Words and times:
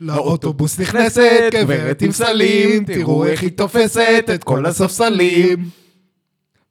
לאוטובוס 0.00 0.80
נכנסת 0.80 1.50
גברת 1.52 2.02
עם 2.02 2.12
סלים, 2.12 2.84
תראו 2.84 3.26
איך 3.26 3.42
היא 3.42 3.50
תופסת 3.50 4.30
את 4.34 4.44
כל 4.44 4.66
הספסלים. 4.66 5.68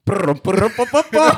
פום 0.04 0.34
פום 0.42 0.86
פום 0.90 1.02
אה, 1.14 1.30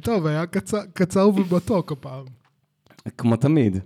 טוב, 0.00 0.26
היה 0.26 0.46
קצר- 0.46 0.84
קצר 0.94 1.28
ומתוק 1.28 1.92
הפעם. 1.92 2.24
כמו 3.18 3.36
תמיד. 3.36 3.78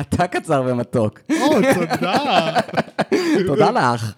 אתה 0.00 0.26
קצר 0.26 0.62
ומתוק. 0.66 1.20
או, 1.30 1.54
תודה. 1.74 2.52
תודה 3.46 3.70
לך. 3.70 4.12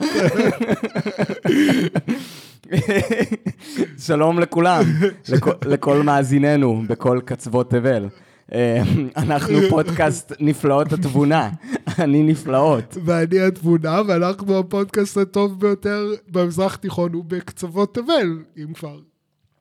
שלום 3.99 4.39
לכולם, 4.41 4.83
לכ- 5.29 5.67
לכל 5.67 6.03
מאזיננו 6.03 6.83
בכל 6.89 7.21
קצוות 7.25 7.71
תבל. 7.71 8.09
אה, 8.53 8.83
אנחנו 9.17 9.59
פודקאסט 9.71 10.33
נפלאות 10.41 10.93
התבונה, 10.93 11.51
אני 11.99 12.23
נפלאות. 12.23 12.97
ואני 13.05 13.41
התבונה, 13.41 14.01
ואנחנו 14.09 14.59
הפודקאסט 14.59 15.17
הטוב 15.17 15.61
ביותר 15.61 16.07
במזרח 16.29 16.75
התיכון 16.75 17.15
ובקצוות 17.15 17.95
תבל, 17.95 18.39
אם 18.57 18.73
כבר. 18.75 18.99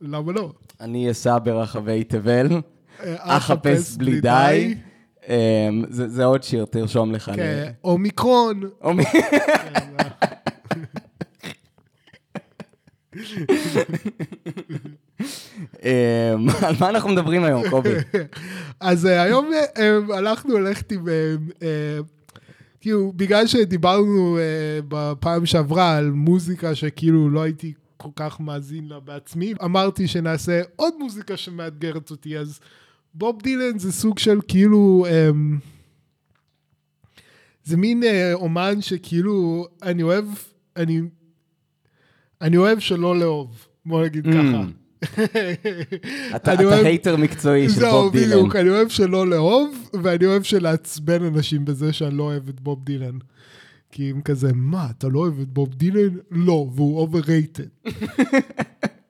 למה 0.01 0.31
לא? 0.31 0.51
אני 0.81 1.11
אסע 1.11 1.37
ברחבי 1.43 2.03
תבל, 2.03 2.47
אה, 3.03 3.15
אחפש 3.37 3.95
בלי 3.97 4.21
די. 4.21 4.75
אה, 5.29 5.69
זה 5.89 6.07
זה 6.09 6.25
עוד 6.25 6.43
שיר, 6.43 6.65
תרשום 6.65 7.11
לך. 7.11 7.31
כן, 7.35 7.71
אומיקרון. 7.83 8.61
או 8.81 8.93
מי- 8.93 9.03
אה, 15.83 16.33
על 16.67 16.75
מה 16.79 16.89
אנחנו 16.89 17.09
מדברים 17.09 17.43
היום, 17.43 17.69
קובי? 17.69 17.89
אז 18.79 19.05
אה, 19.05 19.21
היום 19.21 19.49
אה, 19.77 19.97
הלכנו 20.17 20.59
ללכת 20.59 20.91
עם... 20.91 21.07
אה, 21.61 21.67
כאילו, 22.81 23.13
בגלל 23.15 23.47
שדיברנו 23.47 24.37
בפעם 24.87 25.45
שעברה 25.45 25.97
על 25.97 26.11
מוזיקה 26.11 26.75
שכאילו 26.75 27.29
לא 27.29 27.41
הייתי 27.41 27.73
כל 27.97 28.09
כך 28.15 28.39
מאזין 28.39 28.87
לה 28.87 28.99
בעצמי, 28.99 29.53
אמרתי 29.63 30.07
שנעשה 30.07 30.61
עוד 30.75 30.93
מוזיקה 30.99 31.37
שמאתגרת 31.37 32.11
אותי, 32.11 32.37
אז 32.37 32.59
בוב 33.13 33.41
דילן 33.41 33.79
זה 33.79 33.91
סוג 33.91 34.19
של 34.19 34.39
כאילו... 34.47 35.05
אה, 35.09 35.29
זה 37.63 37.77
מין 37.77 38.03
אה, 38.03 38.33
אומן 38.33 38.81
שכאילו, 38.81 39.67
אני 39.83 40.03
אוהב, 40.03 40.25
אני, 40.77 41.01
אני 42.41 42.57
אוהב 42.57 42.79
שלא 42.79 43.19
לאהוב, 43.19 43.65
בוא 43.85 44.05
נגיד 44.05 44.25
מממ. 44.25 44.29
ככה. 44.31 44.63
אתה 46.35 46.53
אתה 46.53 46.63
אוהב- 46.63 46.85
hater 46.85 47.15
מקצועי 47.17 47.69
של 47.69 47.75
זהו, 47.75 47.91
בוב 48.03 48.11
דילן. 48.17 48.29
בדיוק, 48.35 48.55
אני 48.55 48.69
אוהב 48.69 48.87
שלא 48.89 49.27
לאהוב, 49.27 49.89
ואני 50.03 50.25
אוהב 50.25 50.43
שלעצבן 50.43 51.23
אנשים 51.23 51.65
בזה 51.65 51.93
שאני 51.93 52.17
לא 52.17 52.23
אוהב 52.23 52.49
את 52.49 52.61
בוב 52.61 52.83
דילן. 52.85 53.17
כי 53.95 54.09
הם 54.09 54.21
כזה, 54.21 54.51
מה, 54.53 54.87
אתה 54.97 55.07
לא 55.07 55.19
אוהב 55.19 55.39
את 55.39 55.47
בוב 55.47 55.75
דילן? 55.75 56.09
לא, 56.31 56.67
והוא. 56.75 57.07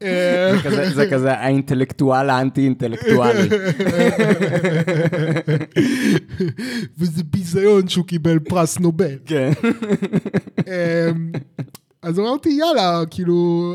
אה, 0.01 0.51
זה 0.63 0.69
כזה- 0.69 0.89
זה 0.95 1.07
כזה 1.11 1.33
האינטלקטואל 1.33 2.29
האנטי-אינטלקטואלי. 2.29 3.49
וזה 6.99 7.23
ביזיון 7.23 7.87
שהוא 7.87 8.05
קיבל 8.05 8.39
פרס 8.39 8.79
נובל. 8.79 9.15
כן. 9.25 9.51
אמ, 10.67 11.31
אז 12.01 12.19
אמרתי, 12.19 12.49
יאללה, 12.49 13.01
כאילו, 13.11 13.73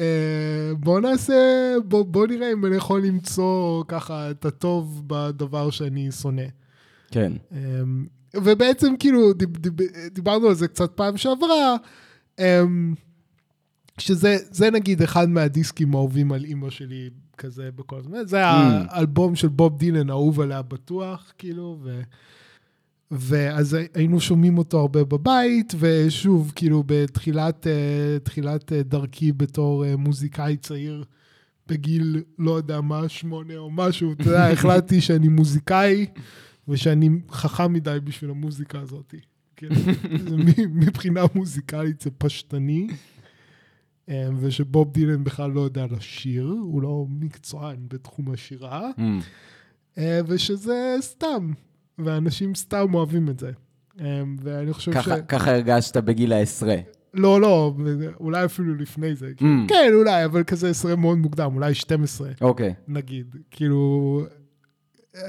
אה, 0.00 0.04
בוא 0.80 1.00
נעשה, 1.00 1.34
בוא, 1.84 2.02
בוא 2.04 2.26
נראה 2.26 2.52
אם 2.52 2.66
אני 2.66 2.76
יכול 2.76 3.02
למצוא 3.02 3.84
ככה 3.88 4.30
את 4.30 4.44
הטוב 4.44 5.02
בדבר 5.06 5.70
שאני 5.70 6.08
שונא. 6.12 6.42
כן. 7.10 7.32
ובעצם 8.44 8.94
כאילו 8.98 9.32
דיב, 9.32 9.56
דיב, 9.56 9.72
דיברנו 10.12 10.48
על 10.48 10.54
זה 10.54 10.68
קצת 10.68 10.92
פעם 10.92 11.16
שעברה, 11.16 11.76
אמ, 12.38 12.94
שזה 13.98 14.36
זה 14.50 14.70
נגיד 14.70 15.02
אחד 15.02 15.28
מהדיסקים 15.28 15.94
האהובים 15.94 16.32
על 16.32 16.44
אימא 16.44 16.70
שלי 16.70 17.10
כזה 17.38 17.70
בכל 17.76 17.98
הזמן, 17.98 18.26
זה 18.26 18.46
האלבום 18.46 19.36
של 19.36 19.48
בוב 19.48 19.78
דילן 19.78 20.10
אהוב 20.10 20.40
עליה 20.40 20.62
בטוח, 20.62 21.32
כאילו, 21.38 21.78
ו... 21.82 22.00
ואז 23.10 23.76
היינו 23.94 24.20
שומעים 24.20 24.58
אותו 24.58 24.80
הרבה 24.80 25.04
בבית, 25.04 25.74
ושוב, 25.78 26.52
כאילו, 26.54 26.82
בתחילת 26.86 27.66
אה, 27.66 28.18
תחילת 28.22 28.72
אה, 28.72 28.82
דרכי 28.82 29.32
בתור 29.32 29.84
אה, 29.84 29.96
מוזיקאי 29.96 30.56
צעיר, 30.56 31.04
בגיל, 31.68 32.22
לא 32.38 32.56
יודע 32.56 32.80
מה, 32.80 33.08
שמונה 33.08 33.56
או 33.56 33.70
משהו, 33.70 34.12
אתה 34.12 34.22
יודע, 34.22 34.48
החלטתי 34.52 35.00
שאני 35.00 35.28
מוזיקאי, 35.28 36.06
ושאני 36.68 37.08
חכם 37.30 37.72
מדי 37.72 37.98
בשביל 38.04 38.30
המוזיקה 38.30 38.80
הזאת. 38.80 39.14
מ- 39.62 40.80
מבחינה 40.86 41.20
מוזיקלית 41.34 42.00
זה 42.00 42.10
פשטני, 42.18 42.86
אה, 44.08 44.28
ושבוב 44.40 44.92
דילן 44.92 45.24
בכלל 45.24 45.50
לא 45.50 45.60
יודע 45.60 45.86
לשיר, 45.90 46.44
הוא 46.62 46.82
לא 46.82 47.06
מקצוען 47.08 47.76
בתחום 47.88 48.30
השירה. 48.32 48.90
Mm. 48.98 49.00
אה, 49.98 50.20
ושזה 50.26 50.96
סתם, 51.00 51.52
ואנשים 51.98 52.54
סתם 52.54 52.94
אוהבים 52.94 53.28
את 53.28 53.38
זה. 53.38 53.50
אה, 54.00 54.22
ואני 54.42 54.72
חושב 54.72 54.92
ש... 54.92 55.08
ככה- 55.28 55.50
הרגשת 55.50 55.96
בגיל 55.96 56.32
העשרה. 56.32 56.76
לא, 57.14 57.40
לא, 57.40 57.74
אולי 58.20 58.44
אפילו 58.44 58.74
לפני 58.74 59.14
זה. 59.16 59.32
Mm. 59.38 59.44
כן, 59.68 59.90
אולי, 59.94 60.24
אבל 60.24 60.42
כזה 60.44 60.70
עשרה 60.70 60.96
מאוד 60.96 61.18
מוקדם, 61.18 61.50
אולי 61.54 61.74
12, 61.74 62.30
אוקיי. 62.40 62.74
נגיד. 62.88 63.36
כאילו, 63.50 64.22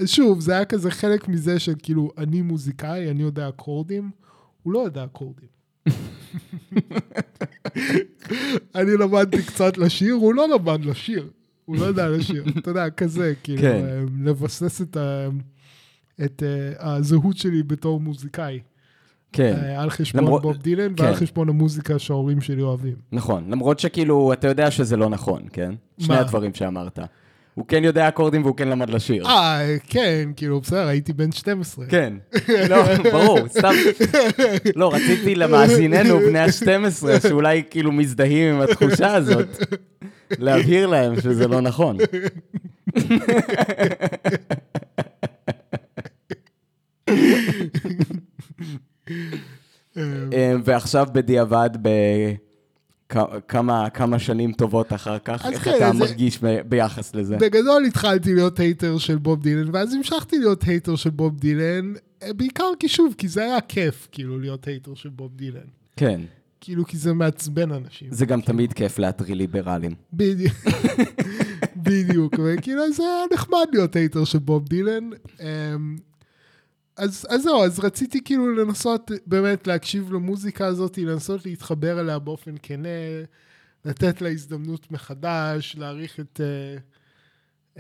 שוב, 0.06 0.40
זה 0.40 0.54
היה 0.56 0.66
כזה 0.66 0.92
חלק 0.92 1.28
מזה 1.28 1.60
של 1.60 1.74
כאילו, 1.84 2.12
אני 2.18 2.42
מוזיקאי, 2.42 3.12
אני 3.12 3.24
יודע 3.24 3.50
אקורדים, 3.50 4.12
הוא 4.64 4.74
לא 4.74 4.80
יודע 4.80 5.04
אקורדים. 5.04 5.50
אני 8.76 8.92
למדתי 9.00 9.44
קצת 9.44 9.78
לשיר, 9.78 10.14
הוא 10.14 10.34
לא 10.34 10.48
למד 10.50 10.86
לשיר. 10.86 11.30
הוא 11.66 11.76
לא 11.78 11.86
יודע 11.86 12.10
לשיר, 12.10 12.44
אתה 12.58 12.70
יודע, 12.72 12.90
כזה, 12.90 13.34
כאילו, 13.44 13.62
כן. 13.62 13.86
אה, 13.86 14.02
לבסס 14.24 14.82
את, 14.82 14.98
ה, 14.98 15.28
את 16.26 16.44
אה, 16.44 16.96
הזהות 16.96 17.38
שלי 17.38 17.64
בתור 17.64 18.00
מוזיקאי. 18.00 18.60
כן. 19.32 19.56
אה, 19.64 19.82
על 19.82 19.90
חשבון 19.90 20.24
למרות- 20.24 20.42
בוב 20.42 20.58
דילן 20.58 20.94
כן. 20.96 21.04
ועל 21.04 21.16
חשבון 21.16 21.50
המוזיקה 21.50 22.00
שההורים 22.00 22.42
שלי 22.42 22.62
אוהבים. 22.62 22.96
נכון. 23.12 23.50
למרות 23.52 23.80
שכאילו, 23.80 24.34
אתה 24.34 24.48
יודע 24.48 24.72
שזה 24.72 24.98
לא 24.98 25.10
נכון, 25.10 25.42
כן? 25.54 25.74
שני 26.00 26.16
מה? 26.16 26.20
הדברים 26.22 26.54
שאמרת. 26.54 27.00
הוא 27.58 27.66
כן 27.68 27.84
יודע 27.84 28.08
אקורדים 28.08 28.44
והוא 28.44 28.56
כן 28.56 28.68
למד 28.68 28.90
לשיר. 28.90 29.26
אה, 29.26 29.76
כן, 29.88 30.30
כאילו, 30.36 30.62
בסדר, 30.62 30.88
הייתי 30.88 31.14
בן 31.14 31.32
12. 31.32 31.86
כן. 31.86 32.14
לא, 32.70 32.84
ברור, 33.12 33.40
סתם. 33.48 33.74
לא, 34.76 34.94
רציתי 34.94 35.36
למאזיננו, 35.36 36.20
בני 36.20 36.40
ה-12, 36.40 37.28
שאולי 37.28 37.64
כאילו 37.70 37.92
מזדהים 37.92 38.56
עם 38.56 38.62
התחושה 38.62 39.14
הזאת, 39.14 39.48
להבהיר 40.40 40.88
להם 40.88 41.22
שזה 41.22 41.48
לא 41.48 41.62
נכון. 41.62 41.98
אה, 50.34 50.54
ועכשיו 50.64 51.08
בדיעבד, 51.12 51.70
בכמה 51.82 52.47
כמה 53.94 54.20
שנים 54.20 54.52
טובות 54.54 54.94
אחר 54.94 55.18
כך, 55.20 55.46
איך 55.46 55.64
כן, 55.64 55.74
אתה 55.78 55.88
אז- 55.90 55.96
מרגיש 55.96 56.40
ביחס 56.70 57.16
לזה? 57.16 57.38
בגדול 57.38 57.84
התחלתי 57.86 58.34
להיות 58.34 58.60
hater 58.60 58.98
של 58.98 59.18
בוב 59.18 59.42
דילן, 59.42 59.70
ואז 59.74 59.94
המשכתי 59.94 60.38
להיות 60.40 60.64
hater 60.64 60.96
של 60.96 61.10
בוב 61.10 61.38
דילן, 61.40 61.94
אה, 62.24 62.34
בעיקר 62.34 62.70
כי 62.80 62.88
שוב, 62.88 63.16
כי 63.18 63.28
זה 63.28 63.44
היה 63.44 63.62
כיף, 63.62 64.08
כאילו, 64.12 64.40
להיות 64.40 64.68
hater 64.68 64.94
של 64.96 65.10
בוב 65.10 65.32
דילן. 65.36 65.68
כן, 65.96 66.22
כאילו, 66.62 66.86
כי 66.86 66.98
זה 66.98 67.14
מעצבן 67.14 67.72
אנשים. 67.72 68.08
זה 68.12 68.26
גם 68.26 68.42
תמיד 68.42 68.74
כיף 68.74 69.00
להטריל 69.00 69.38
ליברלים. 69.38 69.96
בדיוק. 70.14 70.54
בדיוק, 71.88 72.34
וכאילו 72.44 72.92
זה 72.94 73.04
היה 73.04 73.24
נחמד 73.34 73.66
להיות 73.74 73.96
הייטר 73.96 74.24
של 74.24 74.40
בוב 74.40 74.66
דילן. 74.68 75.10
אז, 76.98 77.26
אז 77.30 77.42
זהו, 77.42 77.64
אז 77.64 77.80
רציתי 77.80 78.24
כאילו 78.24 78.56
לנסות 78.56 79.12
באמת 79.26 79.68
להקשיב 79.68 80.14
למוזיקה 80.14 80.66
הזאת, 80.66 80.98
לנסות 80.98 81.46
להתחבר 81.46 82.00
אליה 82.00 82.20
באופן 82.20 82.56
כנה, 82.64 82.90
לתת 83.86 84.22
לה 84.22 84.30
הזדמנות 84.30 84.92
מחדש, 84.92 85.76
להעריך 85.80 86.20
את, 86.20 86.42
אה, 86.44 86.78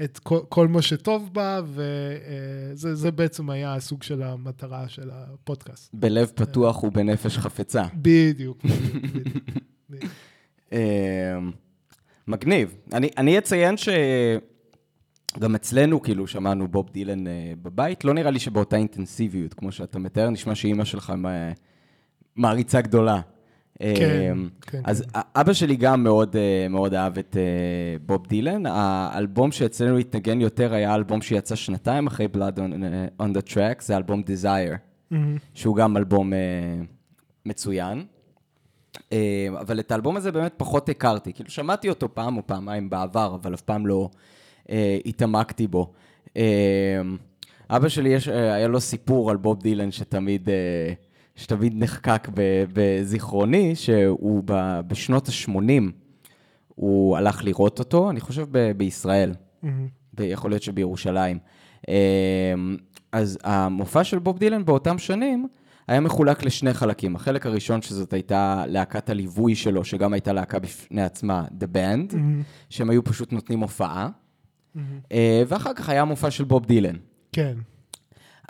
את 0.03 0.19
כל, 0.19 0.39
כל 0.49 0.67
מה 0.67 0.81
שטוב 0.81 1.33
בה, 1.33 1.61
וזה 1.65 2.95
זה 2.95 3.11
בעצם 3.11 3.49
היה 3.49 3.73
הסוג 3.75 4.03
של 4.03 4.23
המטרה 4.23 4.89
של 4.89 5.09
הפודקאסט. 5.13 5.89
בלב 5.93 6.31
פתוח 6.35 6.83
ובנפש 6.83 7.37
חפצה. 7.37 7.83
בדיוק. 7.93 8.63
בדיוק, 8.63 9.03
בדיוק. 9.89 10.11
אה, 10.73 11.37
מגניב. 12.27 12.75
אני, 12.93 13.09
אני 13.17 13.37
אציין 13.37 13.75
גם 15.39 15.55
אצלנו, 15.55 16.01
כאילו, 16.01 16.27
שמענו 16.27 16.67
בוב 16.67 16.89
דילן 16.89 17.27
אה, 17.27 17.53
בבית, 17.61 18.05
לא 18.05 18.13
נראה 18.13 18.31
לי 18.31 18.39
שבאותה 18.39 18.75
אינטנסיביות, 18.75 19.53
כמו 19.53 19.71
שאתה 19.71 19.99
מתאר, 19.99 20.29
נשמע 20.29 20.55
שאימא 20.55 20.85
שלך 20.85 21.13
מעריצה 22.35 22.81
גדולה. 22.81 23.21
כן, 23.79 23.85
אה, 23.85 24.31
כן, 24.61 24.81
אז 24.83 25.01
כן. 25.01 25.19
אבא 25.35 25.53
שלי 25.53 25.75
גם 25.75 26.03
מאוד, 26.03 26.35
אה, 26.35 26.67
מאוד 26.69 26.93
אהב 26.93 27.17
את 27.17 27.37
אה, 27.37 27.97
בוב 28.05 28.27
דילן. 28.27 28.65
האלבום 28.65 29.51
שאצלנו 29.51 29.97
התנגן 29.97 30.41
יותר 30.41 30.73
היה 30.73 30.95
אלבום 30.95 31.21
שיצא 31.21 31.55
שנתיים 31.55 32.07
אחרי 32.07 32.27
Blood 32.33 32.57
on, 32.57 33.21
on 33.21 33.37
the 33.37 33.53
Track, 33.53 33.83
זה 33.83 33.97
אלבום 33.97 34.21
Desire, 34.21 34.77
מהמם. 35.11 35.37
שהוא 35.53 35.75
גם 35.75 35.97
אלבום 35.97 36.33
מצוין. 37.45 38.05
אבל 39.59 39.79
את 39.79 39.91
האלבום 39.91 40.17
הזה 40.17 40.31
באמת 40.31 40.53
פחות 40.57 40.89
הכרתי. 40.89 41.33
כאילו, 41.33 41.49
שמעתי 41.49 41.89
אותו 41.89 42.15
פעם 42.15 42.37
או 42.37 42.47
פעמיים 42.47 42.89
בעבר, 42.89 43.37
אבל 43.41 43.53
אף 43.53 43.61
פעם 43.61 43.87
לא 43.87 44.09
התעמקתי 45.05 45.67
בו. 45.67 45.91
אה, 46.37 47.01
אבא 47.69 47.89
שלי, 47.89 48.09
יש, 48.09 48.27
אה, 48.27 48.53
היה 48.53 48.67
לו 48.67 48.79
סיפור 48.81 49.31
על 49.31 49.37
בוב 49.37 49.59
דילן 49.61 49.91
שתמיד, 49.91 50.49
אה, 50.49 50.93
שתמיד 51.35 51.73
נחקק 51.75 52.27
בזיכרוני, 52.73 53.75
שהוא 53.75 54.43
ב- 54.45 54.79
בשנות 54.87 55.27
ה-80, 55.29 55.91
הוא 56.75 57.17
הלך 57.17 57.43
לראות 57.43 57.79
אותו, 57.79 58.09
אני 58.09 58.19
חושב 58.19 58.47
ב- 58.51 58.71
בישראל. 58.71 59.33
ב- 60.13 60.21
יכול 60.21 60.51
להיות 60.51 60.63
שבירושלים. 60.63 61.39
אז 63.11 63.39
המופע 63.43 64.03
של 64.03 64.19
בוב 64.19 64.39
דילן 64.39 64.65
באותם 64.65 64.97
שנים 64.97 65.47
היה 65.87 65.99
מחולק 65.99 66.43
לשני 66.43 66.73
חלקים. 66.73 67.15
החלק 67.15 67.45
הראשון 67.45 67.81
שזאת 67.81 68.13
הייתה 68.13 68.63
להקת 68.67 69.09
הליווי 69.09 69.55
שלו, 69.55 69.83
שגם 69.83 70.13
הייתה 70.13 70.33
להקה 70.33 70.59
בפני 70.59 71.01
עצמה, 71.01 71.45
The 71.59 71.75
Band, 71.75 72.15
מהמם. 72.15 72.41
שהם 72.69 72.89
היו 72.89 73.03
פשוט 73.03 73.33
נותנים 73.33 73.59
הופעה, 73.59 74.09
אה, 75.11 75.43
ואחר 75.47 75.73
כך 75.73 75.89
היה 75.89 76.05
מופע 76.05 76.31
של 76.31 76.43
בוב 76.43 76.65
דילן. 76.65 76.95
כן. 77.31 77.53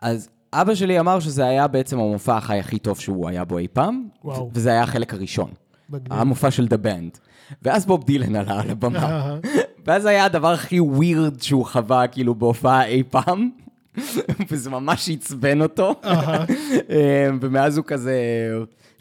אז 0.01 0.29
אבא 0.53 0.75
שלי 0.75 0.99
אמר 0.99 1.19
שזה 1.19 1.45
היה 1.45 1.67
בעצם 1.67 1.99
המופע 1.99 2.37
החי 2.37 2.59
הכי 2.59 2.79
טוב 2.79 2.99
שהוא 2.99 3.29
היה 3.29 3.45
בו 3.45 3.57
אי 3.57 3.67
פעם, 3.73 4.07
וואו. 4.23 4.51
וזה 4.53 4.69
היה 4.69 4.83
החלק 4.83 5.13
הראשון. 5.13 5.51
מגניב. 5.89 6.13
המופע 6.13 6.51
של 6.51 6.67
The 6.67 6.85
Band. 6.85 7.19
ואז 7.61 7.85
בוב 7.85 8.03
דילן 8.03 8.35
עלה 8.35 8.61
על 8.61 8.69
הבמה. 8.69 9.37
ואז 9.85 10.05
היה 10.05 10.25
הדבר 10.25 10.53
הכי 10.53 10.79
ווירד 10.79 11.41
שהוא 11.41 11.65
חווה, 11.65 12.07
כאילו, 12.07 12.35
בהופעה 12.35 12.85
אי 12.85 13.03
פעם, 13.03 13.49
וזה 14.49 14.69
ממש 14.69 15.09
עצבן 15.09 15.61
אותו. 15.61 15.95
אה, 16.89 17.29
ומאז 17.41 17.77
הוא 17.77 17.85
כזה, 17.85 18.15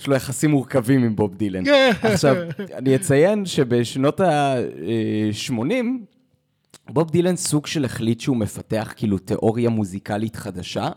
יש 0.01 0.07
לו 0.07 0.15
יחסים 0.15 0.51
מורכבים 0.51 1.05
עם 1.05 1.17
בוב 1.17 1.35
דילן. 1.35 1.63
עכשיו, 2.03 2.37
אני 2.75 2.97
אציין 2.97 3.47
שבשנות 3.47 4.21
ה-80, 4.21 5.63
בוב 6.91 7.11
דילן 7.11 7.37
סוג 7.37 7.67
של 7.67 7.85
החליט 7.85 8.21
שהוא 8.21 8.37
מפתח 8.37 8.93
כאילו 8.97 9.19
תיאוריה 9.19 9.71
מוזיקלית 9.71 10.37
חדשה, 10.37 10.89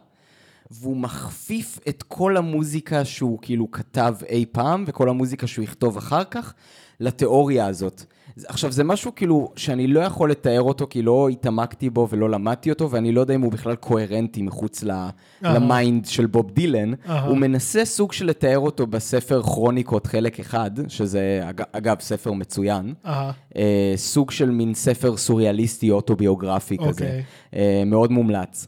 והוא 0.72 0.98
מכפיף 0.98 1.80
את 1.90 2.04
כל 2.04 2.38
המוזיקה 2.38 3.06
שהוא 3.06 3.40
כאילו 3.42 3.72
כתב 3.72 4.16
אי 4.30 4.46
פעם, 4.52 4.84
וכל 4.88 5.10
המוזיקה 5.10 5.48
שהוא 5.48 5.64
יכתוב 5.64 5.98
אחר 5.98 6.24
כך, 6.24 6.54
לתיאוריה 7.00 7.68
הזאת. 7.68 8.06
עכשיו, 8.48 8.72
זה 8.72 8.84
משהו 8.84 9.12
כאילו 9.16 9.52
שאני 9.56 9.88
לא 9.88 10.00
יכול 10.00 10.32
לתאר 10.32 10.62
אותו, 10.62 10.88
כי 10.90 11.02
לא 11.02 11.30
התעמקתי 11.30 11.90
בו 11.90 12.08
ולא 12.10 12.30
למדתי 12.30 12.70
אותו, 12.70 12.92
ואני 12.92 13.12
לא 13.12 13.22
יודע 13.22 13.36
אם 13.36 13.42
הוא 13.42 13.52
בכלל 13.52 13.76
קוהרנטי 13.76 14.42
מחוץ 14.42 14.84
ל- 14.84 14.92
אהה. 14.92 15.10
ל 15.44 15.56
mind 15.56 16.06
של 16.06 16.26
בוב 16.26 16.52
דילן. 16.52 16.94
אהה. 17.10 17.26
הוא 17.28 17.38
מנסה 17.38 17.86
סוג 17.86 18.12
של 18.14 18.26
לתאר 18.26 18.60
אותו 18.60 18.88
בספר 18.88 19.42
כרוניקות 19.44 20.08
חלק 20.08 20.40
אחד, 20.40 20.72
שזה 20.88 21.42
אג- 21.50 21.64
אגב 21.72 21.96
ספר 22.00 22.32
מצוין. 22.32 22.94
אהה. 23.06 23.32
אה, 23.56 23.94
סוג 23.96 24.32
של 24.32 24.50
מין 24.50 24.74
ספר 24.74 25.18
סוריאליסטי 25.18 25.92
אוטוביוגרפי 25.92 26.78
כזה. 26.78 26.88
אוקיי. 26.90 27.24
אה, 27.56 27.84
מאוד 27.86 28.12
מומלץ. 28.12 28.68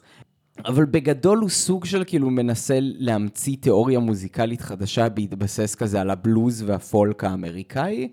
אבל 0.66 0.86
בגדול 0.86 1.38
הוא 1.38 1.50
סוג 1.50 1.86
של 1.86 2.04
כאילו 2.08 2.30
מנסה 2.30 2.78
להמציא 2.82 3.56
תיאוריה 3.60 4.00
מוזיקלית 4.00 4.62
חדשה 4.62 5.10
בהתבסס 5.10 5.76
כזה 5.76 6.02
על 6.02 6.10
הבלוז 6.10 6.64
והפולק 6.68 7.24
האמריקאי, 7.24 8.08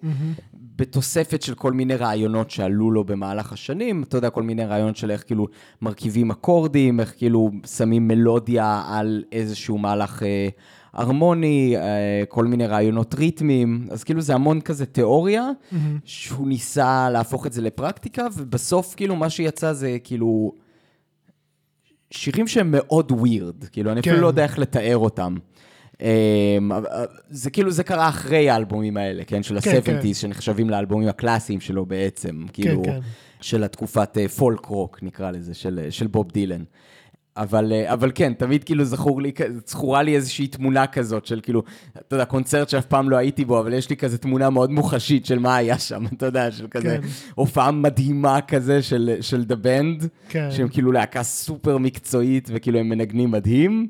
בתוספת 0.77 1.43
של 1.43 1.55
כל 1.55 1.73
מיני 1.73 1.95
רעיונות 1.95 2.51
שעלו 2.51 2.91
לו 2.91 3.05
במהלך 3.05 3.53
השנים, 3.53 4.03
אתה 4.03 4.17
יודע, 4.17 4.31
כל 4.31 4.43
מיני 4.43 4.65
רעיונות 4.65 4.97
של 4.97 5.11
איך 5.11 5.25
כאילו 5.27 5.47
מרכיבים 5.83 6.31
אקורדים, 6.31 7.01
איך 7.01 7.15
כאילו 7.17 7.51
שמים 7.77 8.09
מלודיה 8.09 8.83
על 8.87 9.25
איזשהו 9.33 9.79
מהלך 9.79 10.23
אה, 10.23 10.49
הרמוני, 10.93 11.77
אה, 11.77 12.23
כל 12.29 12.45
מיני 12.45 12.67
רעיונות 12.67 13.15
ריתמיים, 13.15 13.87
אז 13.91 14.05
כאילו 14.05 14.21
זה 14.21 14.35
המון 14.35 14.61
כזה 14.61 14.87
תיאוריה, 14.87 15.51
שהוא 16.05 16.49
ניסה 16.49 17.11
להפוך 17.11 17.47
את 17.47 17.53
זה 17.53 17.63
לפרקטיקה, 17.63 18.27
ובסוף 18.37 18.95
כאילו 18.95 19.17
מה 19.17 19.31
שיצא 19.31 19.73
זה 19.73 19.97
כאילו... 20.05 20.68
שירים 22.11 22.47
שהם 22.47 22.71
מאוד 22.71 23.13
ווירד, 23.13 23.65
כאילו, 23.65 23.93
אני 23.93 24.01
אפילו 24.01 24.17
כן. 24.17 24.23
לא 24.23 24.27
יודע 24.27 24.43
איך 24.43 24.59
לתאר 24.59 24.97
אותם. 24.97 25.37
אמ, 26.01 26.71
זה 27.31 27.51
כאילו, 27.51 27.71
זה 27.71 27.85
קרה 27.85 28.09
אחרי 28.09 28.51
האלבומים 28.51 28.97
האלה, 28.97 29.25
כן? 29.25 29.43
של 29.43 29.61
כן, 29.61 29.71
ה-70's, 29.71 30.03
כן. 30.03 30.15
שנחשבים 30.15 30.71
לאלבומים 30.71 31.09
הקלאסיים 31.09 31.61
שלו 31.61 31.87
בעצם, 31.87 32.45
כאילו, 32.53 32.83
כן. 32.85 33.01
של 33.41 33.65
התקופת 33.65 34.19
אה, 34.19 34.29
פולק 34.29 34.67
רוק, 34.67 34.99
נקרא 35.03 35.31
לזה, 35.31 35.55
של, 35.55 35.81
אה, 35.85 35.91
של 35.91 36.07
בוב 36.07 36.33
דילן. 36.33 36.65
אבל, 37.39 37.73
אה, 37.73 37.93
אבל 37.93 38.13
כן, 38.15 38.33
תמיד 38.33 38.65
כאילו 38.65 38.85
זכור 38.85 39.23
לי, 39.23 39.33
זכורה 39.67 40.03
לי 40.03 40.17
איזושהי 40.17 40.47
תמונה 40.47 40.87
כזאת 40.87 41.27
של 41.27 41.41
כאילו, 41.43 41.63
אתה 41.99 42.15
יודע, 42.15 42.25
קונצרט 42.25 42.69
שאף 42.69 42.85
פעם 42.85 43.11
לא 43.11 43.17
הייתי 43.17 43.45
בו, 43.45 43.61
אבל 43.61 43.73
יש 43.73 43.91
לי 43.91 43.97
כזה 43.97 44.19
תמונה 44.19 44.51
מאוד 44.51 44.71
מוחשית 44.71 45.27
של 45.27 45.39
מה 45.39 45.57
היה 45.57 45.79
שם, 45.79 46.05
אתה 46.17 46.27
יודע, 46.27 46.51
של 46.51 46.67
כזה 46.71 46.99
כן. 47.03 47.09
הופעה 47.35 47.71
מדהימה 47.71 48.41
כזה 48.41 48.83
של, 48.83 49.17
של 49.21 49.45
The 49.49 49.65
Band, 49.65 50.07
כן. 50.29 50.49
שהם 50.51 50.69
כאילו 50.69 50.93
להקה 50.93 51.23
סופר 51.23 51.79
מקצועית, 51.79 52.49
וכאילו 52.53 52.79
הם 52.79 52.89
מנגנים 52.89 53.31
מדהים, 53.31 53.89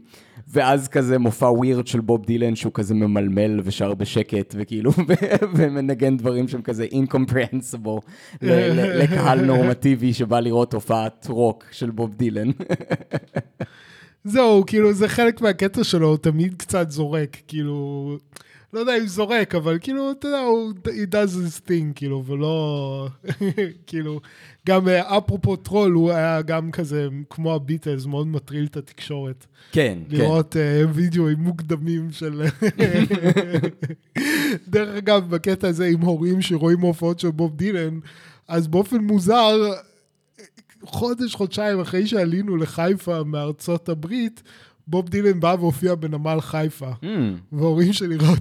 ואז 0.50 0.88
כזה 0.88 1.18
מופע 1.18 1.46
weird 1.46 1.86
של 1.86 2.00
בוב 2.00 2.24
דילן, 2.24 2.56
שהוא 2.56 2.72
כזה 2.74 2.94
ממלמל 2.94 3.60
ושר 3.64 3.94
בשקט, 3.94 4.54
וכאילו, 4.58 4.90
ומנגן 5.56 6.16
דברים 6.16 6.48
שהם 6.48 6.62
כזה 6.62 6.86
incomprehensible 6.92 8.00
לקהל 8.42 9.44
נורמטיבי 9.44 10.14
שבא 10.14 10.40
לראות 10.40 10.74
הופעת 10.74 11.26
רוק 11.30 11.64
של 11.70 11.90
בוב 11.90 12.14
דילן. 12.14 12.50
זהו, 14.24 14.64
כאילו, 14.66 14.92
זה 14.92 15.08
חלק 15.08 15.40
מהקטע 15.40 15.84
שלו, 15.84 16.08
הוא 16.08 16.16
תמיד 16.16 16.54
קצת 16.54 16.90
זורק, 16.90 17.36
כאילו, 17.46 18.16
לא 18.72 18.80
יודע 18.80 18.98
אם 18.98 19.06
זורק, 19.06 19.54
אבל 19.54 19.78
כאילו, 19.80 20.10
אתה 20.10 20.28
יודע, 20.28 20.40
הוא, 20.40 20.72
he 20.86 21.12
does 21.12 21.32
his 21.34 21.68
thing, 21.68 21.92
כאילו, 21.94 22.24
ולא, 22.26 23.08
כאילו, 23.86 24.20
גם 24.68 24.88
אה, 24.88 25.18
אפרופו 25.18 25.56
טרול, 25.56 25.92
הוא 25.92 26.10
היה 26.10 26.42
גם 26.42 26.70
כזה, 26.70 27.08
כמו 27.30 27.54
הביטלס, 27.54 28.06
מאוד 28.06 28.26
מטריל 28.26 28.64
את 28.64 28.76
התקשורת. 28.76 29.46
כן, 29.72 29.98
כן. 30.10 30.16
לראות 30.16 30.56
אה, 30.56 30.82
וידאוים 30.92 31.38
מוקדמים 31.38 32.10
של... 32.10 32.42
דרך 34.68 34.96
אגב, 34.96 35.30
בקטע 35.30 35.68
הזה 35.68 35.86
עם 35.86 36.00
הורים 36.00 36.42
שרואים 36.42 36.80
הופעות 36.80 37.20
של 37.20 37.30
בוב 37.30 37.56
דילן, 37.56 37.98
אז 38.48 38.68
באופן 38.68 38.98
מוזר, 38.98 39.72
חודש, 40.82 41.34
חודשיים 41.34 41.80
אחרי 41.80 42.06
שעלינו 42.06 42.56
לחיפה 42.56 43.24
מארצות 43.24 43.88
הברית, 43.88 44.42
בוב 44.90 45.08
דילן 45.08 45.40
בא 45.40 45.56
והופיע 45.60 45.94
בנמל 45.94 46.40
חיפה. 46.40 46.90
Hmm, 47.02 47.06
וההורים 47.52 47.92
שלי 47.92 48.16
ראו, 48.16 48.34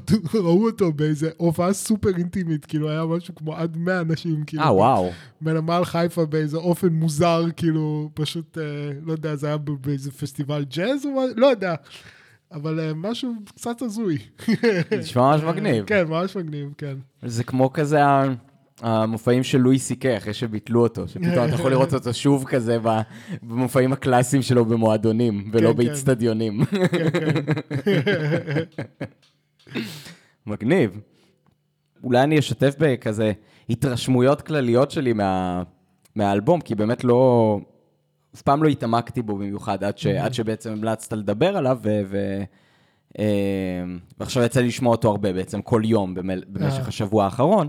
ראו 0.44 0.66
אותו 0.66 0.92
באיזה 0.94 1.30
הופעה 1.38 1.74
סופר 1.74 2.10
אינטימית, 2.18 2.66
כאילו 2.66 2.90
היה 2.90 3.06
משהו 3.06 3.36
כמו 3.36 3.56
עד 3.56 3.78
100 3.78 4.02
אנשים, 4.02 4.44
כאילו, 4.48 4.64
אה, 4.64 4.74
וואו. 4.74 5.10
בנמל 5.42 5.82
חיפה 5.84 6.26
באיזה 6.26 6.58
אופן 6.58 6.88
מוזר, 6.88 7.46
כאילו, 7.58 8.10
פשוט, 8.14 8.58
אה, 8.58 8.64
לא 9.06 9.12
יודע, 9.12 9.36
זה 9.36 9.48
היה 9.48 9.58
באיזה 9.58 10.12
פסטיבל 10.12 10.66
ג'אז 10.76 11.06
או 11.06 11.12
מה, 11.12 11.22
לא 11.36 11.48
יודע, 11.48 11.76
אבל 12.52 12.80
אה, 12.80 12.92
משהו 12.96 13.34
קצת 13.56 13.82
הזוי. 13.82 14.18
נשמע 15.00 15.22
ממש 15.32 15.42
מגניב. 15.44 15.86
כן, 15.86 16.08
ממש 16.08 16.36
מגניב, 16.38 16.70
כן. 16.78 16.96
זה 17.26 17.44
כמו 17.44 17.74
כזה 17.74 18.06
ה- 18.06 18.34
המופעים 18.82 19.44
של 19.44 19.58
לואי 19.58 19.80
סי-קיי, 19.80 20.18
אחרי 20.18 20.34
שביטלו 20.34 20.84
אותו, 20.84 21.08
שפתאום 21.08 21.46
אתה 21.46 21.56
יכול 21.56 21.72
לראות 21.72 21.94
אותו 21.94 22.14
שוב 22.14 22.46
כזה 22.46 22.78
במופעים 23.44 23.94
הקלאסיים 23.94 24.42
שלו 24.42 24.66
במועדונים, 24.66 25.50
ולא 25.52 25.68
כן, 25.68 25.74
כן. 25.74 25.78
באיצטדיונים. 25.78 26.62
מגניב. 30.48 31.00
אולי 32.04 32.24
אני 32.24 32.40
אשתף 32.40 32.76
בכזה 32.80 33.32
התרשמויות 33.70 34.42
כלליות 34.42 34.92
שלי 34.92 35.14
מה, 35.14 35.64
מהאלבום, 36.16 36.62
כי 36.62 36.76
באמת 36.76 37.04
לא... 37.04 37.60
אף 38.36 38.42
פעם 38.42 38.64
לא 38.64 38.70
התעמקתי 38.70 39.22
בו 39.22 39.36
במיוחד, 39.36 39.84
עד, 39.84 39.98
ש, 39.98 40.08
עד 40.08 40.34
שבעצם 40.34 40.72
המלצת 40.72 41.14
לדבר 41.14 41.58
עליו, 41.58 41.78
ו, 41.84 42.02
ו, 42.10 42.44
אה, 43.20 43.26
ועכשיו 44.20 44.44
יצא 44.44 44.62
לי 44.62 44.68
לשמוע 44.68 44.92
אותו 44.92 45.10
הרבה 45.10 45.34
בעצם, 45.34 45.62
כל 45.62 45.82
יום 45.86 46.14
במל, 46.14 46.44
במשך 46.48 46.82
אה. 46.82 46.88
השבוע 46.88 47.26
האחרון. 47.26 47.68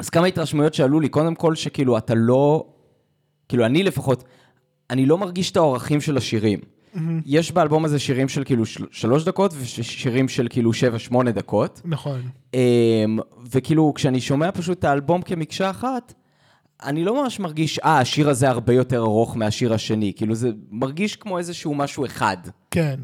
אז 0.00 0.10
כמה 0.10 0.26
התרשמויות 0.26 0.74
שעלו 0.74 1.00
לי, 1.00 1.08
קודם 1.08 1.34
כל 1.34 1.54
שכאילו 1.54 1.98
אתה 1.98 2.14
לא, 2.14 2.66
כאילו 3.48 3.66
אני 3.66 3.82
לפחות, 3.82 4.24
אני 4.90 5.06
לא 5.06 5.18
מרגיש 5.18 5.50
את 5.50 5.56
האורחים 5.56 6.00
של 6.00 6.16
השירים. 6.16 6.60
יש 7.26 7.52
באלבום 7.52 7.84
הזה 7.84 7.98
שירים 7.98 8.28
של 8.28 8.44
כאילו 8.44 8.66
של, 8.66 8.84
שלוש 8.90 9.24
דקות 9.24 9.54
ושירים 9.60 10.28
של 10.28 10.46
כאילו 10.50 10.72
שבע, 10.72 10.98
שמונה 10.98 11.30
דקות. 11.30 11.80
נכון. 11.84 12.20
אמ, 12.54 13.18
וכאילו, 13.50 13.92
כשאני 13.94 14.20
שומע 14.20 14.50
פשוט 14.52 14.78
את 14.78 14.84
האלבום 14.84 15.22
כמקשה 15.22 15.70
אחת, 15.70 16.14
אני 16.82 17.04
לא 17.04 17.22
ממש 17.22 17.40
מרגיש, 17.40 17.78
אה, 17.78 17.98
השיר 17.98 18.28
הזה 18.28 18.48
הרבה 18.48 18.72
יותר 18.72 18.98
ארוך 18.98 19.36
מהשיר 19.36 19.74
השני. 19.74 20.12
כאילו, 20.16 20.34
זה 20.34 20.50
מרגיש 20.70 21.16
כמו 21.16 21.38
איזשהו 21.38 21.74
משהו 21.74 22.04
אחד. 22.04 22.36
כן. 22.70 23.00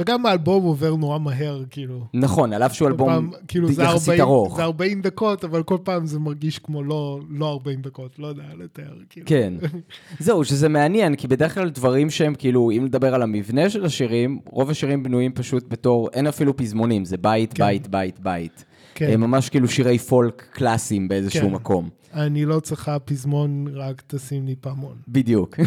וגם 0.00 0.26
האלבום 0.26 0.64
עובר 0.64 0.96
נורא 0.96 1.18
מהר, 1.18 1.62
כאילו. 1.70 2.04
נכון, 2.14 2.52
על 2.52 2.62
אף 2.62 2.74
שהוא 2.74 2.88
אלבום 2.88 3.08
פעם, 3.08 3.30
כאילו, 3.48 3.70
יחסית 3.70 4.08
40, 4.08 4.20
ארוך. 4.20 4.56
זה 4.56 4.62
40 4.62 5.02
דקות, 5.02 5.44
אבל 5.44 5.62
כל 5.62 5.78
פעם 5.82 6.06
זה 6.06 6.18
מרגיש 6.18 6.58
כמו 6.58 6.82
לא, 6.82 7.20
לא 7.30 7.48
40 7.52 7.82
דקות, 7.82 8.18
לא 8.18 8.26
יודע 8.26 8.42
לתאר, 8.58 8.94
כאילו. 9.10 9.26
כן. 9.26 9.54
זהו, 10.18 10.44
שזה 10.44 10.68
מעניין, 10.68 11.16
כי 11.16 11.28
בדרך 11.28 11.54
כלל 11.54 11.68
דברים 11.68 12.10
שהם 12.10 12.34
כאילו, 12.34 12.70
אם 12.70 12.84
נדבר 12.84 13.14
על 13.14 13.22
המבנה 13.22 13.70
של 13.70 13.84
השירים, 13.84 14.40
רוב 14.46 14.70
השירים 14.70 15.02
בנויים 15.02 15.32
פשוט 15.32 15.64
בתור, 15.68 16.08
אין 16.12 16.26
אפילו 16.26 16.56
פזמונים, 16.56 17.04
זה 17.04 17.16
בית, 17.16 17.52
כן. 17.52 17.64
בית, 17.64 17.88
בית, 17.88 18.20
בית. 18.20 18.64
כן. 18.94 19.10
הם 19.12 19.20
ממש 19.20 19.48
כאילו 19.48 19.68
שירי 19.68 19.98
פולק 19.98 20.46
קלאסיים 20.52 21.08
באיזשהו 21.08 21.48
כן. 21.48 21.54
מקום. 21.54 21.88
אני 22.14 22.44
לא 22.44 22.60
צריכה 22.60 22.98
פזמון, 22.98 23.66
רק 23.74 24.02
תשים 24.06 24.46
לי 24.46 24.54
פעמון. 24.60 24.96
בדיוק. 25.08 25.56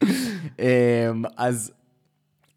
אמ, 0.58 1.22
אז, 1.36 1.72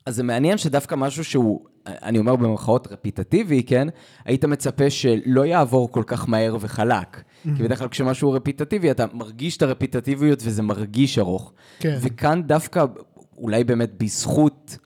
אז 0.05 0.15
זה 0.15 0.23
מעניין 0.23 0.57
שדווקא 0.57 0.95
משהו 0.95 1.23
שהוא, 1.23 1.65
אני 1.85 2.19
אומר 2.19 2.35
במרכאות 2.35 2.87
רפיטטיבי, 2.91 3.63
כן? 3.63 3.87
היית 4.25 4.45
מצפה 4.45 4.89
שלא 4.89 5.45
יעבור 5.45 5.91
כל 5.91 6.03
כך 6.07 6.29
מהר 6.29 6.57
וחלק. 6.59 7.21
כי 7.43 7.63
בדרך 7.63 7.79
כלל 7.79 7.87
כשמשהו 7.87 8.31
רפיטטיבי, 8.31 8.91
אתה 8.91 9.05
מרגיש 9.13 9.57
את 9.57 9.61
הרפיטטיביות 9.61 10.39
וזה 10.45 10.61
מרגיש 10.61 11.19
ארוך. 11.19 11.53
כן. 11.79 11.97
וכאן 12.01 12.43
דווקא, 12.43 12.85
אולי 13.37 13.63
באמת 13.63 13.91
בזכות 14.03 14.77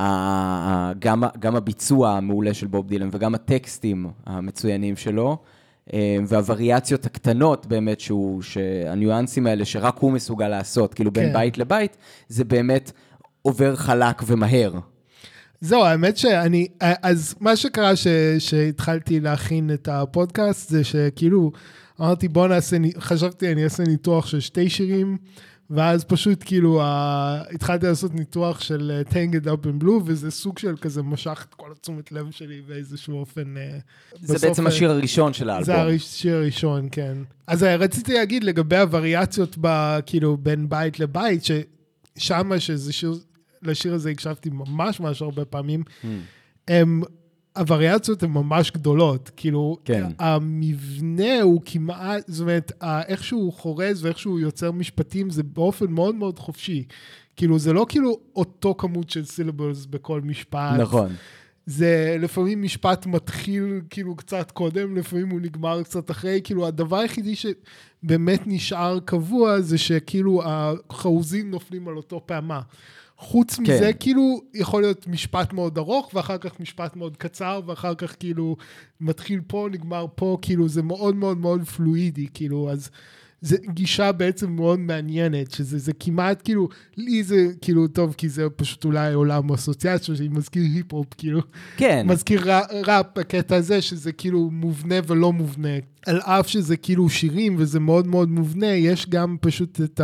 ה- 0.00 0.92
גם, 0.98 1.22
גם 1.38 1.56
הביצוע 1.56 2.10
המעולה 2.10 2.54
של 2.54 2.66
בוב 2.66 2.88
דילן 2.88 3.08
וגם 3.12 3.34
הטקסטים 3.34 4.06
המצוינים 4.26 4.96
שלו, 4.96 5.36
אה, 5.92 6.16
והווריאציות 6.26 7.06
הקטנות 7.06 7.66
באמת, 7.66 8.00
שהוא, 8.00 8.42
שהניואנסים 8.42 9.46
האלה 9.46 9.64
שרק 9.64 9.98
הוא 9.98 10.12
מסוגל 10.12 10.48
לעשות, 10.48 10.94
כאילו 10.94 11.10
בין 11.10 11.26
כן. 11.26 11.32
בית 11.32 11.58
לבית, 11.58 11.96
זה 12.28 12.44
באמת 12.44 12.92
עובר 13.46 13.76
חלק 13.76 14.22
ומהר. 14.26 14.72
זהו, 15.60 15.84
האמת 15.84 16.16
שאני, 16.16 16.66
אז 16.80 17.34
מה 17.40 17.56
שקרה 17.56 17.96
ש, 17.96 18.06
שהתחלתי 18.38 19.20
להכין 19.20 19.70
את 19.74 19.88
הפודקאסט 19.88 20.68
זה 20.70 20.84
שכאילו, 20.84 21.52
אמרתי 22.00 22.28
בוא 22.28 22.48
נעשה, 22.48 22.76
חשבתי 22.98 23.52
אני 23.52 23.64
אעשה 23.64 23.82
ניתוח 23.82 24.26
של 24.26 24.40
שתי 24.40 24.70
שירים, 24.70 25.16
ואז 25.70 26.04
פשוט 26.04 26.42
כאילו 26.46 26.82
ה- 26.82 27.42
התחלתי 27.50 27.86
לעשות 27.86 28.14
ניתוח 28.14 28.60
של 28.60 29.02
uh, 29.08 29.12
Tangled 29.12 29.46
Up 29.46 29.66
in 29.66 29.82
Blue, 29.84 30.02
וזה 30.04 30.30
סוג 30.30 30.58
של 30.58 30.76
כזה 30.76 31.02
משך 31.02 31.46
את 31.48 31.54
כל 31.54 31.72
התשומת 31.72 32.12
לב 32.12 32.30
שלי 32.30 32.60
באיזשהו 32.68 33.18
אופן. 33.20 33.56
אה, 33.56 33.78
זה 34.20 34.34
בסוף, 34.34 34.48
בעצם 34.48 34.66
אה, 34.66 34.72
השיר 34.72 34.90
הראשון 34.90 35.32
של 35.32 35.50
האלבום. 35.50 35.64
זה 35.74 35.82
השיר 35.82 36.36
הראשון, 36.36 36.88
כן. 36.92 37.16
אז 37.46 37.64
אה, 37.64 37.76
רציתי 37.76 38.14
להגיד 38.14 38.44
לגבי 38.44 38.76
הווריאציות 38.76 39.56
ב, 39.60 39.98
כאילו, 40.06 40.36
בין 40.36 40.68
בית 40.68 41.00
לבית, 41.00 41.42
ששמה, 42.18 42.60
שזה 42.60 42.92
שיר, 42.92 43.14
לשיר 43.66 43.94
הזה 43.94 44.10
הקשבתי 44.10 44.50
ממש 44.50 45.00
ממש 45.00 45.22
הרבה 45.22 45.44
פעמים, 45.44 45.82
Hmm. 46.02 46.06
הם, 46.68 47.02
הווריאציות 47.56 48.22
הן 48.22 48.30
ממש 48.30 48.70
גדולות. 48.70 49.30
כאילו, 49.36 49.76
כן. 49.84 50.04
המבנה 50.18 51.40
הוא 51.42 51.62
כמעט, 51.64 52.24
זאת 52.26 52.40
אומרת, 52.40 52.72
איך 53.08 53.24
שהוא 53.24 53.52
חורז 53.52 54.04
ואיך 54.04 54.18
שהוא 54.18 54.40
יוצר 54.40 54.72
משפטים, 54.72 55.30
זה 55.30 55.42
באופן 55.42 55.90
מאוד 55.90 56.14
מאוד 56.14 56.38
חופשי. 56.38 56.84
כאילו, 57.36 57.58
זה 57.58 57.72
לא 57.72 57.86
כאילו 57.88 58.18
אותו 58.36 58.74
כמות 58.78 59.10
של 59.10 59.24
סילבלס 59.24 59.86
בכל 59.86 60.20
משפט. 60.20 60.78
נכון. 60.80 61.12
זה 61.66 62.16
לפעמים 62.20 62.62
משפט 62.62 63.06
מתחיל 63.06 63.80
כאילו 63.90 64.16
קצת 64.16 64.50
קודם, 64.50 64.96
לפעמים 64.96 65.30
הוא 65.30 65.40
נגמר 65.40 65.82
קצת 65.82 66.10
אחרי, 66.10 66.40
כאילו 66.44 66.66
הדבר 66.66 66.96
היחידי 66.96 67.34
שבאמת 67.36 68.42
נשאר 68.46 68.98
קבוע 69.04 69.60
זה 69.60 69.78
שכאילו 69.78 70.42
החרוזים 70.44 71.50
נופלים 71.50 71.88
על 71.88 71.96
אותו 71.96 72.22
פעמה. 72.26 72.60
חוץ 73.24 73.54
כן. 73.54 73.62
מזה, 73.62 73.92
כאילו, 73.92 74.40
יכול 74.54 74.82
להיות 74.82 75.06
משפט 75.06 75.52
מאוד 75.52 75.78
ארוך, 75.78 76.10
ואחר 76.14 76.38
כך 76.38 76.60
משפט 76.60 76.96
מאוד 76.96 77.16
קצר, 77.16 77.60
ואחר 77.66 77.94
כך 77.94 78.16
כאילו 78.20 78.56
מתחיל 79.00 79.40
פה, 79.46 79.68
נגמר 79.72 80.06
פה, 80.14 80.38
כאילו 80.42 80.68
זה 80.68 80.82
מאוד 80.82 81.16
מאוד 81.16 81.38
מאוד 81.38 81.64
פלואידי, 81.64 82.26
כאילו, 82.34 82.70
אז 82.70 82.90
זה 83.40 83.56
גישה 83.68 84.12
בעצם 84.12 84.50
מאוד 84.50 84.80
מעניינת, 84.80 85.50
שזה 85.50 85.78
זה 85.78 85.92
כמעט 86.00 86.42
כאילו, 86.44 86.68
לי 86.96 87.22
זה 87.22 87.46
כאילו 87.60 87.88
טוב, 87.88 88.14
כי 88.16 88.28
זה 88.28 88.50
פשוט 88.56 88.84
אולי 88.84 89.12
עולם 89.12 89.52
אסוציאציה 89.52 90.16
שאני 90.16 90.28
מזכיר 90.28 90.62
היפ-הופ, 90.74 91.06
כאילו, 91.18 91.40
כן. 91.76 92.06
מזכיר 92.06 92.42
ראפ 92.86 93.06
בקטע 93.16 93.56
הזה, 93.56 93.82
שזה 93.82 94.12
כאילו 94.12 94.50
מובנה 94.50 94.94
ולא 95.06 95.32
מובנה. 95.32 95.78
על 96.06 96.20
אף 96.20 96.48
שזה 96.48 96.76
כאילו 96.76 97.08
שירים 97.08 97.54
וזה 97.58 97.80
מאוד 97.80 98.06
מאוד 98.06 98.28
מובנה, 98.28 98.66
יש 98.66 99.08
גם 99.08 99.36
פשוט 99.40 99.80
את 99.80 100.00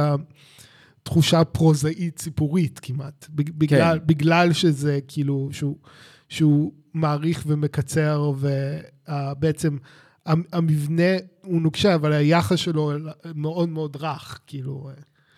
התחושה 1.10 1.44
פרוזאית 1.44 2.16
ציפורית 2.16 2.78
כמעט. 2.82 3.26
בג- 3.30 3.50
בגלל, 3.58 3.98
כן. 3.98 4.06
בגלל 4.06 4.52
שזה 4.52 4.98
כאילו, 5.08 5.48
שהוא, 5.52 5.76
שהוא 6.28 6.72
מעריך 6.94 7.44
ומקצר, 7.46 8.32
ובעצם 8.38 9.76
המבנה 10.26 11.12
הוא 11.44 11.62
נוקשה, 11.62 11.94
אבל 11.94 12.12
היחס 12.12 12.58
שלו 12.58 12.92
מאוד 13.34 13.68
מאוד 13.68 13.96
רך, 14.00 14.40
כאילו. 14.46 14.90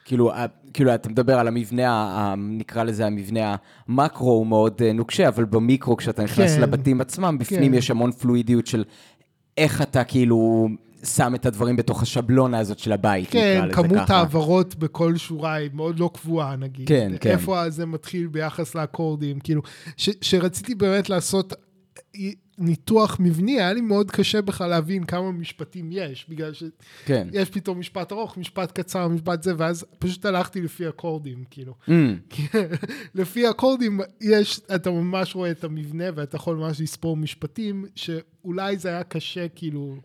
כאילו, 0.04 0.32
ה- 0.32 0.44
כאילו, 0.72 0.94
אתה 0.94 1.08
מדבר 1.08 1.38
על 1.38 1.48
המבנה, 1.48 2.34
נקרא 2.38 2.82
לזה 2.82 3.06
המבנה 3.06 3.56
המקרו, 3.88 4.30
הוא 4.30 4.46
מאוד 4.46 4.82
אה, 4.84 4.92
נוקשה, 4.92 5.28
אבל 5.28 5.44
במיקרו, 5.44 5.96
כשאתה 5.96 6.24
נכנס 6.24 6.54
כן. 6.54 6.60
לבתים 6.60 7.00
עצמם, 7.00 7.36
בפנים 7.40 7.72
כן. 7.72 7.78
יש 7.78 7.90
המון 7.90 8.12
פלואידיות 8.12 8.66
של 8.66 8.84
איך 9.56 9.82
אתה 9.82 10.04
כאילו 10.04 10.68
שם 11.04 11.34
את 11.34 11.46
הדברים 11.46 11.76
בתוך 11.76 12.02
השבלונה 12.02 12.58
הזאת 12.58 12.78
של 12.78 12.92
הבית, 12.92 13.30
כן, 13.30 13.54
נקרא 13.56 13.66
לזה 13.66 13.74
כמות 13.74 13.98
ככה. 14.04 14.16
העברות 14.16 14.74
בכל 14.74 15.16
שורה 15.16 15.54
היא 15.54 15.70
מאוד 15.72 15.98
לא 15.98 16.10
קבועה, 16.14 16.56
נגיד. 16.56 16.88
כן, 16.88 17.12
כן. 17.20 17.30
איפה 17.30 17.70
זה 17.70 17.86
מתחיל 17.86 18.26
ביחס 18.26 18.74
לאקורדים, 18.74 19.40
כאילו, 19.40 19.62
ש, 19.96 20.10
שרציתי 20.20 20.74
באמת 20.74 21.10
לעשות 21.10 21.54
ניתוח 22.58 23.16
מבני, 23.20 23.52
היה 23.60 23.72
לי 23.72 23.80
מאוד 23.80 24.10
קשה 24.10 24.42
בכלל 24.42 24.70
להבין 24.70 25.04
כמה 25.04 25.32
משפטים 25.32 25.88
יש, 25.92 26.26
בגלל 26.28 26.52
שיש 26.54 26.70
כן. 27.04 27.28
פתאום 27.52 27.78
משפט 27.78 28.12
ארוך, 28.12 28.36
משפט 28.36 28.78
קצר, 28.80 29.08
משפט 29.08 29.42
זה, 29.42 29.52
ואז 29.56 29.84
פשוט 29.98 30.24
הלכתי 30.24 30.60
לפי 30.60 30.88
אקורדים, 30.88 31.44
כאילו. 31.50 31.74
Mm, 31.88 31.92
לפי 33.14 33.50
אקורדים 33.50 34.00
יש, 34.20 34.60
אתה 34.74 34.90
ממש 34.90 35.34
רואה 35.34 35.50
את 35.50 35.64
המבנה 35.64 36.04
ואתה 36.14 36.36
יכול 36.36 36.56
ממש 36.56 36.80
לספור 36.80 37.16
משפטים, 37.16 37.84
שאולי 37.94 38.76
זה 38.76 38.88
היה 38.88 39.04
קשה, 39.04 39.48
כאילו, 39.48 39.96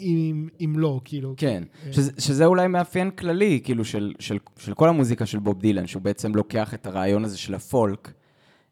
אם, 0.00 0.48
אם 0.60 0.74
לא, 0.76 1.00
כאילו. 1.04 1.34
כן, 1.36 1.62
שזה, 1.90 2.12
שזה 2.18 2.46
אולי 2.46 2.68
מאפיין 2.68 3.10
כללי, 3.10 3.60
כאילו, 3.64 3.84
של, 3.84 4.14
של, 4.18 4.38
של 4.58 4.74
כל 4.74 4.88
המוזיקה 4.88 5.26
של 5.26 5.38
בוב 5.38 5.60
דילן, 5.60 5.86
שהוא 5.86 6.02
בעצם 6.02 6.34
לוקח 6.34 6.74
את 6.74 6.86
הרעיון 6.86 7.24
הזה 7.24 7.38
של 7.38 7.54
הפולק, 7.54 8.12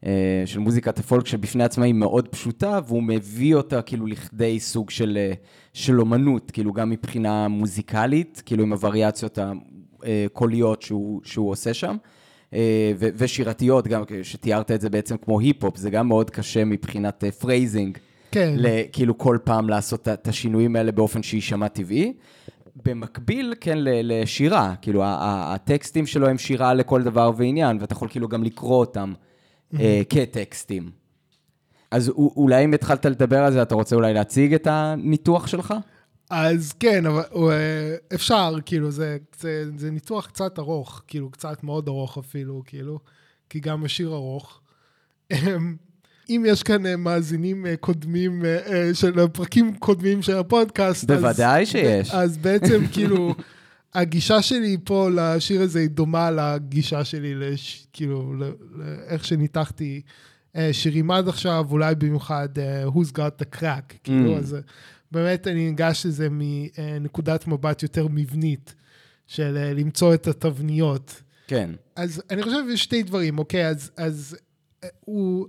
אה, 0.06 0.42
של 0.46 0.58
מוזיקת 0.58 0.98
הפולק 0.98 1.26
שבפני 1.26 1.64
עצמה 1.64 1.84
היא 1.84 1.94
מאוד 1.94 2.28
פשוטה, 2.28 2.80
והוא 2.86 3.02
מביא 3.02 3.54
אותה 3.54 3.82
כאילו 3.82 4.06
לכדי 4.06 4.60
סוג 4.60 4.90
של, 4.90 5.18
אה, 5.20 5.32
של 5.72 6.00
אומנות, 6.00 6.50
כאילו 6.50 6.72
גם 6.72 6.90
מבחינה 6.90 7.48
מוזיקלית, 7.48 8.42
כאילו 8.46 8.62
עם 8.62 8.72
הווריאציות 8.72 9.38
הקוליות 10.02 10.82
שהוא, 10.82 11.20
שהוא 11.24 11.50
עושה 11.50 11.74
שם. 11.74 11.96
אה, 12.54 12.92
ו- 12.98 13.08
ושירתית, 13.16 13.86
גם 13.86 14.02
שתיארת 14.22 14.70
את 14.70 14.80
זה 14.80 14.90
בעצם 14.90 15.16
כמו 15.16 15.40
היפ-הופ, 15.40 15.76
זה 15.76 15.90
גם 15.90 16.08
מאוד 16.08 16.30
קשה 16.30 16.64
מבחינת 16.64 17.24
אה, 17.24 17.30
phrasing, 17.30 17.98
כן. 18.36 18.54
כאילו 18.92 19.18
כל 19.18 19.38
פעם 19.44 19.68
לעשות 19.68 20.08
את 20.08 20.28
השינויים 20.28 20.76
האלה 20.76 20.92
באופן 20.92 21.22
שיישמע 21.22 21.68
טבעי. 21.68 22.12
במקביל, 22.84 23.54
כן, 23.60 23.78
לשירה, 23.80 24.74
כאילו 24.82 25.02
הטקסטים 25.06 26.06
שלו 26.06 26.28
הם 26.28 26.38
שירה 26.38 26.74
לכל 26.74 27.02
דבר 27.02 27.30
ועניין, 27.36 27.78
ואתה 27.80 27.92
יכול 27.92 28.08
כאילו 28.08 28.28
גם 28.28 28.44
לקרוא 28.44 28.76
אותם 28.76 29.12
אה, 29.80 30.02
כטקסטים. 30.08 30.90
אז 31.90 32.08
אולי 32.08 32.64
אם 32.64 32.74
התחלת 32.74 33.06
לדבר 33.06 33.38
על 33.38 33.52
זה, 33.52 33.62
אתה 33.62 33.74
רוצה 33.74 33.96
אולי 33.96 34.14
להציג 34.14 34.54
את 34.54 34.66
הניתוח 34.70 35.46
שלך? 35.46 35.74
אז 36.30 36.72
כן, 36.72 37.06
אבל 37.06 37.22
אה, 37.36 37.96
אפשר, 38.14 38.54
כאילו, 38.66 38.90
זה, 38.90 39.16
זה, 39.40 39.64
זה 39.76 39.90
ניתוח 39.90 40.26
קצת 40.26 40.58
ארוך, 40.58 41.02
כאילו, 41.06 41.30
קצת 41.30 41.64
מאוד 41.64 41.88
ארוך 41.88 42.18
אפילו, 42.18 42.62
כאילו, 42.66 42.98
כי 43.50 43.60
גם 43.60 43.84
השיר 43.84 44.14
ארוך. 44.14 44.60
אם 46.28 46.44
יש 46.48 46.62
כאן 46.62 46.86
אה, 46.86 46.96
מאזינים 46.96 47.66
אה, 47.66 47.76
קודמים, 47.76 48.44
אה, 48.44 48.90
של 48.94 49.26
פרקים 49.32 49.74
קודמים 49.76 50.22
של 50.22 50.36
הפודקאסט, 50.36 51.10
אז- 51.10 51.16
בוודאי 51.20 51.66
שיש. 51.66 52.10
אז 52.10 52.38
בעצם, 52.38 52.82
כאילו, 52.92 53.34
הגישה 53.94 54.42
שלי 54.42 54.76
פה 54.84 55.08
לשיר 55.14 55.62
הזה 55.62 55.78
היא 55.78 55.88
דומה 55.90 56.30
לגישה 56.30 57.04
שלי, 57.04 57.34
לש, 57.34 57.86
כאילו, 57.92 58.34
לאיך 58.76 59.24
שניתחתי 59.24 60.00
שירים 60.72 61.10
עד 61.10 61.28
עכשיו, 61.28 61.66
אולי 61.70 61.94
במיוחד 61.94 62.48
Who's 62.86 63.12
Got 63.18 63.42
the 63.42 63.58
Crack, 63.58 63.94
כאילו, 64.04 64.34
Mm. 64.36 64.38
אז 64.38 64.54
אה, 64.54 64.60
באמת 65.12 65.46
אני 65.46 65.66
ניגש 65.70 66.06
לזה 66.06 66.28
מנקודת 66.30 67.46
מבט 67.46 67.82
יותר 67.82 68.06
מבנית, 68.10 68.74
של 69.26 69.72
למצוא 69.76 70.14
את 70.14 70.26
התבניות. 70.26 71.22
כן. 71.46 71.70
אז 71.96 72.22
אני 72.30 72.42
חושב 72.42 72.56
שיש 72.70 72.82
שתי 72.82 73.02
דברים, 73.02 73.38
אוקיי? 73.38 73.66
אז, 73.68 73.90
אז 73.96 74.36
הוא... 75.00 75.46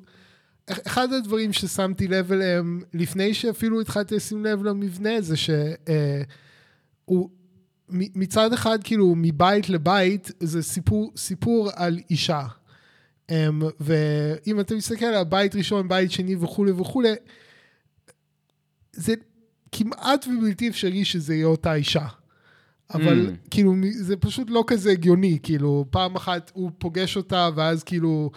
אחד 0.69 1.13
הדברים 1.13 1.53
ששמתי 1.53 2.07
לב 2.07 2.31
אליהם, 2.31 2.81
לפני 2.93 3.33
שאפילו 3.33 3.81
התחלתי 3.81 4.15
לשים 4.15 4.45
לב 4.45 4.63
למבנה, 4.63 5.21
זה 5.21 5.36
הוא 7.05 7.29
מ- 7.89 8.19
מצד 8.19 8.53
אחד, 8.53 8.79
כאילו, 8.83 9.13
מבית 9.17 9.69
לבית, 9.69 10.31
זה 10.39 10.63
סיפור, 10.63 11.12
סיפור 11.17 11.69
על 11.75 12.00
אישה. 12.09 12.45
Um, 13.31 13.33
ואם 13.79 14.59
אתה 14.59 14.75
מסתכל 14.75 15.05
על 15.05 15.24
בית 15.24 15.55
ראשון, 15.55 15.88
בית 15.88 16.12
שני 16.12 16.36
וכולי 16.36 16.71
וכולי, 16.71 17.09
זה 18.93 19.13
כמעט 19.71 20.25
ובלתי 20.27 20.69
אפשרי 20.69 21.05
שזה 21.05 21.36
יהיה 21.36 21.45
אותה 21.45 21.74
אישה. 21.74 22.05
אבל 22.93 23.27
Mm. 23.29 23.47
כאילו, 23.51 23.74
זה 24.00 24.17
פשוט 24.17 24.50
לא 24.50 24.63
כזה 24.67 24.91
הגיוני, 24.91 25.39
כאילו, 25.43 25.86
פעם 25.89 26.15
אחת 26.15 26.51
הוא 26.53 26.71
פוגש 26.77 27.17
אותה, 27.17 27.50
ואז 27.55 27.83
כאילו, 27.83 28.31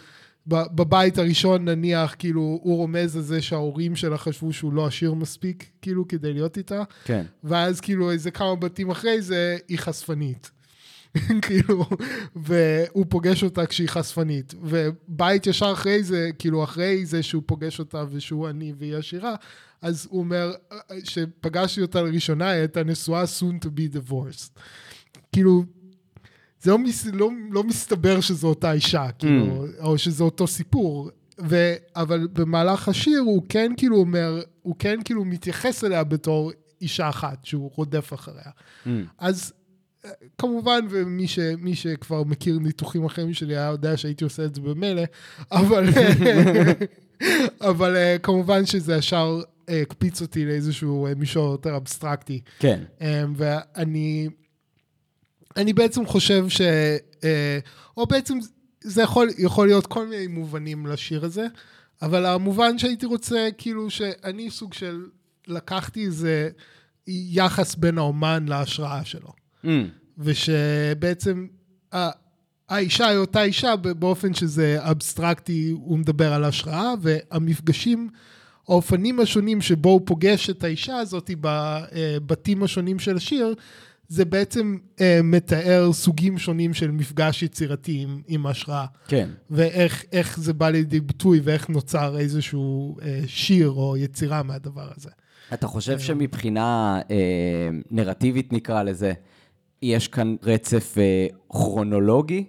בבית 0.46 1.18
הראשון 1.18 1.68
נניח, 1.68 2.14
כאילו, 2.18 2.40
הוא 2.40 2.76
רומז 2.76 3.16
על 3.16 3.22
זה 3.22 3.42
שההורים 3.42 3.96
שלה 3.96 4.18
חשבו 4.18 4.52
שהוא 4.52 4.72
לא 4.72 4.86
עשיר 4.86 5.14
מספיק, 5.14 5.70
כאילו, 5.82 6.08
כדי 6.08 6.32
להיות 6.32 6.58
איתה, 6.58 6.82
כן. 7.04 7.24
ואז 7.44 7.80
כאילו 7.80 8.10
איזה 8.10 8.30
כמה 8.30 8.56
בתים 8.56 8.90
אחרי 8.90 9.22
זה, 9.22 9.56
היא 9.68 9.78
חשפנית. 9.78 10.50
כאילו, 11.46 11.84
והוא 12.36 13.06
פוגש 13.08 13.44
אותה 13.44 13.66
כשהיא 13.66 13.88
חשפנית. 13.88 14.54
ובית 14.62 15.46
ישר 15.46 15.72
אחרי 15.72 16.02
זה, 16.02 16.30
כאילו 16.38 16.64
אחרי 16.64 17.06
זה 17.06 17.22
שהוא 17.22 17.42
פוגש 17.46 17.78
אותה 17.78 18.04
ושהוא 18.10 18.48
עני 18.48 18.72
והיא 18.78 18.96
עשירה, 18.96 19.34
אז 19.82 20.08
הוא 20.10 20.20
אומר, 20.20 20.52
שפגשתי 21.04 21.82
אותה 21.82 22.02
לראשונה, 22.02 22.50
היא 22.50 22.58
הייתה 22.58 22.84
נשואה 22.84 23.24
soon 23.24 23.64
to 23.64 23.68
be 23.68 23.96
divorced. 23.96 24.60
כאילו, 25.32 25.64
זה 26.62 26.70
לא, 26.70 26.78
מס, 26.78 27.06
לא, 27.12 27.30
לא 27.50 27.64
מסתבר 27.64 28.20
שזו 28.20 28.48
אותה 28.48 28.72
אישה, 28.72 29.06
כאילו, 29.18 29.66
או 29.80 29.98
שזה 29.98 30.24
אותו 30.24 30.46
סיפור. 30.46 31.10
ו, 31.48 31.74
אבל 31.96 32.28
במהלך 32.32 32.88
השיר 32.88 33.20
הוא 33.20 33.42
כן 33.48 33.72
כאילו 33.76 33.96
אומר, 33.96 34.42
הוא 34.62 34.74
כן 34.78 34.98
כאילו 35.04 35.24
מתייחס 35.24 35.84
אליה 35.84 36.04
בתור 36.04 36.52
אישה 36.80 37.08
אחת, 37.08 37.44
שהוא 37.44 37.70
רודף 37.74 38.12
אחריה. 38.14 38.50
Mm. 38.86 38.88
אז 39.18 39.52
כמובן, 40.38 40.86
ומי 40.90 41.28
ש, 41.28 41.38
מי 41.58 41.74
שכבר 41.74 42.24
מכיר 42.24 42.58
ניתוחים 42.58 43.04
אחרים 43.04 43.34
שלי 43.34 43.56
היה 43.56 43.66
יודע 43.66 43.96
שהייתי 43.96 44.24
עושה 44.24 44.44
את 44.44 44.54
זה 44.54 44.60
במילא, 44.60 45.02
אבל, 45.52 45.84
אבל 47.70 47.96
אה, 47.96 48.16
כמובן 48.22 48.66
שזה 48.66 48.96
ישר 48.96 49.40
אה, 49.68 49.82
הקפיץ 49.82 50.22
אותי 50.22 50.44
לאיזשהו 50.44 51.06
אה, 51.06 51.14
מישור 51.14 51.52
יותר 51.52 51.76
אבסטרקטי. 51.76 52.40
כן. 52.58 52.82
אה, 53.00 53.24
ואני 53.36 54.28
אני 55.56 55.72
בעצם 55.72 56.06
חושב 56.06 56.48
ש... 56.48 56.60
אה, 57.24 57.58
או 57.96 58.06
בעצם 58.06 58.38
זה 58.80 59.02
יכול, 59.02 59.28
יכול 59.38 59.66
להיות 59.66 59.86
כל 59.86 60.06
מיני 60.06 60.26
מובנים 60.26 60.86
לשיר 60.86 61.24
הזה, 61.24 61.46
אבל 62.02 62.26
המובן 62.26 62.78
שהייתי 62.78 63.06
רוצה, 63.06 63.48
כאילו 63.58 63.90
שאני 63.90 64.50
סוג 64.50 64.74
של 64.74 65.06
לקחתי 65.46 66.06
איזה 66.06 66.48
יחס 67.06 67.74
בין 67.74 67.98
האומן 67.98 68.46
להשראה 68.48 69.04
שלו. 69.04 69.32
Mm. 69.64 69.68
ושבעצם 70.18 71.46
האישה 72.68 73.06
היא 73.06 73.18
אותה 73.18 73.42
אישה 73.42 73.76
באופן 73.76 74.34
שזה 74.34 74.78
אבסטרקטי, 74.80 75.70
הוא 75.70 75.98
מדבר 75.98 76.32
על 76.32 76.44
השראה, 76.44 76.94
והמפגשים, 77.00 78.08
האופנים 78.68 79.20
השונים 79.20 79.60
שבו 79.60 79.88
הוא 79.88 80.00
פוגש 80.04 80.50
את 80.50 80.64
האישה 80.64 80.96
הזאת 80.96 81.30
בבתים 81.40 82.62
השונים 82.62 82.98
של 82.98 83.16
השיר, 83.16 83.54
זה 84.10 84.24
בעצם 84.24 84.76
אה, 85.00 85.20
מתאר 85.24 85.92
סוגים 85.92 86.38
שונים 86.38 86.74
של 86.74 86.90
מפגש 86.90 87.42
יצירתי 87.42 88.00
עם, 88.02 88.22
עם 88.26 88.46
השראה. 88.46 88.86
כן. 89.08 89.28
ואיך 89.50 90.04
איך 90.12 90.40
זה 90.40 90.52
בא 90.52 90.68
לידי 90.68 91.00
ביטוי 91.00 91.40
ואיך 91.44 91.68
נוצר 91.68 92.18
איזשהו 92.18 92.96
אה, 93.02 93.20
שיר 93.26 93.70
או 93.70 93.96
יצירה 93.96 94.42
מהדבר 94.42 94.88
הזה. 94.96 95.10
אתה 95.54 95.66
חושב 95.66 95.98
שמבחינה 95.98 97.00
אה, 97.10 97.68
נרטיבית, 97.90 98.52
נקרא 98.52 98.82
לזה, 98.82 99.12
יש 99.82 100.08
כאן 100.08 100.36
רצף 100.42 100.94
אה, 100.98 101.26
כרונולוגי 101.48 102.44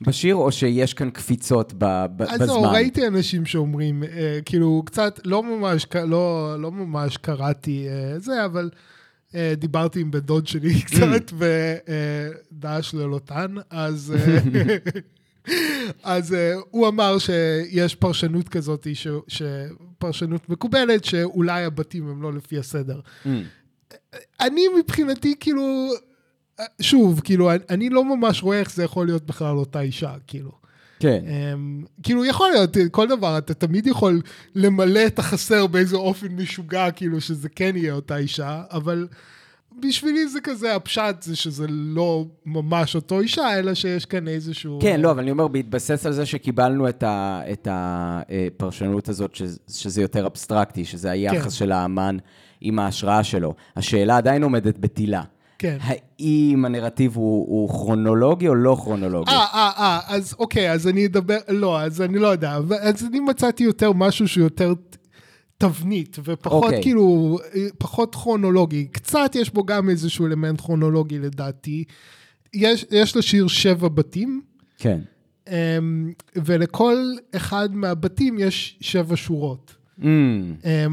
בשיר, 0.00 0.34
או 0.34 0.52
שיש 0.52 0.94
כאן 0.94 1.10
קפיצות 1.10 1.72
ב, 1.78 2.06
ב, 2.16 2.22
אז 2.22 2.28
בזמן? 2.28 2.46
זהו, 2.46 2.62
ראיתי 2.62 3.06
אנשים 3.06 3.46
שאומרים, 3.46 4.02
אה, 4.02 4.38
כאילו, 4.44 4.82
קצת, 4.86 5.20
לא 5.24 5.42
ממש, 5.42 5.86
לא, 6.06 6.56
לא 6.58 6.72
ממש 6.72 7.16
קראתי 7.16 7.86
אה, 7.88 8.18
זה, 8.18 8.44
אבל 8.44 8.70
אה, 8.72 8.97
דיברתי 9.58 10.00
עם 10.00 10.10
בן 10.10 10.18
דוד 10.18 10.46
שלי 10.46 10.82
קצת, 10.86 11.32
ודאעש 12.52 12.94
ללוטן, 12.94 13.54
אז... 13.70 14.14
אה, 14.16 14.76
אז 16.02 16.34
אה, 16.34 16.52
הוא 16.70 16.88
אמר 16.88 17.18
שיש 17.18 17.94
פרשנות 17.94 18.48
כזאת, 18.48 18.86
ש, 18.94 19.06
שפרשנות 19.28 20.48
מקובלת, 20.48 21.04
שאולי 21.04 21.64
הבתים 21.64 22.08
הם 22.08 22.22
לא 22.22 22.32
לפי 22.32 22.58
הסדר. 22.58 23.00
Mm. 23.24 23.28
אני 24.40 24.62
מבחינתי, 24.78 25.34
כאילו, 25.40 25.88
אה, 26.60 26.64
שוב, 26.82 27.20
כאילו, 27.20 27.50
אני- 27.50 27.64
אני 27.70 27.88
לא 27.90 28.16
ממש 28.16 28.42
רואה 28.42 28.60
איך 28.60 28.74
זה 28.74 28.84
יכול 28.84 29.06
להיות 29.06 29.26
בכלל 29.26 29.56
אותה 29.56 29.80
אישה, 29.80 30.14
כאילו. 30.26 30.52
כן. 31.00 31.24
Um, 31.26 31.86
כאילו 32.02 32.24
יכול 32.24 32.50
להיות 32.50 32.76
כל 32.90 33.08
דבר, 33.08 33.38
אתה 33.38 33.54
תמיד 33.54 33.86
יכול 33.86 34.20
למלא 34.54 35.06
את 35.06 35.18
החסר 35.18 35.66
באיזה 35.66 35.96
אופן 35.96 36.26
משוגע, 36.26 36.90
כאילו 36.90 37.20
שזה 37.20 37.48
כן 37.48 37.72
יהיה 37.76 37.92
אותה 37.92 38.16
אישה, 38.16 38.62
אבל 38.70 39.08
בשבילי 39.82 40.28
זה 40.28 40.40
כזה, 40.40 40.74
הפשט 40.76 41.22
זה 41.22 41.36
שזה 41.36 41.66
לא 41.68 42.26
ממש 42.46 42.94
אותו 42.94 43.20
אישה, 43.20 43.58
אלא 43.58 43.74
שיש 43.74 44.04
כאן 44.06 44.28
איזשהו... 44.28 44.78
כן, 44.82 45.00
לא, 45.00 45.10
אבל 45.10 45.20
אני 45.22 45.30
אומר, 45.30 45.48
בהתבסס 45.48 46.06
על 46.06 46.12
זה 46.12 46.26
שקיבלנו 46.26 46.88
את 46.88 47.02
ה- 47.02 47.40
את 47.52 47.68
הפרשנות 47.70 49.08
הזאת, 49.08 49.34
שזה- 49.34 49.58
שזה 49.68 50.02
יותר 50.02 50.26
אבסטרקטי, 50.26 50.84
שזה 50.84 51.10
היחס 51.10 51.42
כן. 51.44 51.50
של 51.50 51.72
האמן 51.72 52.16
עם 52.60 52.78
ההשראה 52.78 53.24
שלו. 53.24 53.54
השאלה 53.76 54.16
עדיין 54.16 54.42
עומדת 54.42 54.78
בתילה. 54.78 55.22
כן. 55.58 55.78
האם 55.80 56.64
הנרטיב 56.64 57.16
הוא, 57.16 57.46
הוא 57.48 57.68
כרונולוגי 57.68 58.48
או 58.48 58.54
לא 58.54 58.76
כרונולוגי? 58.82 59.30
אה, 59.30 59.46
אה, 59.54 59.70
אה, 59.78 60.00
אז 60.06 60.34
אוקיי, 60.38 60.72
אז 60.72 60.88
אני 60.88 61.06
אדבר, 61.06 61.38
לא, 61.48 61.80
אז 61.80 62.02
אני 62.02 62.18
לא 62.18 62.26
יודע, 62.26 62.58
אז 62.80 63.04
אני 63.04 63.20
מצאתי 63.20 63.64
יותר 63.64 63.92
משהו 63.92 64.28
שהוא 64.28 64.44
יותר 64.44 64.74
תבנית, 65.58 66.16
ופחות 66.24 66.64
אוקיי. 66.64 66.82
כאילו, 66.82 67.38
אה, 67.54 67.66
פחות 67.78 68.14
כרונולוגי. 68.14 68.86
קצת 68.92 69.30
יש 69.34 69.50
בו 69.50 69.64
גם 69.64 69.90
איזשהו 69.90 70.26
אלמנט 70.26 70.60
כרונולוגי 70.60 71.18
לדעתי. 71.18 71.84
יש, 72.54 72.86
יש 72.90 73.16
לשיר 73.16 73.48
שבע 73.48 73.88
בתים, 73.88 74.42
כן. 74.78 74.98
אמ, 75.48 76.12
ולכל 76.36 76.96
אחד 77.36 77.74
מהבתים 77.74 78.38
יש 78.38 78.78
שבע 78.80 79.16
שורות. 79.16 79.74
Mm, 80.00 80.04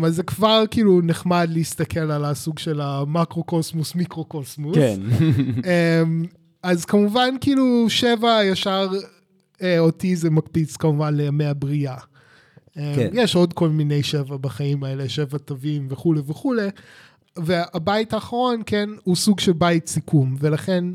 אז 0.05 0.15
זה 0.15 0.23
כבר 0.23 0.63
כאילו 0.71 1.01
נחמד 1.03 1.47
להסתכל 1.51 2.11
על 2.11 2.25
הסוג 2.25 2.59
של 2.59 2.81
המקרו-קוסמוס, 2.81 3.95
מיקרו-קוסמוס. 3.95 4.75
כן. 4.75 4.99
אמ, 6.03 6.25
אז 6.63 6.85
כמובן, 6.85 7.35
כאילו, 7.41 7.85
שבע 7.89 8.39
ישר, 8.43 8.89
אה, 9.61 9.79
אותי 9.79 10.15
זה 10.15 10.29
מקפיץ 10.29 10.77
כמובן 10.77 11.15
לימי 11.15 11.45
הבריאה. 11.45 11.97
אמ, 12.77 12.81
כן. 12.95 13.09
יש 13.13 13.35
עוד 13.35 13.53
כל 13.53 13.69
מיני 13.69 14.03
שבע 14.03 14.37
בחיים 14.37 14.83
האלה, 14.83 15.09
שבע 15.09 15.37
תווים 15.37 15.87
וכולי 15.89 16.21
וכולי. 16.25 16.67
והבית 17.37 18.13
האחרון, 18.13 18.61
כן, 18.65 18.89
הוא 19.03 19.15
סוג 19.15 19.39
של 19.39 19.53
בית 19.53 19.87
סיכום, 19.87 20.35
ולכן 20.39 20.85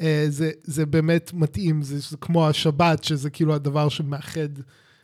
אה, 0.00 0.26
זה, 0.28 0.50
זה 0.64 0.86
באמת 0.86 1.30
מתאים, 1.34 1.82
זה, 1.82 1.98
זה 1.98 2.16
כמו 2.20 2.48
השבת, 2.48 3.04
שזה 3.04 3.30
כאילו 3.30 3.54
הדבר 3.54 3.88
שמאחד 3.88 4.48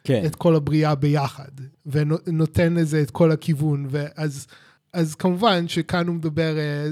כן. 0.04 0.22
את 0.26 0.34
כל 0.34 0.56
הבריאה 0.56 0.94
ביחד, 0.94 1.48
ונותן 1.86 2.74
לזה 2.74 3.02
את 3.02 3.10
כל 3.10 3.32
הכיוון, 3.32 3.86
ואז 3.90 4.46
אז 4.92 5.14
כמובן 5.14 5.68
שכאן 5.68 6.06
הוא 6.06 6.14
מדבר, 6.16 6.54
אה, 6.58 6.88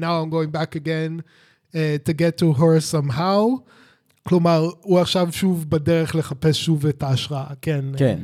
now 0.00 0.26
I'm 0.26 0.32
going 0.32 0.56
back 0.56 0.76
again 0.80 1.20
uh, 1.72 1.74
to 2.08 2.12
get 2.12 2.40
to 2.42 2.58
her 2.58 2.80
somehow, 2.94 3.70
כלומר, 4.28 4.70
הוא 4.82 4.98
עכשיו 5.00 5.28
שוב 5.32 5.70
בדרך 5.70 6.14
לחפש 6.14 6.64
שוב 6.64 6.86
את 6.86 7.02
ההשראה, 7.02 7.46
כן. 7.62 7.84
כן. 7.96 8.18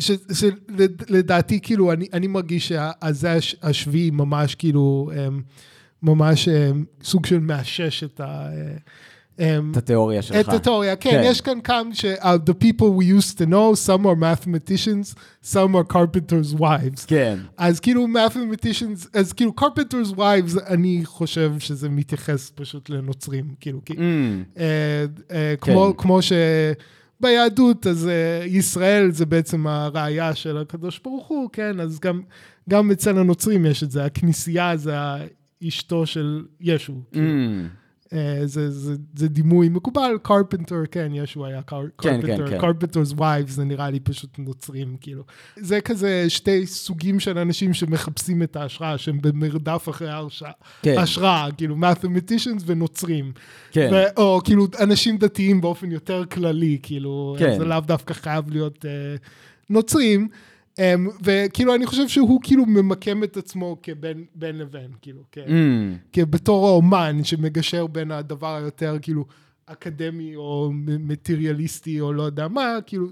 ש- 0.00 0.10
שלדעתי, 0.32 1.60
כאילו, 1.60 1.92
אני, 1.92 2.06
אני 2.12 2.26
מרגיש 2.26 2.68
שהזה 2.68 3.32
הש- 3.32 3.56
השביעי 3.62 4.10
ממש, 4.10 4.54
כאילו, 4.54 5.10
אה, 5.16 5.28
ממש 6.02 6.48
אה, 6.48 6.70
סוג 7.02 7.26
של 7.26 7.38
מאשש 7.40 8.04
את 8.04 8.20
ה... 8.20 8.48
אה, 9.40 9.58
את 9.70 9.76
התיאוריה 9.76 10.22
שלך. 10.22 10.48
את 10.48 10.54
התיאוריה, 10.54 10.96
כן, 10.96 11.10
כן. 11.10 11.22
יש 11.24 11.40
כאן 11.40 11.60
כמה 11.60 11.94
ש... 11.94 12.04
uh, 12.04 12.24
the 12.50 12.54
people 12.64 12.86
we 13.00 13.04
used 13.20 13.38
to 13.38 13.46
know, 13.46 13.74
some 13.86 14.06
are 14.06 14.16
mathematicians, 14.16 15.14
some 15.44 15.74
are 15.74 15.92
carpenters' 15.92 16.54
wives. 16.60 17.06
כן. 17.06 17.38
אז 17.56 17.80
כאילו 17.80 18.06
mathematicians, 18.06 19.08
אז 19.14 19.32
כאילו 19.32 19.52
carpenters' 19.60 20.14
wives, 20.16 20.66
אני 20.66 21.00
חושב 21.04 21.52
שזה 21.58 21.88
מתייחס 21.88 22.52
פשוט 22.54 22.90
לנוצרים, 22.90 23.44
כאילו, 23.60 23.80
כי, 23.84 23.92
Mm, 23.92 23.98
אה, 24.58 25.04
אה, 25.30 25.54
כמו, 25.60 25.92
כן. 25.96 26.02
כמו 26.02 26.18
שביהדות, 27.20 27.86
אז 27.86 28.08
אה, 28.08 28.44
ישראל 28.46 29.10
זה 29.10 29.26
בעצם 29.26 29.66
הראייה 29.66 30.34
של 30.34 30.58
הקדוש 30.58 31.00
ברוך 31.04 31.26
הוא, 31.26 31.48
כן, 31.52 31.80
אז 31.80 32.00
גם, 32.00 32.20
גם 32.68 32.90
אצל 32.90 33.18
הנוצרים 33.18 33.66
יש 33.66 33.82
את 33.82 33.90
זה, 33.90 34.04
הכנסייה 34.04 34.76
זה 34.76 34.94
אשתו 35.68 36.06
של 36.06 36.44
ישו. 36.60 36.92
mm, 37.12 37.16
אה, 37.16 37.20
זה, 38.44 38.70
זה, 38.70 38.94
זה 39.16 39.28
דימוי 39.28 39.68
מקובל, 39.68 40.18
קרפנטר, 40.22 40.82
כן, 40.90 41.10
ישו 41.14 41.46
היה 41.46 41.62
כן, 41.62 41.76
כן, 41.98 42.20
קרפנטר, 42.20 42.50
כן. 42.50 42.58
קרפנטר's 42.60 43.18
wives, 43.18 43.48
זה 43.48 43.64
נראה 43.64 43.90
לי 43.90 44.00
פשוט 44.00 44.38
נוצרים, 44.38 44.96
כאילו. 45.00 45.22
זה 45.56 45.80
כזה 45.80 46.24
שתי 46.28 46.66
סוגים 46.66 47.20
של 47.20 47.38
אנשים 47.38 47.74
שמחפשים 47.74 48.42
את 48.42 48.56
ההשראה, 48.56 48.98
שהם 48.98 49.18
במרדף 49.22 49.88
אחרי 49.90 50.08
ההרשעה. 50.08 50.52
כן. 50.82 50.98
השראה, 50.98 51.48
כאילו, 51.56 51.76
mathematicians 51.76 52.62
ונוצרים. 52.66 53.32
כן. 53.70 53.88
ו- 53.92 54.20
או 54.20 54.40
כאילו, 54.44 54.66
אנשים 54.80 55.18
דתיים 55.18 55.60
באופן 55.60 55.92
יותר 55.92 56.24
כללי, 56.24 56.78
כאילו, 56.82 57.36
כן. 57.38 57.58
זה 57.58 57.64
לאו 57.64 57.80
דווקא 57.80 58.14
חייב 58.14 58.50
להיות 58.50 58.84
אה, 58.84 59.16
נוצרים. 59.70 60.28
Um, 60.76 61.10
וכאילו, 61.24 61.74
אני 61.74 61.86
חושב 61.86 62.08
שהוא 62.08 62.40
כאילו 62.42 62.66
ממקם 62.66 63.24
את 63.24 63.36
עצמו 63.36 63.76
כבין 63.82 64.24
בין 64.34 64.58
לבין, 64.58 64.90
כאילו, 65.02 65.22
כן. 65.32 65.44
Mm, 65.46 65.98
כבתור 66.12 66.66
האומן 66.66 67.24
שמגשר 67.24 67.86
בין 67.86 68.10
הדבר 68.10 68.54
היותר 68.56 68.96
כאילו 69.02 69.24
אקדמי 69.66 70.36
או 70.36 70.70
מטריאליסטי 70.74 72.00
או 72.00 72.12
לא 72.12 72.22
יודע 72.22 72.48
מה, 72.48 72.78
כאילו 72.86 73.06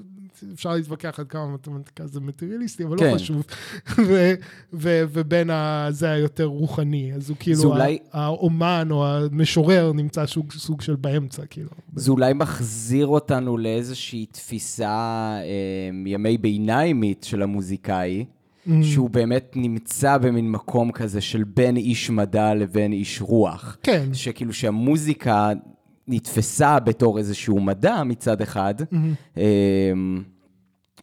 אפשר 0.55 0.73
להתווכח 0.75 1.21
עד 1.21 1.27
כמה 1.29 1.47
מתמטיקה 1.55 2.07
זה 2.07 2.21
מטריאליסטי, 2.21 2.85
אבל 2.85 2.99
כן. 2.99 3.11
לא 3.11 3.15
חשוב. 3.15 3.43
ו- 4.09 4.35
ו- 4.73 5.03
ובין 5.13 5.51
זה 5.91 6.11
היותר 6.11 6.45
רוחני, 6.45 7.13
אז 7.15 7.29
הוא 7.29 7.37
כאילו, 7.41 7.63
אולי- 7.65 7.99
האומן 8.13 8.89
או 8.91 9.07
המשורר 9.07 9.93
נמצא 9.93 10.27
סוג, 10.27 10.53
סוג 10.53 10.81
של 10.81 10.95
באמצע, 10.97 11.47
כאילו. 11.47 11.71
זה 11.97 12.11
אולי 12.11 12.33
מחזיר 12.33 13.07
אותנו 13.07 13.59
לאיזושהי 13.59 14.27
תפיסה 14.27 14.89
אה, 15.43 15.45
ימי 16.07 16.39
ביניימית 16.39 17.25
של 17.25 17.43
המוזיקאי, 17.43 18.25
Mm. 18.67 18.71
שהוא 18.83 19.11
באמת 19.11 19.53
נמצא 19.57 20.19
במין 20.19 20.51
מקום 20.51 20.93
כזה 20.93 21.21
של 21.21 21.45
בין 21.45 21.77
איש 21.77 22.11
מדע 22.11 22.55
לבין 22.55 22.93
איש 22.93 23.21
רוח. 23.23 23.77
כן, 23.83 24.09
שכאילו 24.13 24.53
שהמוזיקה 24.53 25.53
נתפסה 26.09 26.81
בתור 26.81 27.19
איזשהו 27.19 27.61
מדע 27.61 28.03
מצד 28.03 28.41
אחד, 28.41 28.75
Mm-hmm. 28.81 29.39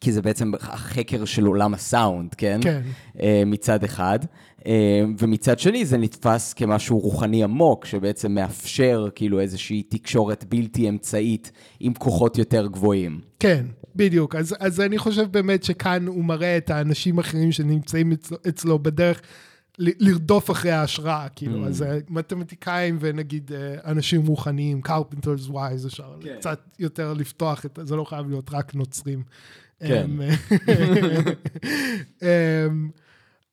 כי 0.02 0.12
זה 0.12 0.22
בעצם 0.22 0.52
החקר 0.60 1.26
של 1.26 1.46
עולם 1.46 1.74
הסאונד, 1.74 2.34
כן? 2.34 2.60
כן. 2.64 2.82
אה, 3.22 3.44
מצד 3.46 3.84
אחד, 3.84 4.20
אה, 4.66 5.04
ומצד 5.18 5.60
שני 5.60 5.86
זה 5.86 5.98
נתפס 5.98 6.54
כמשהו 6.54 7.00
רוחני 7.00 7.44
עמוק, 7.44 7.86
שבעצם 7.86 8.32
מאפשר 8.32 9.08
כאילו 9.16 9.40
איזושהי 9.40 9.84
תקשורת 9.84 10.46
בלתי 10.50 10.90
אמצעית 10.90 11.52
עם 11.80 11.94
כוחות 11.94 12.38
יותר 12.38 12.68
גבוהים. 12.68 13.20
כן, 13.40 13.66
בדיוק. 13.96 14.36
אז, 14.36 14.56
אז 14.60 14.82
אני 14.82 14.98
חושב 14.98 15.32
באמת 15.32 15.64
שכאן 15.64 16.08
הוא 16.08 16.24
מראה 16.26 16.58
את 16.58 16.70
האנשים 16.70 17.18
האחרים 17.18 17.52
שנמצאים 17.52 18.12
אצלו, 18.12 18.38
אצלו 18.50 18.80
בדרך 18.80 19.22
לרדוף 19.80 20.52
אחרי 20.52 20.72
ההשראה, 20.72 21.28
כאילו. 21.36 21.66
Mm. 21.66 21.68
אז 21.68 21.82
אה, 21.82 21.98
מתמטיקאים 22.10 22.98
ונגיד 23.00 23.52
אה, 23.56 23.92
אנשים 23.92 24.26
רוחניים, 24.28 24.82
carpenters 24.88 25.50
wise, 25.52 25.88
אפשר 25.88 26.14
כן. 26.22 26.36
קצת 26.40 26.60
יותר 26.80 27.14
לפתוח 27.14 27.66
את 27.66 27.80
זה, 27.84 27.96
לא 27.96 28.04
חייב 28.04 28.30
להיות 28.30 28.50
רק 28.54 28.76
נוצרים. 28.76 29.24
כן. 29.80 30.06
אמ, 30.10 30.22
אמ, 32.22 32.90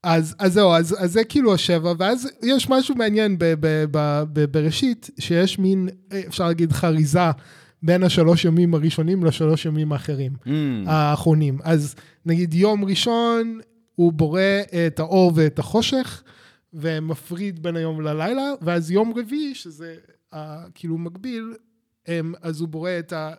אז, 0.02 0.34
אז 0.38 0.52
זהו, 0.52 0.72
אז, 0.72 0.96
אז 0.98 1.12
זה 1.12 1.24
כאילו 1.24 1.54
השבע, 1.54 1.92
ואז 1.98 2.28
יש 2.42 2.70
משהו 2.70 2.94
מעניין 2.94 3.38
ב, 3.38 3.44
ב, 3.60 3.84
ב, 3.90 4.22
ב, 4.32 4.44
בראשית, 4.44 5.10
שיש 5.18 5.58
מין, 5.58 5.88
אה, 6.12 6.22
אפשר 6.28 6.46
להגיד, 6.46 6.72
חריזה 6.72 7.30
בין 7.82 8.02
השלוש 8.02 8.44
ימים 8.44 8.74
הראשונים 8.74 9.24
לשלוש 9.24 9.64
ימים 9.66 9.92
האחרים, 9.92 10.32
Mm, 10.44 10.48
האחרונים. 10.86 11.58
אז 11.64 11.94
נגיד 12.26 12.54
יום 12.54 12.84
ראשון, 12.84 13.60
הוא 13.98 14.12
בורא 14.12 14.40
את 14.86 14.98
האור 14.98 15.32
ואת 15.34 15.58
החושך, 15.58 16.22
ומפריד 16.72 17.62
בין 17.62 17.76
היום 17.76 18.00
ללילה, 18.00 18.52
ואז 18.62 18.90
יום 18.90 19.12
רביעי, 19.18 19.54
שזה 19.54 19.96
אה, 20.34 20.64
כאילו 20.74 20.98
מקביל, 20.98 21.54
אז 22.42 22.60
הוא 22.60 22.68
בורא 22.68 22.90
את, 22.98 23.12
ה, 23.12 23.34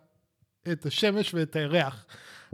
את 0.71 0.85
השמש 0.85 1.33
ואת 1.33 1.55
הירח. 1.55 2.05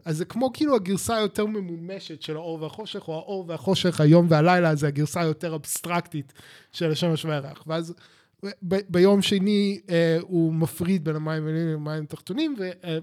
אז 0.05 0.17
זה 0.17 0.25
כמו 0.25 0.53
כאילו 0.53 0.75
הגרסה 0.75 1.15
היותר 1.15 1.45
ממומשת 1.45 2.21
של 2.21 2.35
האור 2.35 2.61
והחושך, 2.61 3.07
או 3.07 3.13
האור 3.13 3.45
והחושך, 3.47 4.01
היום 4.01 4.27
והלילה, 4.29 4.75
זה 4.75 4.87
הגרסה 4.87 5.21
היותר 5.21 5.55
אבסטרקטית 5.55 6.33
של 6.71 6.91
השמש 6.91 7.25
והירח. 7.25 7.63
ואז 7.67 7.93
ב- 8.43 8.79
ביום 8.89 9.21
שני 9.21 9.79
אה, 9.89 10.17
הוא 10.21 10.53
מפריד 10.53 11.03
בין 11.03 11.15
המים 11.15 11.47
העליונים 11.47 11.73
למים 11.73 12.03
התחתונים, 12.03 12.55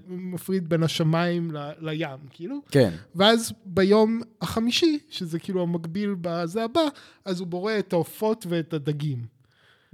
ומפריד 0.07 0.69
בין 0.69 0.83
השמיים 0.83 1.51
ל, 1.51 1.57
לים, 1.79 2.09
כאילו. 2.29 2.59
כן. 2.71 2.89
ואז 3.15 3.53
ביום 3.65 4.21
החמישי, 4.41 4.99
שזה 5.09 5.39
כאילו 5.39 5.61
המקביל 5.61 6.15
בזה 6.21 6.63
הבא, 6.63 6.81
אז 7.25 7.39
הוא 7.39 7.47
בורא 7.47 7.73
את 7.79 7.93
העופות 7.93 8.45
ואת 8.49 8.73
הדגים. 8.73 9.25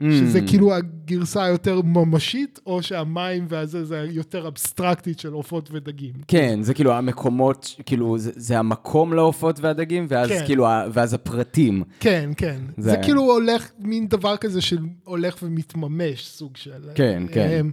שזה 0.02 0.40
Mm, 0.40 0.48
כאילו 0.48 0.74
הגרסה 0.76 1.44
היותר 1.44 1.82
ממשית, 1.82 2.60
או 2.66 2.84
שהמים 2.84 3.46
והזה 3.50 3.86
זה 3.86 4.06
יותר 4.12 4.48
אבסטרקטית 4.48 5.20
של 5.20 5.34
עופות 5.34 5.70
ודגים. 5.72 6.14
כן, 6.28 6.60
זה 6.64 6.74
כאילו 6.74 6.94
המקומות, 6.94 7.76
כאילו, 7.86 8.18
זה, 8.18 8.32
זה 8.36 8.60
המקום 8.60 9.14
לעופות 9.14 9.60
והדגים, 9.60 10.06
ואז 10.10 10.30
כן. 10.30 10.46
כאילו, 10.46 10.68
ואז 10.94 11.14
הפרטים. 11.14 11.84
כן, 12.00 12.30
כן. 12.38 12.60
זה- 12.78 12.92
זה, 12.92 12.98
כאילו 13.04 13.22
הולך, 13.22 13.70
מין 13.80 14.08
דבר 14.08 14.38
כזה 14.38 14.62
שהולך 14.62 15.36
ומתממש, 15.44 16.28
סוג 16.28 16.58
של... 16.58 16.90
כן, 16.96 17.24
כן. 17.32 17.50
אמ, 17.60 17.72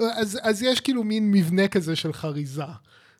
אז, 0.00 0.38
אז 0.42 0.62
יש 0.62 0.80
כאילו 0.80 1.04
מין 1.04 1.30
מבנה 1.30 1.68
כזה 1.68 1.96
של 1.96 2.12
חריזה 2.12 2.62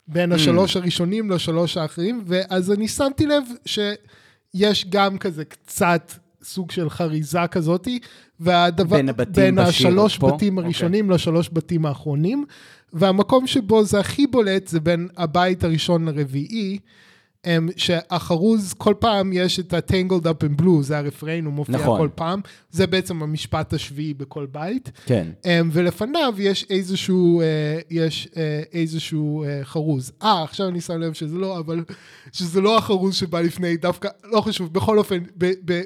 בין 0.09 0.33
השלוש 0.33 0.77
הראשונים 0.77 1.31
לשלוש 1.31 1.77
האחרים, 1.77 2.23
ואז 2.27 2.73
אני 2.73 2.89
שמתי 2.89 3.27
לב 3.27 3.43
שיש 3.67 4.87
גם 4.91 5.19
כזה 5.19 5.45
קצת 5.45 6.13
סוג 6.43 6.71
של 6.71 6.91
חריזה 6.91 7.47
כזאתי, 7.51 7.99
והדבר... 8.41 8.97
בין 8.97 9.09
הבתים 9.09 9.33
בין 9.33 9.59
השלוש 9.59 10.19
פה? 10.19 10.31
בתים 10.31 10.57
אוקיי. 10.57 10.67
הראשונים 10.67 11.11
לשלוש 11.11 11.51
בתים 11.53 11.87
האחרונים, 11.87 12.45
והמקום 12.93 13.47
שבו 13.47 13.85
זה 13.85 14.01
הכי 14.01 14.27
בולט 14.27 14.67
זה 14.67 14.81
בין 14.81 15.09
הבית 15.17 15.65
הראשון 15.65 16.09
לרביעי. 16.09 16.79
הם, 17.45 17.69
שהחרוז, 17.77 18.73
כל 18.73 18.95
פעם 18.99 19.33
יש 19.33 19.61
את 19.61 19.73
ה-Tangled 19.75 20.25
up 20.25 20.45
in 20.45 20.61
blue, 20.63 20.83
זה 20.83 20.99
הרפרן, 20.99 21.45
הוא 21.45 21.53
מופיע 21.53 21.77
נכון. 21.77 22.01
כל 22.01 22.09
פעם. 22.15 22.41
זה 22.71 22.87
בעצם 22.87 23.23
המשפט 23.23 23.73
השביעי 23.75 24.15
בכל 24.15 24.47
בית. 24.47 24.91
כן. 25.07 25.27
Um, 25.43 25.47
ולפניו 25.73 26.35
יש 26.39 26.67
איזשהו, 26.71 27.43
uh, 27.43 27.85
יש 27.91 28.29
uh, 28.31 28.37
איזשהו 28.73 29.45
uh, 29.45 29.65
חרוז. 29.65 30.13
אה, 30.23 30.43
עכשיו 30.43 30.69
אני 30.69 30.81
שם 30.81 31.01
לב 31.01 31.13
שזה 31.13 31.37
לא, 31.37 31.59
אבל 31.59 31.85
שזה 32.33 32.61
לא 32.61 32.79
החרוז 32.79 33.15
שבא 33.15 33.41
לפני, 33.41 33.77
דווקא, 33.77 34.09
לא 34.25 34.41
חשוב, 34.41 34.73
בכל 34.73 34.99
אופן, 34.99 35.19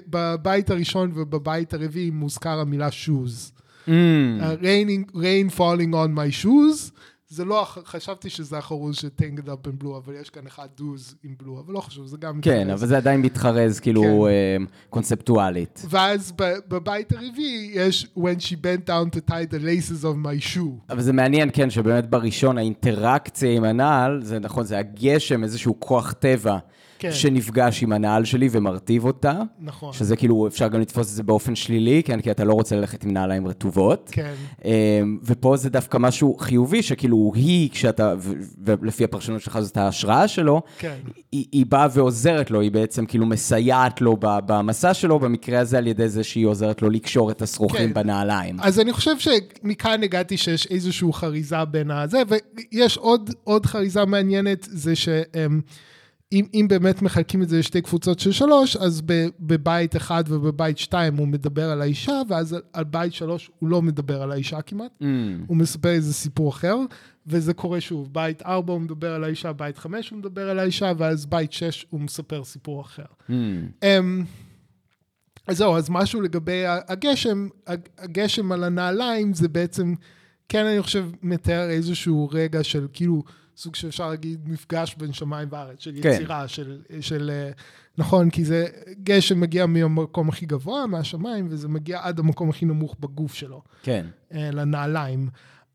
בבית 0.09 0.71
הראשון 0.71 1.13
ובבית 1.15 1.75
הרביעי 1.75 2.11
מוזכר 2.11 2.61
המילה 2.61 2.89
shoes. 2.89 3.55
Mm, 3.87 3.91
Uh, 3.91 4.57
raining, 4.63 5.05
rain 5.15 5.51
falling 5.51 5.93
on 5.95 6.11
my 6.21 6.31
shoes. 6.31 6.91
זה 7.29 7.45
לא, 7.45 7.65
חשבתי 7.65 8.31
שזה 8.31 8.59
החרוז 8.59 8.97
של 8.97 9.09
Tangled 9.21 9.47
up 9.47 9.69
in 9.69 9.85
blue, 9.85 9.97
אבל 9.97 10.15
יש 10.21 10.31
כאן 10.31 10.47
אחד 10.47 10.69
דוז 10.77 11.15
עם 11.23 11.35
blue, 11.43 11.61
אבל 11.65 11.75
לא 11.75 11.81
חשוב, 11.81 12.07
זה 12.07 12.17
גם... 12.17 12.41
כן, 12.41 12.61
מתחרז. 12.61 12.81
אבל 12.81 12.89
זה 12.89 12.97
עדיין 12.97 13.21
מתחרז, 13.23 13.81
כאילו, 13.81 14.03
כן. 14.03 14.09
אה, 14.09 14.57
קונספטואלית. 14.91 15.83
ואז 15.91 16.33
בבית 16.69 17.13
הרביעי 17.13 17.71
יש 17.75 18.07
When 18.19 18.41
she 18.41 18.53
bent 18.55 18.89
down 18.89 19.17
to 19.17 19.31
tie 19.31 19.53
the 19.53 19.59
laces 19.65 20.05
of 20.05 20.27
my 20.27 20.55
shoe. 20.55 20.91
אבל 20.91 21.03
זה 21.03 21.13
מעניין, 21.13 21.51
כן, 21.53 21.71
שבאמת 21.71 22.11
בראשון 22.11 22.59
האינטראקציה 22.59 23.51
עם 23.57 23.65
הנעל, 23.65 24.21
זה 24.23 24.39
נכון, 24.39 24.65
זה 24.65 24.79
הגשם, 24.79 25.45
איזשהו 25.45 25.81
כוח 25.81 26.13
טבע, 26.13 26.59
כן. 27.09 27.13
שנפגש 27.13 27.83
עם 27.83 27.93
הנעל 27.93 28.25
שלי 28.25 28.49
ומרטיב 28.51 29.05
אותה. 29.05 29.41
נכון. 29.61 29.93
שזה 29.93 30.17
כאילו, 30.17 30.47
אפשר 30.47 30.69
גם 30.69 30.81
לתפוס 30.81 31.11
את 31.11 31.17
זה 31.17 31.23
באופן 31.23 31.55
שלילי, 31.55 32.03
כן, 32.03 32.21
כי 32.21 32.31
אתה 32.31 32.45
לא 32.45 32.53
רוצה 32.53 32.77
ללכת 32.77 33.05
עם 33.05 33.11
נעליים 33.11 33.47
רטובות. 33.47 34.09
כן. 34.13 34.35
אמ, 34.65 35.19
ופה 35.25 35.57
זה 35.57 35.71
דווקא 35.71 35.99
משהו 35.99 36.37
חיובי, 36.39 36.83
שכאילו 36.83 37.33
היא, 37.35 37.71
כשאתה, 37.71 38.15
ולפי 38.65 39.05
הפרשנות 39.05 39.41
שלך 39.41 39.61
זאת 39.61 39.77
ההשראה 39.77 40.29
שלו, 40.29 40.63
כן. 40.79 40.97
היא, 41.33 41.47
היא 41.53 41.67
באה 41.67 41.87
ועוזרת 41.93 42.51
לו, 42.51 42.61
היא 42.61 42.71
בעצם 42.71 43.07
כאילו 43.07 43.27
מסייעת 43.27 44.01
לו 44.01 44.17
במסע 44.21 44.95
שלו, 44.95 45.19
במקרה 45.19 45.59
הזה 45.61 45.79
על 45.79 45.87
ידי 45.87 46.09
זה 46.09 46.25
שהיא 46.25 46.47
עוזרת 46.47 46.83
לו 46.83 46.91
לקשור 46.91 47.31
את 47.31 47.43
השרוכים 47.43 47.89
כן. 47.89 47.95
בנעליים. 47.95 48.57
אז 48.61 48.81
אני 48.81 48.93
חושב 48.93 49.15
שמכאן 49.19 50.03
הגעתי 50.03 50.37
שיש 50.37 50.67
איזושהי 50.67 51.13
חריזה 51.13 51.65
בין 51.65 51.91
הזה, 51.91 52.23
ויש 52.29 52.97
עוד, 52.97 53.31
עוד 53.45 53.67
חריזה 53.67 54.05
מעניינת, 54.05 54.69
זה 54.71 54.97
שאם 54.97 55.61
אם 56.55 56.67
באמת 56.69 57.03
מחלקים 57.03 57.43
את 57.43 57.49
זה 57.49 57.59
לשתי 57.59 57.83
קבוצות 57.83 58.19
של 58.19 58.33
שלוש, 58.33 58.77
אז 58.77 59.03
ב- 59.07 59.27
בבית 59.41 59.97
אחד 59.97 60.25
ובבית 60.29 60.79
שתיים 60.79 61.17
הוא 61.17 61.29
מדבר 61.29 61.71
על 61.71 61.81
האישה, 61.83 62.23
ואז 62.29 62.53
על, 62.53 62.61
על 62.73 62.85
בית 62.85 63.13
שלוש 63.13 63.51
הוא 63.59 63.69
לא 63.69 63.83
מדבר 63.83 64.23
על 64.23 64.33
האישה 64.33 64.63
כמעט, 64.63 64.91
Mm, 65.01 65.05
הוא 65.47 65.57
מספר 65.57 65.89
איזה 65.89 66.15
סיפור 66.15 66.49
אחר, 66.51 66.77
וזה 67.27 67.55
קורה 67.55 67.81
שוב, 67.81 68.09
בית 68.13 68.43
ארבע 68.43 68.73
הוא 68.73 68.81
מדבר 68.81 69.15
על 69.15 69.25
האישה, 69.25 69.53
בית 69.53 69.79
חמש 69.79 70.11
הוא 70.11 70.19
מדבר 70.19 70.51
על 70.51 70.59
האישה, 70.59 70.93
ואז 70.99 71.27
בית 71.27 71.53
שש 71.53 71.87
הוא 71.91 72.01
מספר 72.01 72.45
סיפור 72.45 72.81
אחר. 72.81 73.03
mm, 73.29 73.33
אמ, 73.83 74.25
אז 75.47 75.57
זהו, 75.57 75.77
אז 75.77 75.91
משהו 75.91 76.21
לגבי 76.21 76.63
הגשם, 76.67 77.49
הג- 77.67 77.89
הגשם 77.99 78.53
על 78.53 78.65
הנעליים 78.65 79.35
זה 79.35 79.49
בעצם, 79.49 79.95
כן 80.49 80.67
אני 80.67 80.83
חושב, 80.83 81.07
מתאר 81.23 81.71
איזשהו 81.71 82.29
רגע 82.33 82.65
של 82.65 82.87
כאילו 82.93 83.23
סוג 83.57 83.75
שאפשר 83.75 84.09
להגיד 84.09 84.49
מפגש 84.49 84.95
בין 84.95 85.13
שמיים 85.13 85.49
וארץ, 85.51 85.81
של 85.81 85.95
כן. 86.03 86.13
יצירה, 86.15 86.49
של, 86.49 86.81
של... 87.01 87.31
אה, 87.31 87.51
נכון, 87.99 88.31
כי 88.31 88.45
זה 88.45 88.67
גשם 89.03 89.41
מגיע 89.41 89.67
מהמקום 89.67 90.29
הכי 90.29 90.47
גבוה, 90.47 90.87
מהשמיים, 90.87 91.47
וזה 91.51 91.69
מגיע 91.69 92.01
עד 92.03 92.19
המקום 92.19 92.51
הכי 92.51 92.65
נמוך 92.65 92.97
בגוף 93.01 93.35
שלו. 93.35 93.63
כן. 93.83 94.07
אה, 94.35 94.51
לנעליים. 94.51 95.29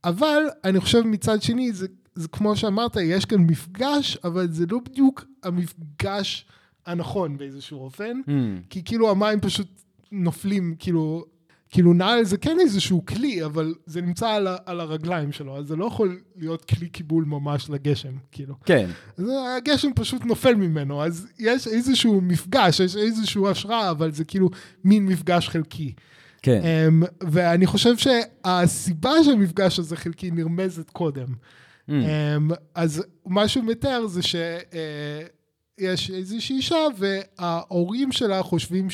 אבל 0.04 0.44
אני 0.64 0.80
חושב 0.80 1.02
מצד 1.02 1.42
שני, 1.42 1.74
זה, 1.74 1.88
זה 2.16 2.28
כמו 2.28 2.56
שאמרת, 2.56 2.98
יש 3.04 3.26
כאן 3.26 3.40
מפגש, 3.40 4.18
אבל 4.24 4.52
זה 4.52 4.66
לא 4.70 4.80
בדיוק 4.86 5.26
המפגש 5.44 6.46
הנכון 6.86 7.38
באיזשהו 7.38 7.80
אופן, 7.80 8.22
Mm. 8.28 8.32
כי 8.70 8.84
כאילו 8.84 9.12
המים 9.12 9.40
פשוט 9.40 9.68
נופלים, 10.12 10.76
כאילו, 10.80 11.26
כאילו 11.72 11.94
נעל 11.94 12.26
זה 12.26 12.38
כן 12.38 12.58
איזשהו 12.60 13.06
כלי, 13.06 13.46
אבל 13.46 13.74
זה 13.86 14.02
נמצא 14.02 14.30
על, 14.30 14.48
ה, 14.48 14.56
על 14.66 14.80
הרגליים 14.80 15.32
שלו, 15.32 15.58
אז 15.58 15.68
זה 15.68 15.76
לא 15.76 15.86
יכול 15.86 16.20
להיות 16.36 16.66
כלי 16.66 16.90
קיבול 16.90 17.26
ממש 17.26 17.70
לגשם, 17.70 18.14
כאילו. 18.32 18.56
כן. 18.66 18.90
אז 19.18 19.26
הגשם 19.58 19.90
פשוט 19.96 20.26
נופל 20.26 20.56
ממנו, 20.56 21.04
אז 21.04 21.28
יש 21.40 21.68
איזשהו 21.68 22.22
מפגש, 22.22 22.80
יש 22.80 22.96
איזשהו 22.96 23.50
השראה, 23.50 23.92
אבל 23.92 24.12
זה 24.12 24.24
כאילו 24.24 24.50
מין 24.84 25.06
מפגש 25.06 25.50
חלקי. 25.50 25.94
כן. 26.42 26.62
Um, 26.62 27.06
ואני 27.22 27.66
חושב 27.66 27.94
שהסיבה 27.98 29.12
שהמפגש 29.24 29.80
הזה 29.80 29.96
חלקי 29.96 30.32
נרמזת 30.32 30.90
קודם. 30.90 31.28
Mm. 31.28 31.92
Um, 31.92 32.56
אז 32.76 33.04
מה 33.26 33.48
שהוא 33.48 33.64
מתאר 33.64 34.08
זה 34.08 34.22
שיש 34.22 36.12
איזושהי 36.12 36.56
אישה 36.56 36.86
וההורים 36.98 38.12
שלה 38.12 38.44
חושבים 38.44 38.90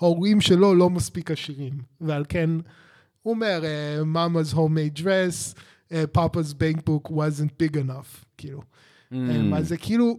שההורים 0.00 0.40
שלו 0.40 0.74
לא 0.74 0.90
מספיק 0.90 1.30
עשירים. 1.30 1.72
ועל 2.00 2.24
כן 2.28 2.50
הוא 3.22 3.34
אומר, 3.34 3.62
uh, 3.62 4.16
Mama's 4.16 4.54
homemade 4.54 5.02
dress, 5.02 5.54
uh, 5.90 5.94
Papa's 6.18 6.54
bank 6.54 6.76
book 6.84 7.10
wasn't 7.10 7.52
big 7.62 7.76
enough, 7.76 8.24
כאילו. 8.36 8.62
Mm. 9.12 9.16
אז 9.56 9.68
זה 9.68 9.76
כאילו, 9.76 10.18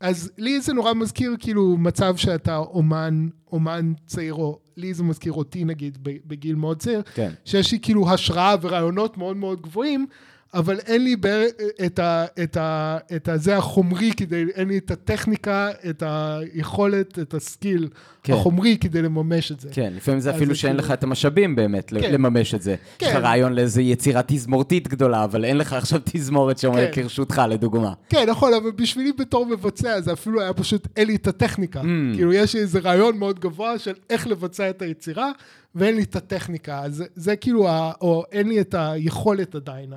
אז 0.00 0.32
לי 0.38 0.60
זה 0.60 0.72
נורא 0.72 0.94
מזכיר 0.94 1.36
כאילו 1.38 1.76
מצב 1.76 2.16
שאתה 2.16 2.56
אומן, 2.56 3.28
אומן 3.52 3.92
צעיר, 4.06 4.34
או 4.34 4.58
לי 4.76 4.94
זה 4.94 5.02
מזכיר 5.02 5.32
אותי 5.32 5.64
נגיד 5.64 5.98
בגיל 6.02 6.54
מאוד 6.54 6.78
צעיר, 6.78 7.02
כן. 7.14 7.30
שיש 7.44 7.72
לי 7.72 7.78
כאילו 7.82 8.10
השראה 8.10 8.54
ורעיונות 8.60 9.18
מאוד 9.18 9.36
מאוד 9.36 9.60
גבוהים, 9.60 10.06
אבל 10.54 10.78
אין 10.78 11.04
לי 11.04 11.16
ב- 11.16 11.46
את, 11.86 11.98
ה, 11.98 12.24
את, 12.42 12.56
ה, 12.56 12.98
את 13.16 13.28
הזה 13.28 13.56
החומרי 13.56 14.12
כדי, 14.16 14.44
אין 14.54 14.68
לי 14.68 14.78
את 14.78 14.90
הטכניקה, 14.90 15.70
את 15.90 16.02
היכולת, 16.06 17.18
את 17.18 17.34
הסקיל 17.34 17.88
כן. 18.24 18.32
החומרי 18.32 18.76
כדי 18.80 19.02
לממש 19.02 19.52
את 19.52 19.60
זה. 19.60 19.68
כן, 19.72 19.92
לפעמים 19.96 20.20
זה 20.20 20.30
אפילו 20.30 20.54
זה 20.54 20.60
שאין 20.60 20.72
כאילו- 20.72 20.84
לך 20.86 20.92
את 20.92 21.02
המשאבים 21.02 21.56
באמת 21.56 21.90
כן. 21.90 22.12
לממש 22.12 22.54
את 22.54 22.62
זה. 22.62 22.74
יש 23.02 23.08
לך 23.08 23.14
כן. 23.14 23.20
רעיון 23.20 23.52
לאיזו 23.52 23.80
יצירה 23.80 24.20
תזמורתית 24.26 24.88
גדולה, 24.88 25.24
אבל 25.24 25.44
אין 25.44 25.56
לך 25.58 25.72
עכשיו 25.72 26.00
תזמורת 26.04 26.58
שעומדת 26.58 26.94
כן. 26.94 27.02
לרשותך, 27.02 27.42
לדוגמה. 27.48 27.92
כן, 28.08 28.30
נכון, 28.30 28.54
אבל 28.54 28.70
בשבילי 28.70 29.12
בתור 29.12 29.46
מבצע 29.46 30.00
זה 30.00 30.12
אפילו 30.12 30.40
היה 30.40 30.52
פשוט, 30.52 30.88
אין 30.96 31.06
לי 31.06 31.14
את 31.16 31.26
הטכניקה. 31.26 31.80
Mm. 31.80 31.84
כאילו, 32.14 32.32
יש 32.32 32.54
לי 32.54 32.60
איזה 32.60 32.78
רעיון 32.78 33.18
מאוד 33.18 33.40
גבוה 33.40 33.78
של 33.78 33.94
איך 34.10 34.26
לבצע 34.26 34.70
את 34.70 34.82
היצירה, 34.82 35.30
ואין 35.74 35.96
לי 35.96 36.02
את 36.02 36.16
הטכניקה. 36.16 36.80
אז 36.80 36.94
זה, 36.96 37.04
זה 37.14 37.36
כאילו, 37.36 37.68
ה, 37.68 37.92
או 38.00 38.24
אין 38.32 38.48
לי 38.48 38.60
את 38.60 38.74
היכולת 38.78 39.54
עדיין, 39.54 39.92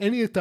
אין 0.00 0.12
לי 0.12 0.24
את 0.24 0.38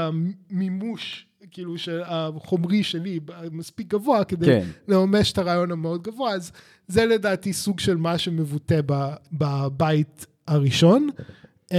המימוש, 0.52 1.26
כאילו, 1.52 1.78
של 1.78 2.02
החומרי 2.06 2.84
שלי 2.84 3.20
מספיק 3.52 3.88
גבוה 3.88 4.24
כדי 4.24 4.46
כן. 4.46 4.66
לממש 4.88 5.32
את 5.32 5.38
הרעיון 5.38 5.72
המאוד 5.72 6.04
גבוה, 6.04 6.34
אז 6.34 6.52
זה 6.88 7.06
לדעתי 7.06 7.54
סוג 7.54 7.80
של 7.80 7.98
מה 7.98 8.18
שמבוטא 8.18 8.80
בבית 9.32 10.26
הראשון. 10.48 11.10
Um, 11.70 11.72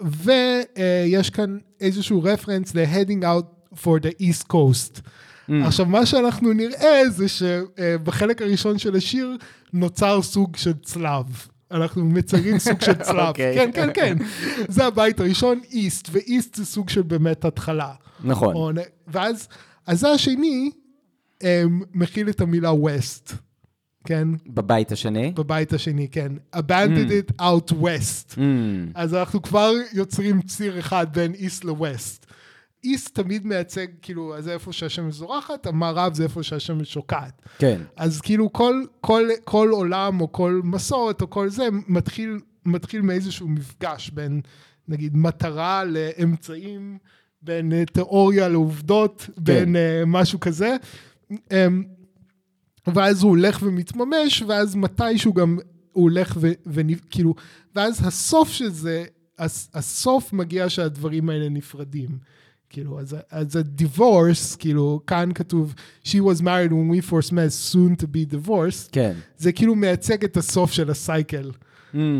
ויש 0.00 1.30
כאן 1.30 1.58
איזשהו 1.80 2.22
רפרנס 2.22 2.74
ל-heading 2.74 3.22
out 3.22 3.76
for 3.76 4.00
the 4.02 4.22
east 4.22 4.52
coast. 4.52 5.00
Mm. 5.00 5.52
עכשיו, 5.64 5.86
מה 5.86 6.06
שאנחנו 6.06 6.52
נראה 6.52 7.10
זה 7.10 7.26
שבחלק 7.28 8.42
הראשון 8.42 8.78
של 8.78 8.96
השיר 8.96 9.36
נוצר 9.72 10.22
סוג 10.22 10.56
של 10.56 10.72
צלב. 10.82 11.46
אנחנו 11.70 12.04
מציירים 12.04 12.58
סוג 12.58 12.80
של 12.80 12.94
צלב. 13.06 13.28
אוקיי. 13.28 13.54
כן, 13.54 13.70
כן, 13.74 13.88
כן. 13.94 14.16
זה 14.68 14.84
הבית 14.84 15.20
הראשון, 15.20 15.60
איסט, 15.70 16.08
ואיסט 16.12 16.54
זה 16.54 16.66
סוג 16.66 16.88
של 16.88 17.02
באמת 17.02 17.44
התחלה. 17.44 17.92
נכון. 18.24 18.56
או 18.56 18.70
ואז, 19.06 19.48
אז 19.86 20.04
השני 20.04 20.70
um, 21.42 21.44
מכיל 21.94 22.28
את 22.28 22.40
המילה 22.40 22.70
west, 22.70 23.32
כן? 24.04 24.28
בבית 24.46 24.92
השני? 24.92 25.32
בבית 25.36 25.72
השני, 25.72 26.08
כן. 26.08 26.32
abandoned 26.56 27.10
it 27.10 27.40
out 27.40 27.72
west. 27.72 28.34
Mm. 28.34 28.38
אז 28.94 29.14
אנחנו 29.14 29.42
כבר 29.42 29.72
יוצרים 29.92 30.42
ציר 30.42 30.78
אחד 30.78 31.06
בין 31.12 31.34
איסט 31.34 31.64
לווסט. 31.64 32.26
איסט 32.84 33.14
תמיד 33.14 33.46
מייצג, 33.46 33.86
כאילו, 34.02 34.34
זה 34.38 34.52
איפה 34.52 34.72
שהשמש 34.72 35.14
זורחת, 35.14 35.66
המערב 35.66 36.14
זה 36.14 36.24
איפה 36.24 36.42
שהשמש 36.42 36.92
שוקעת. 36.92 37.42
כן. 37.58 37.80
אז 37.96 38.20
כאילו 38.20 38.52
כל, 38.52 38.84
כל, 39.00 39.28
כל 39.44 39.68
עולם 39.68 40.20
או 40.20 40.32
כל 40.32 40.60
מסורת 40.64 41.22
או 41.22 41.30
כל 41.30 41.48
זה 41.48 41.68
מתחיל, 41.88 42.40
מתחיל 42.66 43.02
מאיזשהו 43.02 43.48
מפגש 43.48 44.10
בין 44.10 44.40
נגיד 44.88 45.16
מטרה 45.16 45.84
לאמצעים, 45.84 46.98
בין 47.42 47.72
אה, 47.72 47.84
תיאוריה 47.84 48.48
לעובדות, 48.48 49.26
כן. 49.26 49.42
בין 49.44 49.76
uh, 49.76 49.78
משהו 50.06 50.40
כזה. 50.40 50.76
Um, 51.32 51.34
ואז 52.94 53.22
הוא 53.22 53.30
הולך 53.30 53.58
ומתממש, 53.62 54.42
ואז 54.46 54.74
מתישהו 54.74 55.32
גם 55.32 55.58
הוא 55.92 56.02
הולך 56.02 56.38
וכאילו, 56.66 57.34
ואז 57.74 58.06
הסוף 58.06 58.50
של 58.50 58.70
זה, 58.70 59.04
הס, 59.38 59.70
הסוף 59.74 60.32
מגיע 60.32 60.68
שהדברים 60.68 61.28
האלה 61.28 61.48
נפרדים. 61.48 62.18
כאילו, 62.70 63.00
אז, 63.00 63.16
אז 63.30 63.56
ה-divorce, 63.56 64.56
כאילו, 64.58 65.00
כאן 65.06 65.30
כתוב, 65.34 65.74
she 66.04 66.18
was 66.18 66.40
married 66.40 66.70
when 66.70 66.90
we 66.90 67.10
first 67.10 67.32
met, 67.32 67.72
soon 67.72 68.02
to 68.02 68.04
be 68.04 68.34
divorced, 68.34 68.90
כן. 68.92 69.12
זה 69.38 69.52
כאילו 69.52 69.74
מייצג 69.74 70.24
את 70.24 70.36
הסוף 70.36 70.72
של 70.72 70.90
הסייקל. 70.90 71.50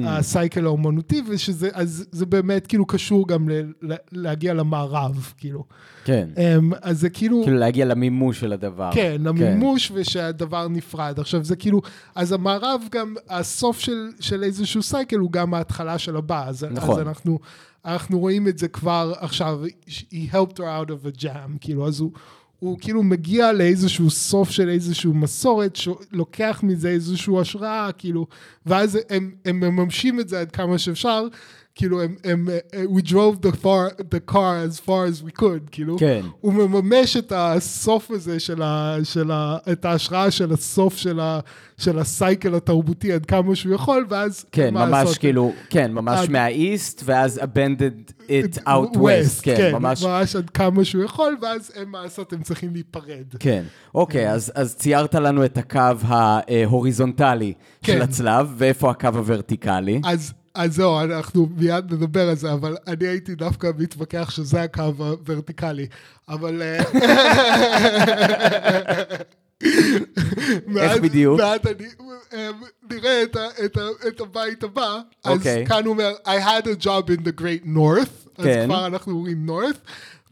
הסייקל 0.06 0.64
האומנותי, 0.64 1.22
ושזה, 1.28 1.68
אז 1.72 2.06
זה 2.12 2.26
באמת 2.26 2.66
כאילו 2.66 2.86
קשור 2.86 3.28
גם 3.28 3.48
ל, 3.48 3.52
ל, 3.82 3.94
להגיע 4.12 4.54
למערב, 4.54 5.32
כאילו. 5.38 5.64
כן. 6.04 6.28
Um, 6.36 6.76
אז 6.82 7.00
זה 7.00 7.10
כאילו... 7.10 7.42
כאילו 7.44 7.58
להגיע 7.58 7.84
למימוש 7.84 8.40
של 8.40 8.52
הדבר. 8.52 8.90
כן, 8.94 9.26
המימוש 9.26 9.92
ושהדבר 9.94 10.68
נפרד. 10.68 11.20
עכשיו 11.20 11.44
זה 11.44 11.56
כאילו, 11.56 11.80
אז 12.14 12.32
המערב 12.32 12.82
גם, 12.90 13.14
הסוף 13.28 13.78
של, 13.78 14.10
של 14.20 14.42
איזשהו 14.42 14.82
סייקל 14.82 15.16
הוא 15.16 15.32
גם 15.32 15.54
ההתחלה 15.54 15.98
של 15.98 16.16
הבא. 16.16 16.48
אז, 16.48 16.66
נכון. 16.70 17.00
אז 17.00 17.08
אנחנו, 17.08 17.38
אנחנו 17.84 18.18
רואים 18.18 18.48
את 18.48 18.58
זה 18.58 18.68
כבר 18.68 19.12
עכשיו, 19.20 19.60
he 19.88 20.32
helped 20.32 20.56
her 20.56 20.60
out 20.60 20.88
of 20.88 21.18
a 21.18 21.22
jam, 21.22 21.58
כאילו, 21.60 21.88
אז 21.88 22.00
הוא, 22.00 22.10
הוא 22.62 22.78
כאילו 22.80 23.02
מגיע 23.02 23.52
לאיזשהו 23.52 24.10
סוף 24.10 24.50
של 24.50 24.68
איזשהו 24.68 25.14
מסורת, 25.14 25.76
שלוקח 25.76 26.60
מזה 26.62 26.88
איזשהו 26.88 27.40
השראה, 27.40 27.90
כאילו, 27.98 28.26
ואז 28.66 28.98
הם, 29.10 29.30
הם 29.44 29.60
מממשים 29.60 30.20
את 30.20 30.28
זה 30.28 30.40
עד 30.40 30.50
כמה 30.50 30.78
שאפשר. 30.78 31.26
כאילו 31.74 32.02
הם, 32.02 32.14
הם, 32.24 32.48
we 32.96 33.00
drove 33.08 33.46
the, 33.46 33.64
far, 33.64 33.96
the 34.14 34.32
car 34.32 34.56
as 34.68 34.80
far 34.86 35.06
as 35.06 35.22
we 35.28 35.40
could, 35.42 35.68
כאילו, 35.70 35.96
כן. 35.98 36.20
הוא 36.40 36.52
מממש 36.52 37.16
את 37.16 37.32
הסוף 37.36 38.10
הזה 38.10 38.40
של 38.40 38.62
ה, 38.62 38.96
של 39.04 39.30
ה, 39.30 39.56
את 39.72 39.84
ההשראה 39.84 40.30
של 40.30 40.52
הסוף 40.52 40.96
של, 40.96 41.20
ה, 41.20 41.40
של 41.78 41.98
הסייקל 41.98 42.54
התרבותי 42.54 43.12
עד 43.12 43.26
כמה 43.26 43.54
שהוא 43.56 43.74
יכול, 43.74 44.06
ואז 44.08 44.44
כן, 44.52 44.74
ממש 44.74 44.88
לעשות? 44.90 45.16
כאילו, 45.18 45.52
כן, 45.70 45.92
ממש 45.92 46.18
עד- 46.20 46.30
מהאיסט, 46.30 47.02
ואז 47.04 47.38
abandoned 47.38 48.12
it 48.28 48.58
out 48.58 48.96
West, 48.96 48.98
west, 48.98 49.42
כן, 49.42 49.54
כן, 49.56 49.72
ממש. 49.72 50.02
ממש 50.04 50.36
עד 50.36 50.50
כמה 50.50 50.84
שהוא 50.84 51.04
יכול, 51.04 51.36
ואז 51.42 51.70
אין 51.74 51.88
מה 51.88 52.02
לעשות, 52.02 52.32
הם 52.32 52.42
צריכים 52.42 52.72
להיפרד. 52.72 53.24
כן, 53.38 53.62
אוקיי, 53.94 54.30
אז, 54.30 54.52
אז 54.54 54.74
ציירת 54.76 55.14
לנו 55.14 55.44
את 55.44 55.58
הקו 55.58 55.80
ההוריזונטלי 56.66 57.52
כן. 57.82 57.92
של 57.92 58.02
הצלב, 58.02 58.54
ואיפה 58.56 58.90
הקו 58.90 59.06
הוורטיקלי? 59.06 60.00
אז, 60.04 60.32
אז 60.54 60.74
זהו, 60.74 61.00
אנחנו 61.00 61.48
מיד 61.56 61.94
נדבר 61.94 62.28
על 62.28 62.34
זה, 62.36 62.52
אבל 62.52 62.76
אני 62.86 63.06
הייתי 63.08 63.34
דווקא 63.34 63.70
מתווכח 63.78 64.30
שזה 64.30 64.62
הקו 64.62 64.82
הוורטיקלי. 64.82 65.86
אבל... 66.28 66.62
אה, 66.62 66.82
מעט- 70.66 71.00
בדיוק? 71.00 71.40
מעט 71.40 71.66
אני... 71.66 71.86
אה, 72.32 72.50
נראה 72.90 73.22
את, 74.06 74.20
הבית 74.20 74.62
הבא. 74.62 75.00
אז 75.24 75.38
אוקיי. 75.38 75.66
כאן 75.66 75.84
הוא 75.84 75.92
אומר, 75.92 76.12
I 76.24 76.40
had 76.42 76.66
a 76.66 76.84
job 76.84 77.08
in 77.10 77.20
the 77.24 77.40
great 77.40 77.66
north. 77.66 78.28
אז 78.38 78.44
כן. 78.44 78.64
כבר 78.66 78.86
אנחנו 78.86 79.12
אומרים 79.12 79.46
north. 79.48 79.78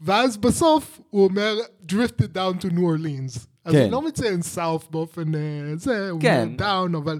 ואז 0.01 0.37
בסוף 0.37 0.99
הוא 1.09 1.23
אומר, 1.23 1.57
drifted 1.89 2.35
down 2.35 2.61
to 2.65 2.69
New 2.71 2.79
Orleans. 2.79 3.39
אז 3.65 3.73
כן. 3.73 3.83
הוא 3.83 3.91
לא 3.91 4.01
מציין 4.01 4.39
south 4.55 4.85
באופן 4.91 5.35
אה, 5.35 5.39
זה, 5.75 6.09
הוא 6.09 6.21
כן. 6.21 6.49
אומר 6.59 6.65
down, 6.93 6.97
אבל... 6.97 7.19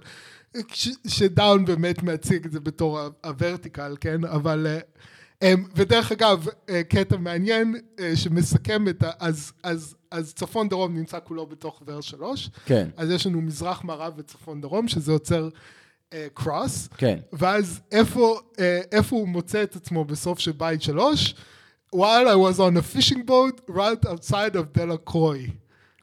ש- 0.73 0.89
שדאון 1.07 1.65
באמת 1.65 2.03
מציג 2.03 2.45
את 2.45 2.51
זה 2.51 2.59
בתור 2.59 2.99
הוורטיקל, 3.23 3.95
כן? 4.01 4.25
אבל... 4.25 4.67
אה, 4.67 4.79
אמ, 5.43 5.65
ודרך 5.75 6.11
אגב, 6.11 6.45
אה, 6.69 6.83
קטע 6.83 7.17
מעניין 7.17 7.75
אה, 7.99 8.15
שמסכם 8.15 8.87
את 8.87 9.03
ה... 9.03 9.09
אז, 9.19 9.51
אז, 9.63 9.95
אז 10.11 10.33
צפון 10.33 10.69
דרום 10.69 10.95
נמצא 10.97 11.19
כולו 11.23 11.45
בתוך 11.45 11.81
ור 11.87 12.01
שלוש. 12.01 12.49
כן. 12.65 12.89
אז 12.97 13.09
יש 13.09 13.27
לנו 13.27 13.41
מזרח 13.41 13.83
מערב 13.83 14.13
וצפון 14.17 14.61
דרום, 14.61 14.87
שזה 14.87 15.11
יוצר 15.11 15.49
קרוס. 16.33 16.89
כן. 16.97 17.19
ואז 17.33 17.81
איפה, 17.91 18.39
אה, 18.59 18.81
איפה 18.91 19.15
הוא 19.15 19.27
מוצא 19.27 19.63
את 19.63 19.75
עצמו 19.75 20.05
בסוף 20.05 20.39
של 20.39 20.51
בית 20.51 20.81
שלוש? 20.81 21.35
while 21.95 22.27
I 22.27 22.35
was 22.35 22.59
on 22.59 22.77
a 22.77 22.81
fishing 22.81 23.23
boat 23.25 23.61
right 23.69 24.05
outside 24.05 24.55
of 24.55 24.71
Delacroix. 24.77 25.49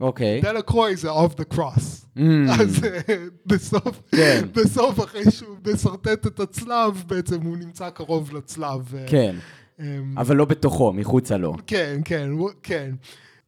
אוקיי. 0.00 0.40
דלקרוי 0.40 0.96
זה 0.96 1.10
off 1.10 1.32
the 1.40 1.54
cross. 1.54 2.06
Mm. 2.16 2.20
אז 2.60 2.84
אה, 2.84 3.14
בסוף, 3.46 4.02
כן. 4.10 4.46
בסוף 4.52 5.00
אחרי 5.00 5.30
שהוא 5.30 5.56
משרטט 5.66 6.26
את 6.26 6.40
הצלב, 6.40 7.04
בעצם 7.06 7.42
הוא 7.42 7.56
נמצא 7.56 7.90
קרוב 7.90 8.36
לצלב. 8.36 8.94
אה, 8.94 9.04
כן, 9.06 9.36
אמ, 9.80 10.14
אבל 10.16 10.36
לא 10.36 10.44
בתוכו, 10.44 10.92
מחוצה 10.92 11.36
לו. 11.36 11.54
כן, 11.66 12.00
כן, 12.04 12.30
כן. 12.62 12.90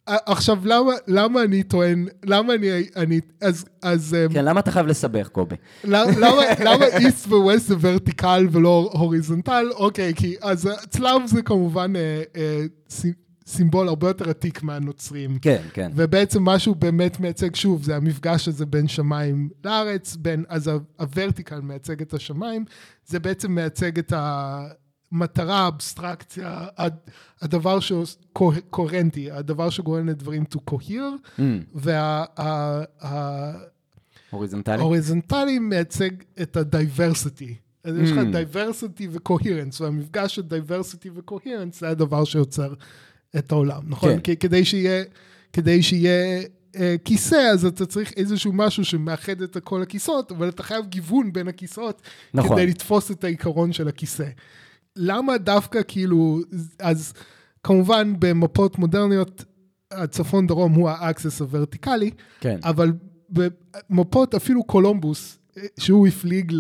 עכשיו, 0.06 0.58
למה, 0.64 0.92
למה 1.06 1.42
אני 1.42 1.62
טוען, 1.62 2.06
למה 2.24 2.54
אני, 2.54 2.68
אני 2.96 3.20
אז, 3.40 3.64
אז, 3.82 4.16
אמ, 4.24 4.32
כן, 4.32 4.44
למה 4.44 4.60
אתה 4.60 4.70
חייב 4.70 4.86
לסבך, 4.86 5.28
קובי? 5.28 5.56
למה, 5.84 6.10
למה, 6.64 6.86
איסט 6.86 7.26
וווסט 7.26 7.66
זה 7.68 7.74
ורטיקל 7.80 8.48
ולא 8.52 8.90
הוריזונטל? 8.92 9.66
אוקיי, 9.74 10.14
כי 10.14 10.36
אז 10.40 10.68
צלב 10.88 11.22
זה 11.26 11.42
כמובן 11.42 11.96
אה, 11.96 12.22
אה, 12.36 12.64
סימבול 13.50 13.88
הרבה 13.88 14.08
יותר 14.08 14.30
עתיק 14.30 14.62
מהנוצרים. 14.62 15.38
כן, 15.38 15.62
כן. 15.72 15.90
ובעצם 15.94 16.42
מה 16.42 16.58
שהוא 16.58 16.76
באמת 16.76 17.20
מייצג, 17.20 17.54
שוב, 17.54 17.82
זה 17.82 17.96
המפגש 17.96 18.48
הזה 18.48 18.66
בין 18.66 18.88
שמיים 18.88 19.48
לארץ, 19.64 20.16
בין, 20.16 20.44
אז 20.48 20.70
הוורטיקל 20.98 21.60
מייצג 21.60 22.02
את 22.02 22.14
השמיים, 22.14 22.64
זה 23.06 23.18
בעצם 23.18 23.52
מייצג 23.54 23.98
את 23.98 24.12
המטרה, 24.16 25.58
האבסטרקציה, 25.58 26.66
הד- 26.76 27.10
הדבר 27.42 27.80
שהוא 27.80 28.04
קוה- 28.32 28.60
קוהרנטי, 28.70 29.30
הדבר 29.30 29.70
שגורם 29.70 30.08
לדברים 30.08 30.44
to 30.54 30.58
cohere, 30.70 31.38
Mm, 31.38 31.40
הוריזונטלי? 34.30 34.76
וההוריזונטלי 34.76 35.58
מייצג 35.58 36.10
את 36.42 36.56
ה-diversity. 36.56 37.52
אז 37.84 37.96
יש 37.96 38.10
לך 38.10 38.18
Mm. 38.18 38.34
diversity 38.34 39.04
ו-coherence, 39.10 39.80
והמפגש 39.82 40.34
של 40.34 40.42
diversity 40.42 41.08
ו-coherence 41.14 41.78
זה 41.78 41.88
הדבר 41.88 42.24
שיוצר 42.24 42.74
את 43.38 43.52
העולם, 43.52 43.82
נכון? 43.86 44.10
כן. 44.10 44.20
כי 44.20 44.36
כדי 44.36 44.64
שיהיה, 44.64 45.04
כדי 45.52 45.82
שיהיה 45.82 46.42
אה, 46.76 46.94
כיסא, 47.04 47.50
אז 47.52 47.64
אתה 47.64 47.86
צריך 47.86 48.12
איזשהו 48.16 48.52
משהו 48.52 48.84
שמאחד 48.84 49.42
את 49.42 49.56
כל 49.64 49.82
הכיסאות, 49.82 50.32
אבל 50.32 50.48
אתה 50.48 50.62
חייב 50.62 50.86
גיוון 50.86 51.32
בין 51.32 51.48
הכיסאות, 51.48 52.02
נכון. 52.34 52.56
כדי 52.56 52.66
לתפוס 52.66 53.10
את 53.10 53.24
העיקרון 53.24 53.72
של 53.72 53.88
הכיסא. 53.88 54.28
למה 54.96 55.38
דווקא 55.38 55.80
כאילו, 55.88 56.40
אז 56.78 57.12
כמובן 57.62 58.12
במפות 58.18 58.78
מודרניות, 58.78 59.44
הצפון 59.90 60.46
דרום 60.46 60.72
הוא 60.72 60.90
ה 60.90 61.00
axis 61.00 61.40
הוורטיקלי, 61.40 62.10
כן. 62.40 62.58
אבל 62.64 62.92
במפות 63.28 64.34
אפילו 64.34 64.64
קולומבוס, 64.64 65.38
אה, 65.56 65.62
שהוא 65.78 66.06
הפליג 66.06 66.52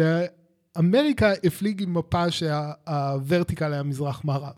לאמריקה, 0.76 1.32
הפליג 1.44 1.82
עם 1.82 1.94
מפה 1.94 2.30
שה 2.30 2.69
vertical 2.69 3.72
היה 3.72 3.82
מזרח 3.82 4.24
מערב. 4.24 4.54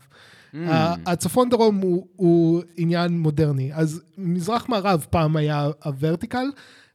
Mm. 0.55 0.59
הצפון 1.07 1.49
דרום 1.49 1.77
הוא, 1.77 2.07
הוא 2.17 2.63
עניין 2.77 3.19
מודרני, 3.19 3.75
אז 3.75 4.03
מזרח 4.19 4.69
מערב 4.69 5.07
פעם 5.11 5.37
היה 5.37 5.69
ה 5.85 5.91
vertical, 5.91 6.51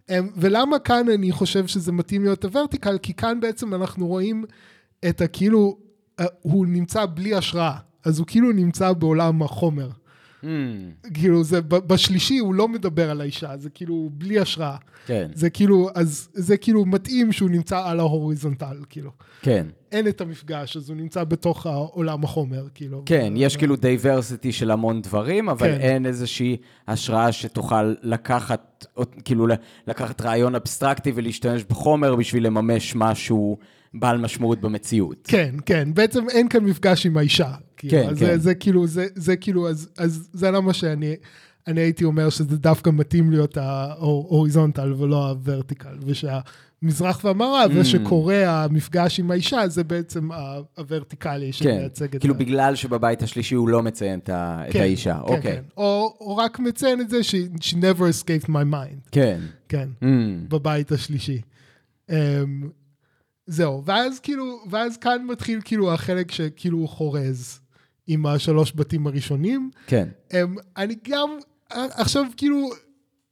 אמ, 0.10 0.30
ולמה 0.36 0.80
כאן 0.80 1.10
אני 1.10 1.32
חושב 1.32 1.68
שזה 1.68 1.92
מתאים 1.92 2.24
להיות 2.24 2.46
ה 2.46 2.51
vertical? 2.51 2.98
כי 2.98 3.14
כאן 3.14 3.40
בעצם 3.40 3.74
אנחנו 3.74 4.08
רואים 4.08 4.46
את 5.10 5.22
הכאילו, 5.22 5.78
אה, 6.20 6.26
הוא 6.42 6.66
נמצא 6.66 7.06
בלי 7.06 7.36
השראה, 7.36 7.78
אז 8.06 8.20
הוא 8.20 8.28
כאילו 8.28 8.52
נמצא 8.52 8.94
בעולם 8.94 9.44
החומר. 9.44 9.90
Mm, 10.44 10.48
כאילו 11.14 11.44
זה, 11.44 11.62
ב- 11.62 11.76
בשלישי 11.76 12.38
הוא 12.38 12.54
לא 12.54 12.68
מדבר 12.68 13.10
על 13.12 13.22
האישה, 13.22 13.58
זה 13.58 13.70
כאילו 13.70 14.10
בלי 14.14 14.40
השראה. 14.40 14.76
כן, 15.06 15.28
זה 15.34 15.50
כאילו, 15.50 15.90
אז 15.96 16.30
זה 16.34 16.58
כאילו 16.58 16.86
מתאים 16.86 17.32
שהוא 17.32 17.50
נמצא 17.50 17.80
על 17.86 18.00
ה 18.00 18.06
horizontal, 18.06 18.78
כאילו. 18.90 19.12
כן. 19.42 19.66
אין 19.92 20.08
את 20.08 20.22
המפגש, 20.22 20.78
אז 20.78 20.90
הוא 20.90 20.98
נמצא 20.98 21.24
בתוך 21.24 21.66
העולם 21.66 22.24
החומר, 22.24 22.68
כאילו. 22.74 23.04
כן, 23.06 23.34
יש 23.36 23.58
כאילו 23.58 23.76
diversity 23.76 24.52
של 24.52 24.72
המון 24.72 25.02
דברים, 25.02 25.50
אבל 25.50 25.68
כן. 25.68 25.80
אין 25.82 26.06
איזושהי 26.06 26.58
השראה 26.88 27.32
שתוכל 27.32 27.94
לקחת, 28.04 28.86
כאילו 29.26 29.48
ל- 29.48 29.52
לקחת 29.88 30.22
רעיון 30.22 30.56
אבסטרקטי 30.56 31.12
ולהשתמש 31.16 31.64
בחומר 31.64 32.16
בשביל 32.16 32.46
לממש 32.46 32.96
משהו 32.96 33.58
בעל 33.94 34.18
משמעות 34.18 34.62
במציאות. 34.62 35.28
כן, 35.28 35.56
כן, 35.66 35.94
בעצם 35.94 36.30
אין 36.30 36.50
כאן 36.50 36.64
מפגש 36.64 37.06
עם 37.06 37.18
האישה. 37.18 37.52
כאילו, 37.78 37.92
כן, 38.04 38.10
אז 38.10 38.20
כן. 38.20 38.26
זה, 38.26 38.38
זה 38.38 38.56
כאילו, 38.56 38.88
זה, 38.88 39.08
זה 39.16 39.36
כאילו, 39.36 39.70
אז, 39.70 39.90
אז 39.98 40.30
זה 40.34 40.52
למה 40.52 40.74
שאני 40.74 41.16
אני 41.68 41.82
הייתי 41.82 42.04
אומר 42.04 42.30
שזה 42.30 42.58
דווקא 42.58 42.90
מתאים 42.90 43.32
להיות 43.32 43.58
ההוריזונטל 43.58 44.94
ולא 44.98 45.30
הוורטיקל, 45.30 45.98
ושהמזרח 46.06 47.22
והמערב, 47.26 47.72
Mm. 47.72 47.74
זה 47.74 47.84
שקורה 47.86 48.64
המפגש 48.64 49.20
עם 49.20 49.32
האישה, 49.32 49.68
זה 49.68 49.84
בעצם 49.84 50.30
הוורטיקלי 50.78 51.46
כן, 51.46 51.52
שמייצג 51.52 52.16
את 52.16 52.22
כאילו 52.22 52.34
ה... 52.36 52.38
בגלל 52.38 52.76
שבבית 52.76 53.24
השלישי 53.24 53.56
הוא 53.56 53.70
לא 53.70 53.84
מציין 53.84 54.20
את 54.20 54.30
ה- 54.30 54.64
את 54.68 54.74
כן, 54.74 54.80
האישה, 54.82 55.14
כן, 55.14 55.20
אוקיי. 55.34 55.42
כן. 55.56 55.64
או, 55.78 56.18
או 56.20 56.38
רק 56.38 56.60
מציין 56.60 57.02
את 57.02 57.10
זה 57.10 57.24
ש- 57.24 57.36
she 57.60 57.74
never 57.76 58.02
escaped 58.02 58.48
my 58.50 58.74
mind, 58.74 59.10
כן. 59.12 59.40
כן, 59.70 59.90
Mm, 60.02 60.06
בבית 60.50 60.92
השלישי. 60.92 61.42
Um, 62.10 62.14
זהו, 63.48 63.84
ואז 63.86 64.20
כאילו, 64.20 64.60
ואז 64.70 64.98
כאן 64.98 65.26
מתחיל 65.32 65.60
כאילו 65.66 65.94
החלק 65.94 66.32
שכאילו 66.32 66.78
הוא 66.78 66.90
חורז 66.90 67.60
עם 68.08 68.26
השלוש 68.26 68.74
בתים 68.76 69.08
הראשונים. 69.08 69.72
כן. 69.88 70.10
Um, 70.32 70.36
אני 70.78 70.96
גם, 71.10 71.30
עכשיו 71.70 72.24
כאילו, 72.38 72.70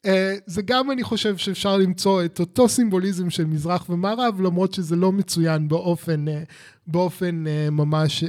uh, 0.06 0.10
זה 0.46 0.62
גם 0.62 0.92
אני 0.92 1.04
חושב 1.04 1.38
שאפשר 1.38 1.78
למצוא 1.78 2.26
את 2.26 2.40
אותו 2.40 2.70
סימבוליזם 2.70 3.30
של 3.30 3.46
מזרח 3.46 3.90
ומערב, 3.90 4.42
למרות 4.42 4.74
שזה 4.74 4.96
לא 4.96 5.12
מצוין 5.12 5.68
באופן, 5.68 6.28
uh, 6.28 6.32
באופן 6.88 7.44
ממש 7.72 8.24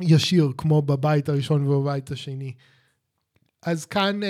ישיר, 0.00 0.52
כמו 0.56 0.82
בבית 0.82 1.28
הראשון 1.28 1.66
ובבית 1.66 2.10
השני. 2.10 2.52
אז 3.62 3.84
כאן, 3.84 4.20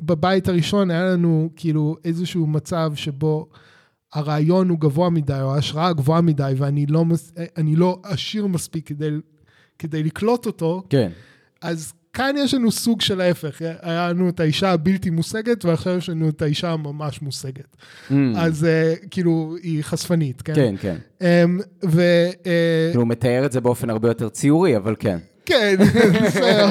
בבית 0.00 0.48
הראשון 0.48 0.90
היה 0.90 1.04
לנו 1.04 1.50
כאילו 1.56 1.96
איזשהו 2.04 2.46
מצב 2.46 2.92
שבו 2.94 3.48
הרעיון 4.12 4.68
הוא 4.68 4.78
גבוה 4.78 5.10
מדי, 5.10 5.40
או 5.40 5.54
ההשראה 5.54 5.92
גבוהה 5.92 6.20
מדי, 6.20 6.52
ואני 6.56 6.86
לא, 6.86 7.04
מס- 7.04 7.32
לא 7.76 8.00
עשיר 8.02 8.46
מספיק 8.46 8.88
כדי, 8.88 9.08
כדי 9.78 10.02
לקלוט 10.02 10.46
אותו, 10.46 10.82
כן. 10.90 11.10
אז 11.62 11.92
כאן 12.12 12.34
יש 12.38 12.54
לנו 12.54 12.70
סוג 12.70 13.00
של 13.00 13.20
ההפך, 13.20 13.62
היה 13.82 14.08
לנו 14.08 14.28
את 14.28 14.40
האישה 14.40 14.70
הבלתי 14.70 15.10
מושגת, 15.10 15.64
ועכשיו 15.64 15.96
יש 15.96 16.08
לנו 16.08 16.28
את 16.28 16.42
האישה 16.42 16.70
הממש 16.70 17.22
מושגת. 17.22 17.76
Mm, 18.10 18.14
אז 18.36 18.66
uh, 18.66 19.06
כאילו, 19.10 19.56
היא 19.62 19.82
חשפנית, 19.82 20.42
כן? 20.42 20.54
כן, 20.54 20.74
כן. 20.80 20.96
Um, 21.18 21.62
ו... 21.84 22.02
Uh, 22.30 22.44
כאילו 22.90 23.02
הוא 23.02 23.08
מתאר 23.08 23.46
את 23.46 23.52
זה 23.52 23.60
באופן 23.60 23.90
הרבה 23.90 24.08
יותר 24.08 24.28
ציורי, 24.28 24.76
אבל 24.76 24.94
כן. 24.98 25.18
כן, 25.46 25.76
בסדר. 26.24 26.68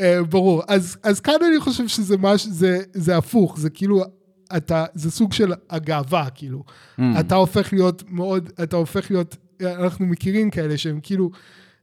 אה, 0.00 0.22
ברור. 0.22 0.62
אז, 0.68 0.96
אז 1.02 1.20
כאן 1.20 1.34
אני 1.50 1.60
חושב 1.60 1.88
שזה 1.88 2.16
מש, 2.18 2.46
זה, 2.46 2.78
זה 2.92 3.16
הפוך, 3.16 3.58
זה 3.58 3.70
כאילו, 3.70 4.02
אתה, 4.56 4.84
זה 4.94 5.10
סוג 5.10 5.32
של 5.32 5.52
הגאווה, 5.70 6.26
כאילו. 6.34 6.62
Mm, 6.98 7.02
אתה 7.20 7.34
הופך 7.34 7.72
להיות 7.72 8.02
מאוד, 8.08 8.50
אתה 8.62 8.76
הופך 8.76 9.10
להיות, 9.10 9.36
אנחנו 9.62 10.06
מכירים 10.06 10.50
כאלה 10.50 10.78
שהם 10.78 11.00
כאילו, 11.02 11.30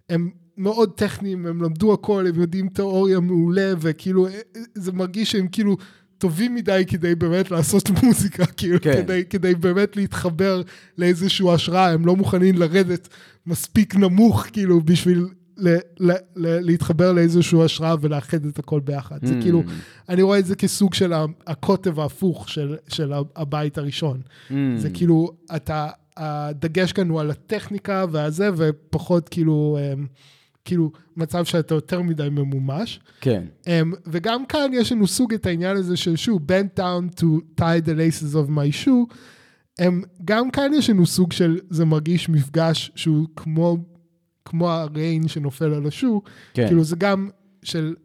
הם 0.10 0.30
מאוד 0.58 0.92
טכניים, 0.96 1.46
הם 1.46 1.62
למדו 1.63 1.94
הכל, 1.94 2.28
הם 2.28 2.42
יודעים 2.42 2.70
תיאוריה 2.70 3.20
מעולה, 3.20 3.74
וכאילו, 3.80 4.28
אה, 4.28 4.40
זה 4.76 4.92
מרגיש 4.92 5.32
שהם 5.32 5.48
כאילו 5.48 5.78
טובים 6.18 6.56
מדי 6.56 6.84
כדי 6.88 7.16
באמת 7.16 7.52
לעשות 7.52 7.90
מוזיקה, 8.04 8.46
כאילו, 8.46 8.82
כן. 8.82 8.94
כדי, 8.94 9.24
כדי 9.30 9.56
באמת 9.56 9.96
להתחבר 9.96 10.62
לאיזושהי 10.98 11.54
השראה, 11.54 11.92
הם 11.92 12.06
לא 12.06 12.16
מוכנים 12.16 12.58
לרדת 12.58 13.08
מספיק 13.46 13.96
נמוך, 13.96 14.46
כאילו, 14.54 14.82
בשביל... 14.82 15.28
ל, 15.60 15.76
ל, 16.00 16.12
ל, 16.12 16.60
להתחבר 16.66 17.13
לאיזושהי 17.13 17.63
השראה 17.63 17.96
ולאחד 18.02 18.46
את 18.46 18.60
הכל 18.60 18.80
ביחד. 18.80 19.20
זה 19.26 19.34
Mm. 19.34 19.42
כאילו, 19.42 19.63
אני 20.10 20.22
רואה 20.22 20.40
את 20.40 20.46
זה 20.46 20.56
כסוג 20.56 20.94
של 20.94 21.13
הקוטב 21.48 22.00
ההפוך 22.00 22.50
של, 22.50 22.76
של 22.88 23.13
הבית 23.36 23.78
הראשון. 23.78 24.22
mm, 24.50 24.54
זה 24.76 24.90
כאילו, 24.90 25.32
אתה, 25.56 25.90
הדגש 26.17 26.91
כאן 26.91 27.10
הוא 27.10 27.21
על 27.21 27.32
הטכניקה 27.32 28.06
והזה, 28.12 28.49
ופחות 28.58 29.30
כאילו, 29.30 29.77
אמ, 29.82 30.06
כאילו, 30.65 30.91
מצב 31.17 31.45
שאתה 31.45 31.75
יותר 31.75 32.01
מדי 32.01 32.30
ממומש. 32.32 32.99
כן. 33.21 33.43
אמ, 33.67 33.93
וגם 34.06 34.45
כאן 34.45 34.71
יש 34.73 34.91
לנו 34.91 35.08
סוג 35.08 35.34
את 35.34 35.45
העניין 35.45 35.77
הזה 35.77 35.97
של 35.97 36.15
שוב, 36.15 36.41
bent 36.51 36.80
down 36.80 37.19
to 37.19 37.25
tie 37.62 37.86
the 37.86 37.89
laces 37.89 38.34
of 38.34 38.49
my 38.49 38.86
shoe. 38.86 39.13
אמ, 39.82 40.01
גם 40.25 40.51
כאן 40.51 40.71
יש 40.73 40.89
לנו 40.89 41.06
סוג 41.06 41.32
של, 41.32 41.60
זה 41.69 41.86
מרגיש 41.86 42.30
מפגש 42.30 42.91
שהוא 42.95 43.27
כמו, 43.36 43.77
כמו 44.45 44.69
הריין 44.69 45.27
שנופל 45.27 45.73
על 45.73 45.88
השו. 45.88 46.21
כן. 46.53 46.67
כאילו 46.67 46.84
זה 46.84 46.95
גם 46.95 47.30
של, 47.63 47.95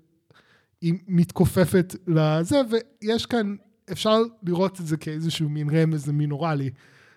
היא 0.80 0.94
מתכופפת 1.08 1.96
לזה, 2.06 2.60
ויש 2.70 3.26
כאן, 3.26 3.56
אפשר 3.92 4.22
לראות 4.46 4.80
את 4.80 4.86
זה 4.86 4.96
כאיזשהו 4.96 5.48
מין 5.48 5.70
רמז 5.70 6.10
מינורלי. 6.10 6.70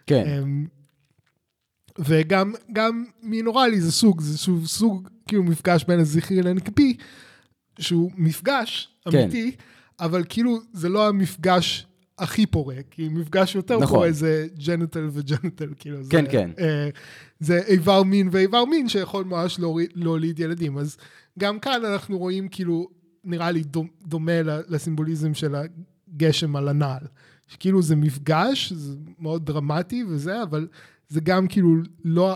כן. 0.07 0.23
אמ, 0.27 0.65
וגם 1.99 2.53
גם 2.73 3.05
מינורלי 3.23 3.81
זה 3.81 3.91
סוג, 3.91 4.21
זה 4.21 4.37
סוג, 4.37 4.65
סוג 4.65 5.09
כאילו 5.27 5.43
מפגש 5.43 5.83
בין 5.83 5.99
הזכרי 5.99 6.41
לנקבי, 6.41 6.97
שהוא 7.79 8.11
מפגש 8.17 8.89
כן. 9.11 9.17
אמיתי, 9.19 9.51
אבל 9.99 10.23
כאילו 10.29 10.57
זה 10.73 10.89
לא 10.89 11.07
המפגש 11.07 11.87
הכי 12.17 12.45
פורה, 12.45 12.75
כי 12.91 13.07
מפגש 13.09 13.55
יותר 13.55 13.79
נכון. 13.79 13.95
פורה 13.95 14.11
זה 14.11 14.47
ג'נטל 14.65 15.09
וג'נטל, 15.11 15.69
כאילו. 15.79 16.03
זה, 16.03 16.11
כן, 16.11 16.25
כן. 16.31 16.49
אה, 16.59 16.89
זה 17.39 17.57
איבר 17.67 18.03
מין 18.03 18.29
ואיבר 18.31 18.65
מין 18.65 18.89
שיכול 18.89 19.23
ממש 19.25 19.59
להוריד- 19.59 19.89
להוליד 19.95 20.39
ילדים. 20.39 20.77
אז 20.77 20.97
גם 21.39 21.59
כאן 21.59 21.85
אנחנו 21.85 22.17
רואים 22.17 22.47
כאילו, 22.47 22.87
נראה 23.23 23.51
לי 23.51 23.63
דומ- 23.63 24.07
דומה 24.07 24.31
לסימבוליזם 24.67 25.33
של 25.33 25.55
הגשם 25.55 26.55
על 26.55 26.67
הנעל. 26.67 27.01
שכאילו 27.47 27.81
זה 27.81 27.95
מפגש, 27.95 28.73
זה 28.73 28.95
מאוד 29.19 29.45
דרמטי 29.45 30.03
וזה, 30.09 30.43
אבל 30.43 30.67
זה 31.07 31.21
גם 31.21 31.47
כאילו 31.47 31.69
לא, 32.03 32.33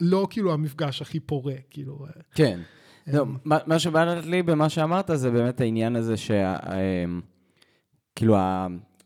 לא 0.00 0.26
כאילו 0.30 0.52
המפגש 0.52 1.02
הכי 1.02 1.20
פורה, 1.20 1.54
כאילו. 1.70 2.06
אה, 2.06 2.22
כן. 2.34 2.60
לא, 3.06 3.26
מה 3.44 3.58
מה 3.66 3.78
שבא 3.78 4.14
לי 4.14 4.42
במה 4.42 4.68
שאמרת 4.68 5.10
זה 5.14 5.30
באמת 5.30 5.60
העניין 5.60 5.96
הזה 5.96 6.16
שה... 6.16 6.56
אמ, 6.56 7.20
כאילו 8.16 8.36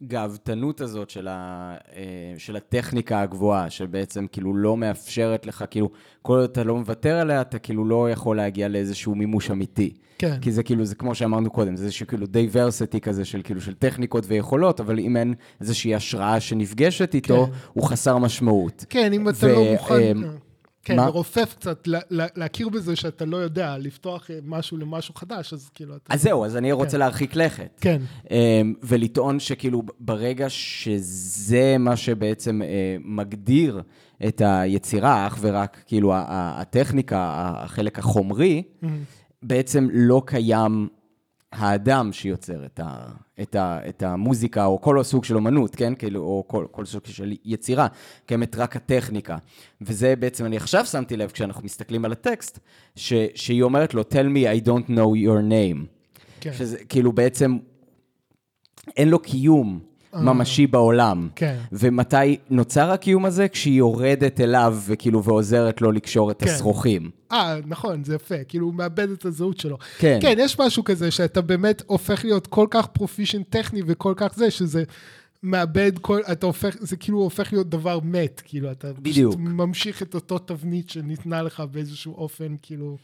הגאוותנות 0.02 0.80
הזאת 0.80 1.10
של, 1.10 1.28
ה, 1.28 1.74
אה, 1.96 2.34
של 2.38 2.56
הטכניקה 2.56 3.20
הגבוהה, 3.20 3.70
שבעצם 3.70 4.26
כאילו 4.32 4.56
לא 4.56 4.76
מאפשרת 4.76 5.46
לך, 5.46 5.64
כאילו, 5.70 5.90
כל 6.22 6.38
עוד 6.38 6.50
אתה 6.50 6.64
לא 6.64 6.76
מוותר 6.76 7.16
עליה, 7.16 7.40
אתה 7.40 7.58
כאילו 7.58 7.84
לא 7.84 8.10
יכול 8.10 8.36
להגיע 8.36 8.68
לאיזשהו 8.68 9.14
מימוש 9.14 9.50
אמיתי. 9.50 9.94
כן. 10.18 10.38
כי 10.40 10.52
זה 10.52 10.62
כאילו, 10.62 10.84
זה 10.84 10.94
כמו 10.94 11.14
שאמרנו 11.14 11.50
קודם, 11.50 11.76
זה 11.76 11.84
איזשהו 11.84 12.06
כאילו 12.06 12.26
דייברסיטי 12.26 13.00
כזה 13.00 13.24
של 13.24 13.40
כאילו 13.44 13.60
של 13.60 13.74
טכניקות 13.74 14.24
ויכולות, 14.26 14.80
אבל 14.80 14.98
אם 14.98 15.16
אין 15.16 15.34
איזושהי 15.60 15.94
השראה 15.94 16.40
שנפגשת 16.40 17.14
איתו, 17.14 17.46
כן. 17.46 17.52
הוא 17.72 17.84
חסר 17.84 18.18
משמעות. 18.18 18.84
כן, 18.88 19.12
אם 19.12 19.28
אתה 19.28 19.46
ו- 19.46 19.52
לא 19.52 19.64
מוכן... 19.72 20.18
כן, 20.88 20.96
מה? 20.96 21.06
לרופף 21.06 21.54
קצת, 21.58 21.86
לה- 21.86 21.98
לה- 22.10 22.26
להכיר 22.36 22.68
בזה 22.68 22.96
שאתה 22.96 23.24
לא 23.24 23.36
יודע, 23.36 23.78
לפתוח 23.78 24.30
אה, 24.30 24.38
משהו 24.44 24.76
למשהו 24.76 25.14
חדש, 25.14 25.52
אז 25.52 25.70
כאילו 25.74 25.96
אתה... 25.96 26.14
אז 26.14 26.22
זהו, 26.22 26.44
אז 26.44 26.56
אני 26.56 26.72
רוצה 26.72 26.90
כן. 26.92 26.98
להרחיק 26.98 27.36
לכת. 27.36 27.78
כן, 27.80 28.02
אמ, 28.30 28.74
ולטעון 28.82 29.40
שכאילו 29.40 29.82
ברגע 30.00 30.46
שזה 30.48 31.76
מה 31.78 31.96
שבעצם 31.96 32.62
אה, 32.62 32.68
מגדיר 33.04 33.82
את 34.28 34.42
היצירה, 34.44 35.26
אך 35.26 35.38
ורק 35.40 35.82
כאילו 35.86 36.12
הטכניקה, 36.16 37.32
החלק 37.56 37.98
החומרי, 37.98 38.62
בעצם 39.42 39.88
לא 39.92 40.22
קיים 40.26 40.88
האדם 41.52 42.12
שיוצר 42.12 42.64
את, 42.66 42.80
ה, 42.84 43.08
את, 43.42 43.54
ה, 43.54 43.78
את 43.88 44.02
המוזיקה, 44.02 44.64
או 44.64 44.80
כל 44.80 45.02
סוג 45.02 45.24
של 45.24 45.36
אומנות, 45.36 45.76
כן? 45.76 45.94
כאילו, 45.94 46.20
או 46.20 46.44
כל, 46.46 46.66
כל 46.70 46.84
סוג 46.84 47.02
של 47.06 47.32
יצירה, 47.44 47.86
קיימת 48.26 48.56
רק 48.56 48.76
הטכניקה. 48.76 49.36
וזה 49.80 50.16
בעצם, 50.16 50.44
אני 50.44 50.56
עכשיו 50.56 50.86
שמתי 50.86 51.16
לב, 51.16 51.30
כשאנחנו 51.30 51.64
מסתכלים 51.64 52.04
על 52.04 52.12
הטקסט, 52.12 52.58
ש, 52.96 53.12
שהיא 53.34 53.62
אומרת 53.62 53.94
לו, 53.94 54.02
tell 54.02 54.34
me 54.34 54.62
I 54.62 54.66
don't 54.66 54.90
know 54.90 55.26
your 55.26 55.50
name. 55.50 55.86
כן. 56.40 56.52
שזה 56.52 56.78
כאילו 56.84 57.12
בעצם, 57.12 57.58
אין 58.96 59.08
לו 59.08 59.18
קיום 59.18 59.80
ממשי 60.22 60.66
בעולם. 60.66 61.28
כן. 61.36 61.56
ומתי 61.72 62.36
נוצר 62.50 62.90
הקיום 62.90 63.24
הזה? 63.24 63.48
כשהיא 63.48 63.78
יורדת 63.78 64.40
אליו 64.40 64.78
וכאילו 64.86 65.24
ועוזרת 65.24 65.80
לו 65.82 65.92
לקשור 65.92 66.30
את 66.30 66.42
כן. 66.42 66.50
השרוכים. 66.50 67.10
אה, 67.32 67.56
נכון, 67.66 68.04
זה 68.04 68.14
יפה, 68.14 68.44
כאילו 68.48 68.66
הוא 68.66 68.74
מאבד 68.74 69.10
את 69.10 69.24
הזהות 69.24 69.58
שלו. 69.58 69.78
כן. 69.98 70.18
כן, 70.22 70.34
יש 70.38 70.60
משהו 70.60 70.84
כזה 70.84 71.10
שאתה 71.10 71.40
באמת 71.40 71.82
הופך 71.86 72.24
להיות 72.24 72.46
כל 72.46 72.66
כך 72.70 72.86
פרופישנט 72.86 73.46
טכני 73.50 73.82
וכל 73.86 74.12
כך 74.16 74.32
זה, 74.36 74.50
שזה 74.50 74.84
מאבד 75.42 75.92
כל, 76.00 76.20
אתה 76.32 76.46
הופך, 76.46 76.76
זה 76.80 76.96
כאילו 76.96 77.18
הופך 77.18 77.52
להיות 77.52 77.68
דבר 77.68 77.98
מת, 78.02 78.42
כאילו, 78.44 78.72
אתה 78.72 78.92
בדיוק. 78.92 79.34
פשוט 79.34 79.44
ממשיך 79.44 80.02
את 80.02 80.14
אותו 80.14 80.38
תבנית 80.38 80.90
שניתנה 80.90 81.42
לך 81.42 81.62
באיזשהו 81.70 82.14
אופן, 82.14 82.54
כאילו, 82.62 82.96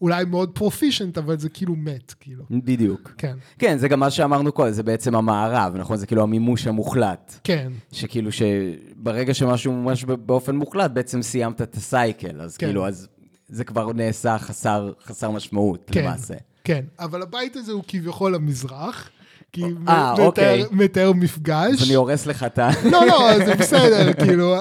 אולי 0.00 0.24
מאוד 0.24 0.50
פרופישנט, 0.50 1.18
אבל 1.18 1.38
זה 1.38 1.48
כאילו 1.48 1.76
מת, 1.76 2.14
כאילו. 2.20 2.44
בדיוק. 2.50 3.12
כן, 3.18 3.36
כן, 3.58 3.78
זה 3.78 3.88
גם 3.88 4.00
מה 4.00 4.10
שאמרנו 4.10 4.52
קודם, 4.52 4.72
זה 4.72 4.82
בעצם 4.82 5.14
המערב, 5.14 5.76
נכון? 5.76 5.96
זה 5.96 6.06
כאילו 6.06 6.22
המימוש 6.22 6.66
המוחלט. 6.66 7.40
כן, 7.44 7.72
שכאילו 7.92 8.30
שברגע 8.32 9.34
שמשהו 9.34 9.72
ממש 9.72 10.04
באופן 10.04 10.56
מוחלט, 10.56 10.90
בעצם 10.90 11.22
סיימת 11.22 11.62
את 11.62 11.74
הסייקל, 11.74 12.40
אז 12.40 12.56
כן. 12.56 12.66
כאילו, 12.66 12.86
אז 12.86 13.08
זה 13.48 13.64
כבר 13.64 13.92
נעשה 13.92 14.38
חסר, 14.38 14.92
חסר 15.04 15.30
משמעות 15.30 15.90
כן, 15.92 16.00
למעשה. 16.00 16.34
כן, 16.64 16.84
אבל 16.98 17.22
הבית 17.22 17.56
הזה 17.56 17.72
הוא 17.72 17.84
כביכול 17.88 18.34
המזרח, 18.34 19.10
כי 19.52 19.62
אה, 19.64 19.68
מתאר- 19.68 20.20
אוקיי. 20.26 20.64
מתאר 20.70 21.12
מפגש. 21.12 21.72
אז 21.82 21.86
אני 21.86 21.94
הורס 21.94 22.26
לך 22.26 22.42
את 22.42 22.58
ה... 22.58 22.70
לא, 22.90 23.06
לא, 23.06 23.44
זה 23.46 23.54
בסדר, 23.54 24.12
כאילו, 24.24 24.54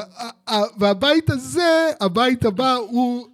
והבית 0.80 1.30
הזה, 1.30 1.62
הבית 2.02 2.46
הבא, 2.46 2.74
הוא, 2.90 3.28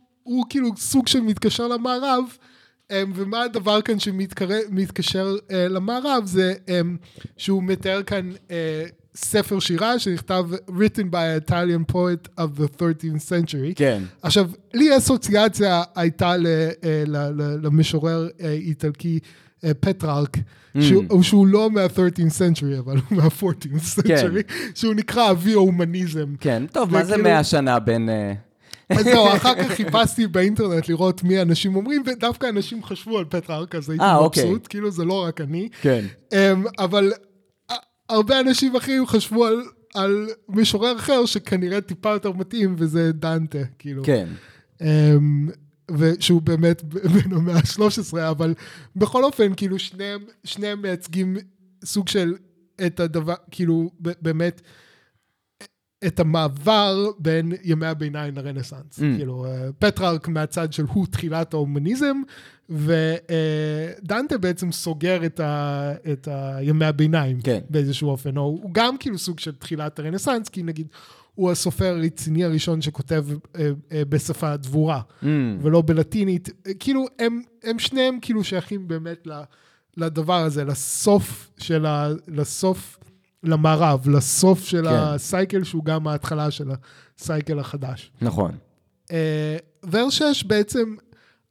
כאילו 0.49 0.69
סוג 0.77 1.07
של 1.07 1.21
מתקשר 1.21 1.67
למערב, 1.67 2.23
אמ, 2.91 3.11
ומה 3.15 3.41
הדבר 3.43 3.81
כאן 3.81 3.99
שמתקשר 3.99 5.35
אה, 5.51 5.67
למערב, 5.67 6.23
זה 6.25 6.53
אמ, 6.67 6.97
שהוא 7.37 7.63
מתאר 7.63 8.03
כאן 8.03 8.31
אה, 8.51 8.83
ספר 9.15 9.59
שירה 9.59 9.99
שנכתב 9.99 10.45
written 10.69 11.11
by 11.11 11.15
an 11.15 11.49
Italian 11.49 11.93
poet 11.93 12.39
of 12.39 12.59
the 12.59 12.79
13th 12.81 13.29
century. 13.29 13.73
כן. 13.75 14.03
עכשיו, 14.21 14.49
לי 14.73 14.97
אסוציאציה 14.97 15.83
הייתה 15.95 16.33
למשורר 17.61 18.27
איטלקי 18.43 19.19
אה, 19.63 19.73
פטררק, 19.73 20.37
Mm. 20.37 20.81
שהוא, 20.81 21.23
שהוא 21.23 21.47
לא 21.47 21.69
מה-13th 21.71 22.19
century, 22.39 22.79
אבל 22.79 22.97
הוא 23.09 23.17
מה-14th 23.17 23.99
century, 23.99 24.53
שהוא 24.75 24.93
נקרא 24.93 25.31
אבי 25.31 25.53
ההומניזם. 25.53 26.33
כן, 26.39 26.63
טוב, 26.71 26.91
מה 26.91 27.03
זה 27.05 27.11
וכאילו- 27.13 27.23
100 27.29 27.43
שנה 27.43 27.79
בין... 27.79 28.09
אה, 28.09 28.33
אז 28.89 29.03
זהו, 29.05 29.27
אחר 29.27 29.55
כך 29.63 29.71
חיפשתי 29.71 30.27
באינטרנט 30.27 30.89
לראות 30.89 31.23
מי 31.23 31.41
אנשים 31.41 31.75
אומרים, 31.75 32.03
ודווקא 32.05 32.49
אנשים 32.49 32.83
חשבו 32.83 33.17
על 33.17 33.25
פטררק, 33.29 33.75
אז 33.75 33.89
הייתי 33.89 34.03
אה, 34.05 34.17
אוקיי. 34.17 34.43
מבסוט, 34.45 34.67
כאילו 34.69 34.91
זה 34.91 35.05
לא 35.05 35.23
רק 35.23 35.41
אני. 35.41 35.69
כן. 35.81 36.05
אמ, 36.33 36.37
אבל 36.79 37.11
הרבה 38.09 38.39
אנשים 38.39 38.75
אחרים 38.75 39.07
חשבו 39.07 39.45
על, 39.45 39.61
על 39.95 40.27
משורר 40.49 40.95
אחר 40.97 41.25
שכנראה 41.25 41.81
טיפה 41.81 42.09
יותר 42.09 42.31
מתאים, 42.31 42.75
וזה 42.77 43.11
דנטה, 43.13 43.57
כאילו. 43.79 44.03
כן. 44.05 44.27
ושהוא 45.91 46.41
באמת 46.41 46.83
בן 46.83 47.33
המאה 47.33 47.55
ה-13, 47.55 48.19
אבל 48.29 48.53
בכל 48.95 49.23
אופן, 49.23 49.53
כאילו 49.57 49.79
שניהם, 49.79 50.21
שניהם 50.43 50.81
מייצגים 50.81 51.37
סוג 51.85 52.07
של 52.07 52.33
את 52.85 52.99
הדבר, 52.99 53.33
כאילו 53.51 53.89
באמת, 53.99 54.61
את 56.07 56.19
המעבר 56.19 57.11
בין 57.19 57.51
ימי 57.63 57.85
הביניים 57.85 58.35
לרנסאנס. 58.35 58.99
Mm. 58.99 59.17
כאילו, 59.17 59.45
אה, 59.45 59.69
פטררק 59.79 60.27
מהצד 60.27 60.73
של 60.73 60.83
הוא 60.83 61.07
תחילת 61.07 61.53
ההומניזם, 61.53 62.21
ודנטה 62.69 64.37
בעצם 64.37 64.71
סוגר 64.71 65.25
את, 65.25 65.39
ה, 65.39 65.91
את 66.11 66.27
הימי 66.31 66.85
הביניים 66.85 67.41
כן. 67.41 67.59
באיזשהו 67.69 68.09
אופן, 68.09 68.37
או 68.37 68.43
הוא 68.43 68.71
גם 68.73 68.97
כאילו 68.97 69.17
סוג 69.17 69.39
של 69.39 69.55
תחילת 69.55 69.99
הרנסאנס, 69.99 70.49
כי 70.49 70.63
נגיד, 70.63 70.87
הוא 71.37 71.51
הסופר 71.51 71.85
הרציני 71.85 72.43
הראשון 72.43 72.81
שכותב 72.81 73.25
אה, 73.55 73.69
אה, 73.91 74.05
בשפה 74.09 74.57
דבורה. 74.57 75.01
Mm, 75.23 75.25
ולא 75.61 75.81
בלטינית, 75.81 76.49
כאילו 76.79 77.05
הם, 77.19 77.41
הם 77.63 77.79
שניהם 77.79 78.19
כאילו 78.21 78.43
שייכים 78.43 78.87
באמת 78.87 79.27
ל- 79.27 79.41
לדבר 79.97 80.33
הזה, 80.43 80.63
לסוף 80.63 81.51
של 81.57 81.85
ה... 81.85 82.09
לסוף, 82.27 82.97
למערב, 83.43 84.09
לסוף 84.09 84.65
של 84.65 84.83
כן. 84.89 84.93
הסייקל 84.93 85.63
שהוא 85.63 85.85
גם 85.85 86.07
ההתחלה 86.07 86.51
של 86.51 86.69
הסייקל 87.19 87.59
החדש. 87.59 88.11
נכון. 88.21 88.51
אה, 89.11 89.57
ורס 89.91 90.13
6 90.13 90.43
בעצם, 90.43 90.95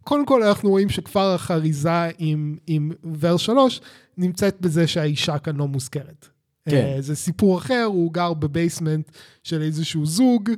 קודם 0.04 0.26
כל 0.26 0.42
אנחנו 0.42 0.70
רואים 0.70 0.88
שכבר 0.88 1.34
החריזה 1.34 2.10
עם, 2.18 2.56
עם 2.66 2.90
ורס 3.20 3.40
3 3.40 3.80
נמצאת 4.18 4.60
בזה 4.60 4.86
שהאישה 4.86 5.38
כאן 5.38 5.56
לא 5.56 5.68
מוזכרת. 5.68 6.28
כן. 6.70 6.76
אה, 6.76 6.96
זה 7.00 7.16
סיפור 7.16 7.58
אחר, 7.58 7.82
הוא 7.84 8.12
גר 8.12 8.32
בבייסמנט 8.32 9.10
של 9.42 9.62
איזשהו 9.62 10.06
זוג. 10.06 10.50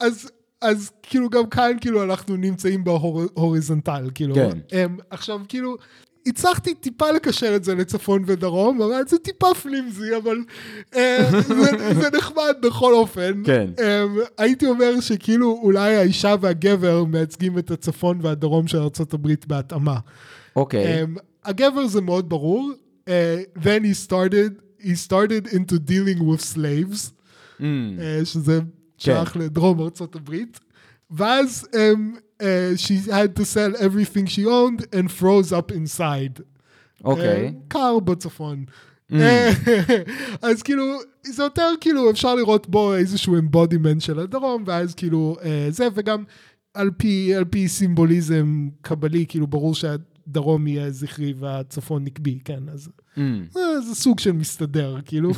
אז, 0.00 0.30
אז 0.60 0.90
כאילו 1.02 1.30
גם 1.30 1.46
כאן 1.46 1.76
כאילו 1.80 2.02
אנחנו 2.02 2.36
נמצאים 2.36 2.84
בהוריזונטל, 2.84 4.10
כאילו. 4.14 4.34
כן. 4.34 4.58
הם, 4.72 4.96
עכשיו 5.10 5.40
כאילו, 5.48 5.76
הצלחתי 6.26 6.74
טיפה 6.74 7.10
לקשר 7.10 7.56
את 7.56 7.64
זה 7.64 7.74
לצפון 7.74 8.22
ודרום, 8.26 8.82
אבל 8.82 9.02
זה 9.08 9.18
טיפה 9.18 9.54
פלימזי, 9.54 10.16
אבל 10.16 10.38
אה, 10.96 11.30
זה, 11.30 11.94
זה 12.00 12.08
נחמד 12.18 12.54
בכל 12.62 12.94
אופן. 12.94 13.42
כן. 13.44 13.70
אה, 13.78 14.04
הייתי 14.38 14.66
אומר 14.66 15.00
שכאילו 15.00 15.60
אולי 15.62 15.96
האישה 15.96 16.34
והגבר 16.40 17.04
מייצגים 17.04 17.58
את 17.58 17.70
הצפון 17.70 18.18
והדרום 18.22 18.68
של 18.68 18.78
ארה"ב 18.78 19.28
בהתאמה. 19.46 19.98
אוקיי. 20.58 21.02
Um, 21.04 21.06
הגבר 21.44 21.86
זה 21.86 22.00
מאוד 22.00 22.28
ברור. 22.28 22.70
Uh, 23.06 23.10
then 23.62 23.84
he 23.84 23.94
started, 24.08 24.52
he 24.80 24.94
started 24.94 25.46
into 25.52 25.78
dealing 25.78 26.20
with 26.30 26.40
slaves, 26.40 27.12
Mm, 27.60 27.62
uh, 27.62 28.24
שזה 28.24 28.60
שייך 28.98 29.36
לדרום 29.36 29.80
ארצות 29.80 30.14
הברית. 30.14 30.60
ואז 31.10 31.66
um, 31.72 32.18
uh, 32.42 32.44
she 32.76 33.10
had 33.10 33.40
to 33.40 33.44
sell 33.44 33.76
everything 33.76 34.26
she 34.26 34.44
owned 34.44 34.82
and 34.94 35.10
froze 35.20 35.52
up 35.52 35.72
inside. 35.72 36.42
אוקיי. 37.04 37.48
Uh, 37.48 37.52
קר 37.68 37.98
בצפון. 37.98 38.64
Mm. 39.12 39.14
אז 40.42 40.62
כאילו, 40.62 40.84
זה 41.26 41.42
יותר 41.42 41.70
כאילו, 41.80 42.10
אפשר 42.10 42.34
לראות 42.34 42.68
בו 42.68 42.94
איזשהו 42.94 43.38
אמבודימנט 43.38 44.00
של 44.00 44.18
הדרום, 44.18 44.62
ואז 44.66 44.94
כאילו 44.94 45.36
uh, 45.40 45.44
זה, 45.70 45.88
וגם 45.94 46.24
על 46.74 46.90
פי, 46.96 47.34
על 47.34 47.44
פי 47.44 47.68
סימבוליזם 47.68 48.68
קבלי, 48.82 49.26
כאילו 49.28 49.46
ברור 49.46 49.74
שהדרום 50.28 50.66
יהיה 50.66 50.90
זכרי 50.90 51.34
והצפון 51.38 52.04
נקבי, 52.04 52.38
כן, 52.44 52.68
אז 52.72 52.88
Mm. 53.16 53.20
אה, 53.56 53.80
זה 53.80 53.94
סוג 53.94 54.18
של 54.18 54.32
מסתדר, 54.32 54.96
כאילו. 55.04 55.30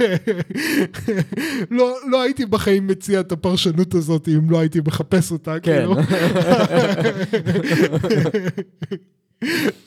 לא, 1.78 1.96
לא 2.10 2.22
הייתי 2.22 2.46
בחיים 2.46 2.86
מציע 2.86 3.20
את 3.20 3.32
הפרשנות 3.32 3.94
הזאת 3.94 4.28
אם 4.28 4.50
לא 4.50 4.60
הייתי 4.60 4.80
מחפש 4.86 5.32
אותה, 5.32 5.60
כן. 5.60 5.76
כאילו. 5.76 5.94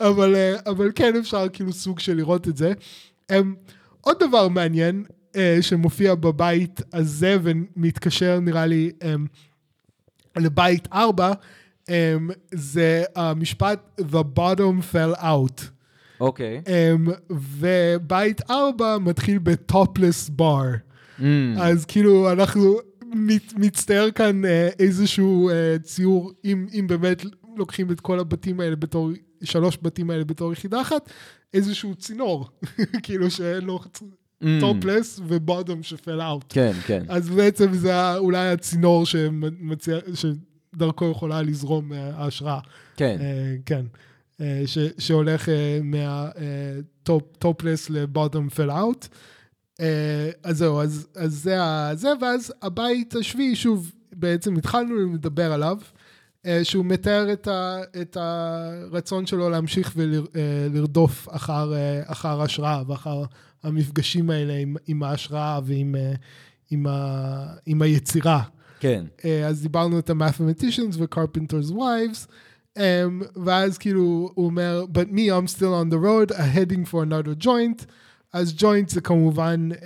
אבל, 0.10 0.36
אה, 0.36 0.56
אבל 0.66 0.92
כן 0.96 1.16
אפשר 1.16 1.48
כאילו 1.54 1.74
סוג 1.74 2.00
של 2.00 2.14
לראות 2.14 2.48
את 2.48 2.58
זה. 2.58 2.74
Um, 3.32 3.36
עוד 4.02 4.18
דבר 4.20 4.48
מעניין 4.48 5.04
uh, 5.34 5.38
שמופיע 5.62 6.16
בבית 6.16 6.82
הזה 6.94 7.38
ומתקשר 7.44 8.40
נראה 8.40 8.66
לי 8.66 8.92
um, 9.02 9.06
לבית 10.42 10.88
ארבע, 10.94 11.34
זה 12.54 13.04
המשפט 13.16 14.00
The 14.00 14.40
bottom 14.40 14.94
fell 14.94 15.20
out. 15.20 15.62
אוקיי. 16.20 16.62
Um, 16.66 17.12
ובית 17.30 18.42
ארבע 18.50 18.98
מתחיל 18.98 19.40
בטופלס 19.40 20.30
בר. 20.30 20.66
Mm. 21.20 21.24
אז 21.62 21.86
כאילו 21.86 22.32
אנחנו 22.32 22.80
מת, 23.16 23.54
מצטייר 23.58 24.12
כאן 24.12 24.46
אה, 24.46 24.70
איזשהו 24.80 25.50
אה, 25.50 25.76
ציור, 25.84 26.32
אם, 26.46 26.68
אם 26.74 26.88
באמת 26.88 27.26
לוקחים 27.56 27.92
את 27.92 28.00
כל 28.00 28.20
הבתים 28.20 28.60
האלה 28.60 28.76
בתור, 28.76 29.10
שלוש 29.44 29.78
בתים 29.82 30.10
האלה 30.10 30.24
בתור 30.24 30.54
יחידה 30.54 30.82
אחת, 30.82 31.10
איזשהו 31.54 31.96
צינור, 31.96 32.50
כאילו 33.04 33.32
שאין 33.32 33.64
לו. 33.64 33.80
topless 34.60 35.20
ו 35.28 35.36
bottom 35.36 35.84
שfell 35.84 36.22
out. 36.22 36.46
כן, 36.50 36.72
כן. 36.86 37.04
אז 37.08 37.30
בעצם 37.30 37.74
זה 37.74 38.16
אולי 38.18 38.50
הצינור 38.50 39.06
שמציע, 39.06 39.98
שדרכו 40.74 41.12
יכולה 41.12 41.42
לזרום 41.42 41.94
אה, 41.94 42.12
ההשראה. 42.16 42.60
כן. 42.98 43.18
אה, 43.20 43.56
כן. 43.66 43.86
אה, 44.42 44.64
ש, 44.66 44.78
שהולך 44.98 45.50
אה, 45.50 45.80
מה 47.06 47.25
topless 47.25 47.90
ל 47.90 47.98
bottom 47.98 48.50
fell 48.50 48.72
out. 48.72 49.08
אז 50.44 50.58
זהו, 50.58 50.82
אז, 50.82 51.08
אז 51.16 51.34
זה 51.34 51.64
ה... 51.64 51.92
זה, 51.94 52.10
ואז 52.22 52.54
הבית 52.62 53.16
השביעי, 53.16 53.56
שוב, 53.56 53.92
בעצם 54.12 54.58
התחלנו 54.58 55.14
לדבר 55.14 55.54
עליו, 55.54 55.78
אה, 56.46 56.64
שהוא 56.64 56.86
מתאר 56.86 57.34
את, 57.34 57.48
ה, 57.48 57.82
את 58.02 58.18
הרצון 58.20 59.26
שלו 59.26 59.50
להמשיך 59.50 59.94
ולרדוף 59.96 61.28
אחר, 61.32 61.74
אה, 61.74 62.02
אחר 62.06 62.42
השראה 62.42 62.82
ואחר 62.88 63.24
המפגשים 63.64 64.30
האלה 64.30 64.54
עם, 64.54 64.76
עם 64.88 65.04
ההשראה 65.04 65.60
ועם 65.64 65.96
אה, 65.96 66.14
עם 66.72 66.88
ה, 66.88 67.46
עם 67.66 67.82
היצירה. 67.82 68.44
כן. 68.84 69.06
אה, 69.26 69.48
אז 69.48 69.62
דיברנו 69.62 70.00
את 70.00 70.10
ה-mathematicians 70.10 70.98
ו-carpenters 70.98 71.72
wives, 71.72 72.28
um, 72.78 72.82
ואז 73.46 73.78
כאילו 73.78 74.32
הוא 74.34 74.46
אומר, 74.46 74.86
but 74.94 75.14
me, 75.14 75.20
I'm 75.20 75.58
still 75.58 75.74
on 75.84 75.94
the 75.94 75.98
road, 75.98 76.36
I'm 76.36 76.58
heading 76.58 76.92
for 76.92 77.04
another 77.04 77.46
joint, 77.46 77.86
אז 78.34 78.54
joint 78.60 78.90
זה 78.90 79.02
כמובן 79.02 79.70
um, 79.72 79.86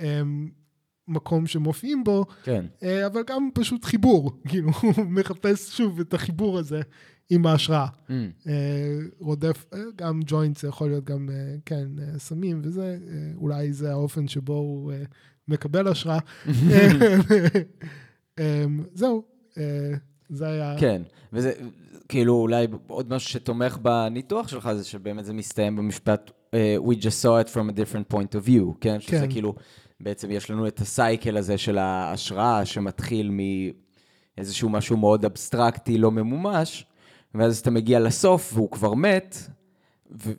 מקום 1.08 1.46
שמופיעים 1.46 2.04
בו, 2.04 2.24
כן. 2.42 2.64
אה, 2.82 3.06
אבל 3.06 3.20
גם 3.26 3.48
פשוט 3.54 3.84
חיבור, 3.84 4.32
כאילו, 4.48 4.70
הוא 4.82 5.04
מחפש 5.06 5.76
שוב 5.76 6.00
את 6.00 6.14
החיבור 6.14 6.58
הזה 6.58 6.80
עם 7.30 7.46
ההשראה. 7.46 7.86
Mm. 7.86 8.12
אה, 8.46 8.98
רודף, 9.18 9.64
אה, 9.74 9.78
גם 9.96 10.20
ג'וינט 10.26 10.56
זה 10.56 10.68
יכול 10.68 10.88
להיות 10.88 11.04
גם, 11.04 11.28
אה, 11.32 11.56
כן, 11.66 11.86
אה, 11.98 12.18
סמים 12.18 12.60
וזה, 12.64 12.98
אה, 13.08 13.32
אולי 13.36 13.72
זה 13.72 13.90
האופן 13.90 14.28
שבו 14.28 14.52
הוא 14.52 14.92
אה, 14.92 15.02
מקבל 15.48 15.88
השראה. 15.88 16.18
אה, 18.40 18.64
זהו, 18.94 19.22
אה, 19.58 19.62
זה 20.28 20.46
היה... 20.46 20.76
כן, 20.78 21.02
וזה 21.32 21.52
כאילו 22.08 22.34
אולי 22.34 22.66
עוד 22.86 23.14
משהו 23.14 23.30
שתומך 23.30 23.78
בניתוח 23.82 24.48
שלך 24.48 24.72
זה 24.72 24.84
שבאמת 24.84 25.24
זה 25.24 25.32
מסתיים 25.32 25.76
במשפט 25.76 26.30
אה, 26.54 26.76
We 26.86 26.94
just 26.94 27.24
saw 27.24 27.46
it 27.46 27.54
from 27.54 27.70
a 27.70 27.72
different 27.72 28.14
point 28.14 28.34
of 28.34 28.48
view, 28.48 28.74
כן? 28.80 29.00
שזה 29.00 29.18
כן. 29.18 29.30
כאילו, 29.32 29.54
בעצם 30.00 30.30
יש 30.30 30.50
לנו 30.50 30.66
את 30.66 30.80
הסייקל 30.80 31.36
הזה 31.36 31.58
של 31.58 31.78
ההשראה 31.78 32.64
שמתחיל 32.64 33.30
מאיזשהו 34.36 34.68
משהו 34.68 34.96
מאוד 34.96 35.24
אבסטרקטי, 35.24 35.98
לא 35.98 36.10
ממומש, 36.10 36.86
ואז 37.34 37.58
אתה 37.58 37.70
מגיע 37.70 38.00
לסוף 38.00 38.50
והוא 38.54 38.70
כבר 38.70 38.94
מת, 38.94 39.36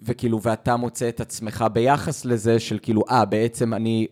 וכאילו, 0.01 0.41
ואתה 0.41 0.75
מוצא 0.75 1.09
את 1.09 1.19
עצמך 1.19 1.65
ביחס 1.73 2.25
לזה 2.25 2.59
של 2.59 2.79
כאילו, 2.81 3.01
אה, 3.09 3.25
בעצם 3.25 3.73
אני... 3.73 4.07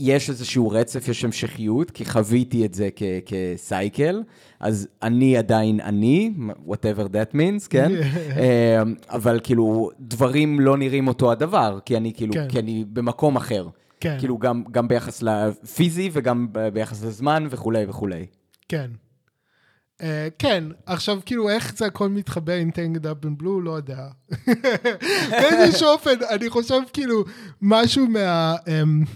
יש 0.00 0.30
איזשהו 0.30 0.70
רצף, 0.70 1.08
יש 1.08 1.24
המשכיות, 1.24 1.90
כי 1.90 2.04
חוויתי 2.04 2.66
את 2.66 2.74
זה 2.74 2.88
כ- 2.96 3.02
כסייקל, 3.26 4.22
אז 4.60 4.88
אני 5.02 5.36
עדיין 5.36 5.80
אני, 5.80 6.32
whatever 6.66 7.08
that 7.08 7.34
means, 7.34 7.68
כן? 7.70 7.92
אה, 8.36 8.82
אבל 9.08 9.40
כאילו, 9.42 9.90
דברים 10.00 10.60
לא 10.60 10.76
נראים 10.76 11.08
אותו 11.08 11.32
הדבר, 11.32 11.78
כי 11.84 11.96
אני 11.96 12.12
כאילו, 12.14 12.32
כן. 12.32 12.48
כי 12.48 12.58
אני 12.58 12.84
במקום 12.92 13.36
אחר. 13.36 13.68
כן. 14.00 14.16
כאילו, 14.18 14.38
גם, 14.38 14.64
גם 14.70 14.88
ביחס 14.88 15.22
לפיזי 15.22 16.10
וגם 16.12 16.46
ביחס 16.72 17.04
לזמן 17.04 17.46
וכולי 17.50 17.84
וכולי. 17.88 18.26
כן. 18.68 18.90
Uh, 20.00 20.02
כן, 20.38 20.64
עכשיו 20.86 21.18
כאילו 21.26 21.48
איך 21.48 21.76
זה 21.76 21.86
הכל 21.86 22.08
מתחבר 22.08 22.52
עם 22.52 22.70
Tanged 22.70 23.02
Up 23.04 23.26
in 23.26 23.42
Blue, 23.42 23.62
לא 23.64 23.70
יודע. 23.70 24.06
באיזשהו 25.40 25.88
אופן, 25.88 26.14
אני 26.30 26.50
חושב 26.50 26.80
כאילו 26.92 27.24
משהו 27.62 28.06
מה... 28.06 28.54
Um, 28.66 29.08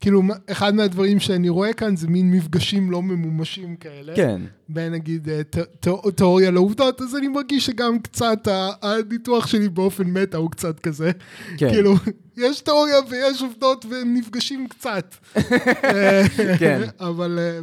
כאילו 0.00 0.22
אחד 0.50 0.74
מהדברים 0.74 1.20
שאני 1.20 1.48
רואה 1.48 1.72
כאן 1.72 1.96
זה 1.96 2.08
מין 2.08 2.30
מפגשים 2.30 2.90
לא 2.90 3.02
ממומשים 3.02 3.76
כאלה. 3.76 4.16
כן. 4.16 4.40
בין 4.68 4.92
נגיד 4.92 5.28
אה, 5.28 5.42
ת- 5.44 5.58
ת- 5.86 5.88
תיאוריה 6.16 6.50
לעובדות, 6.50 7.00
אז 7.00 7.16
אני 7.16 7.28
מרגיש 7.28 7.66
שגם 7.66 7.98
קצת 7.98 8.48
הניתוח 8.82 9.46
שלי 9.46 9.68
באופן 9.68 10.04
מטה 10.06 10.36
הוא 10.38 10.50
קצת 10.50 10.80
כזה. 10.80 11.10
כן. 11.58 11.68
כאילו, 11.70 11.94
יש 12.36 12.60
תיאוריה 12.60 12.96
ויש 13.10 13.42
עובדות 13.42 13.84
והם 13.88 14.14
נפגשים 14.14 14.66
קצת. 14.68 15.14
אה, 15.84 16.22
כן. 16.58 16.80
אבל 17.00 17.38
אה, 17.38 17.60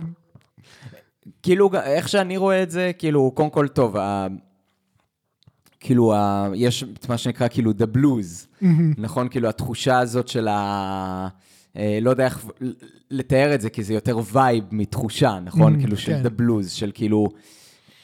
כאילו, 1.44 1.70
איך 1.84 2.10
שאני 2.10 2.38
רואה 2.38 2.64
את 2.64 2.72
זה, 2.72 2.92
כאילו, 2.98 3.32
קודם 3.36 3.50
כל, 3.50 3.68
טוב, 3.68 3.98
ה... 3.98 4.28
כאילו, 5.80 6.14
ה... 6.16 6.48
יש 6.56 6.84
את 6.84 7.10
מה 7.10 7.18
שנקרא, 7.18 7.48
כאילו, 7.48 7.72
the 7.72 7.98
blues, 7.98 8.66
נכון? 8.98 9.28
כאילו, 9.30 9.50
התחושה 9.50 10.00
הזאת 10.00 10.28
של 10.28 10.48
ה... 10.48 11.28
אה, 11.78 12.00
לא 12.02 12.10
יודע 12.10 12.26
איך 12.26 12.46
לתאר 13.12 13.56
את 13.56 13.62
זה, 13.62 13.70
כי 13.70 13.84
זה 13.84 13.94
יותר 13.94 14.20
וייב 14.34 14.64
מתחושה, 14.72 15.40
נכון? 15.46 15.76
Mhm, 15.76 15.80
כאילו, 15.80 15.98
של 15.98 16.14
כן. 16.14 16.26
the 16.26 16.42
blues, 16.42 16.70
של 16.70 16.92
כאילו... 16.94 17.30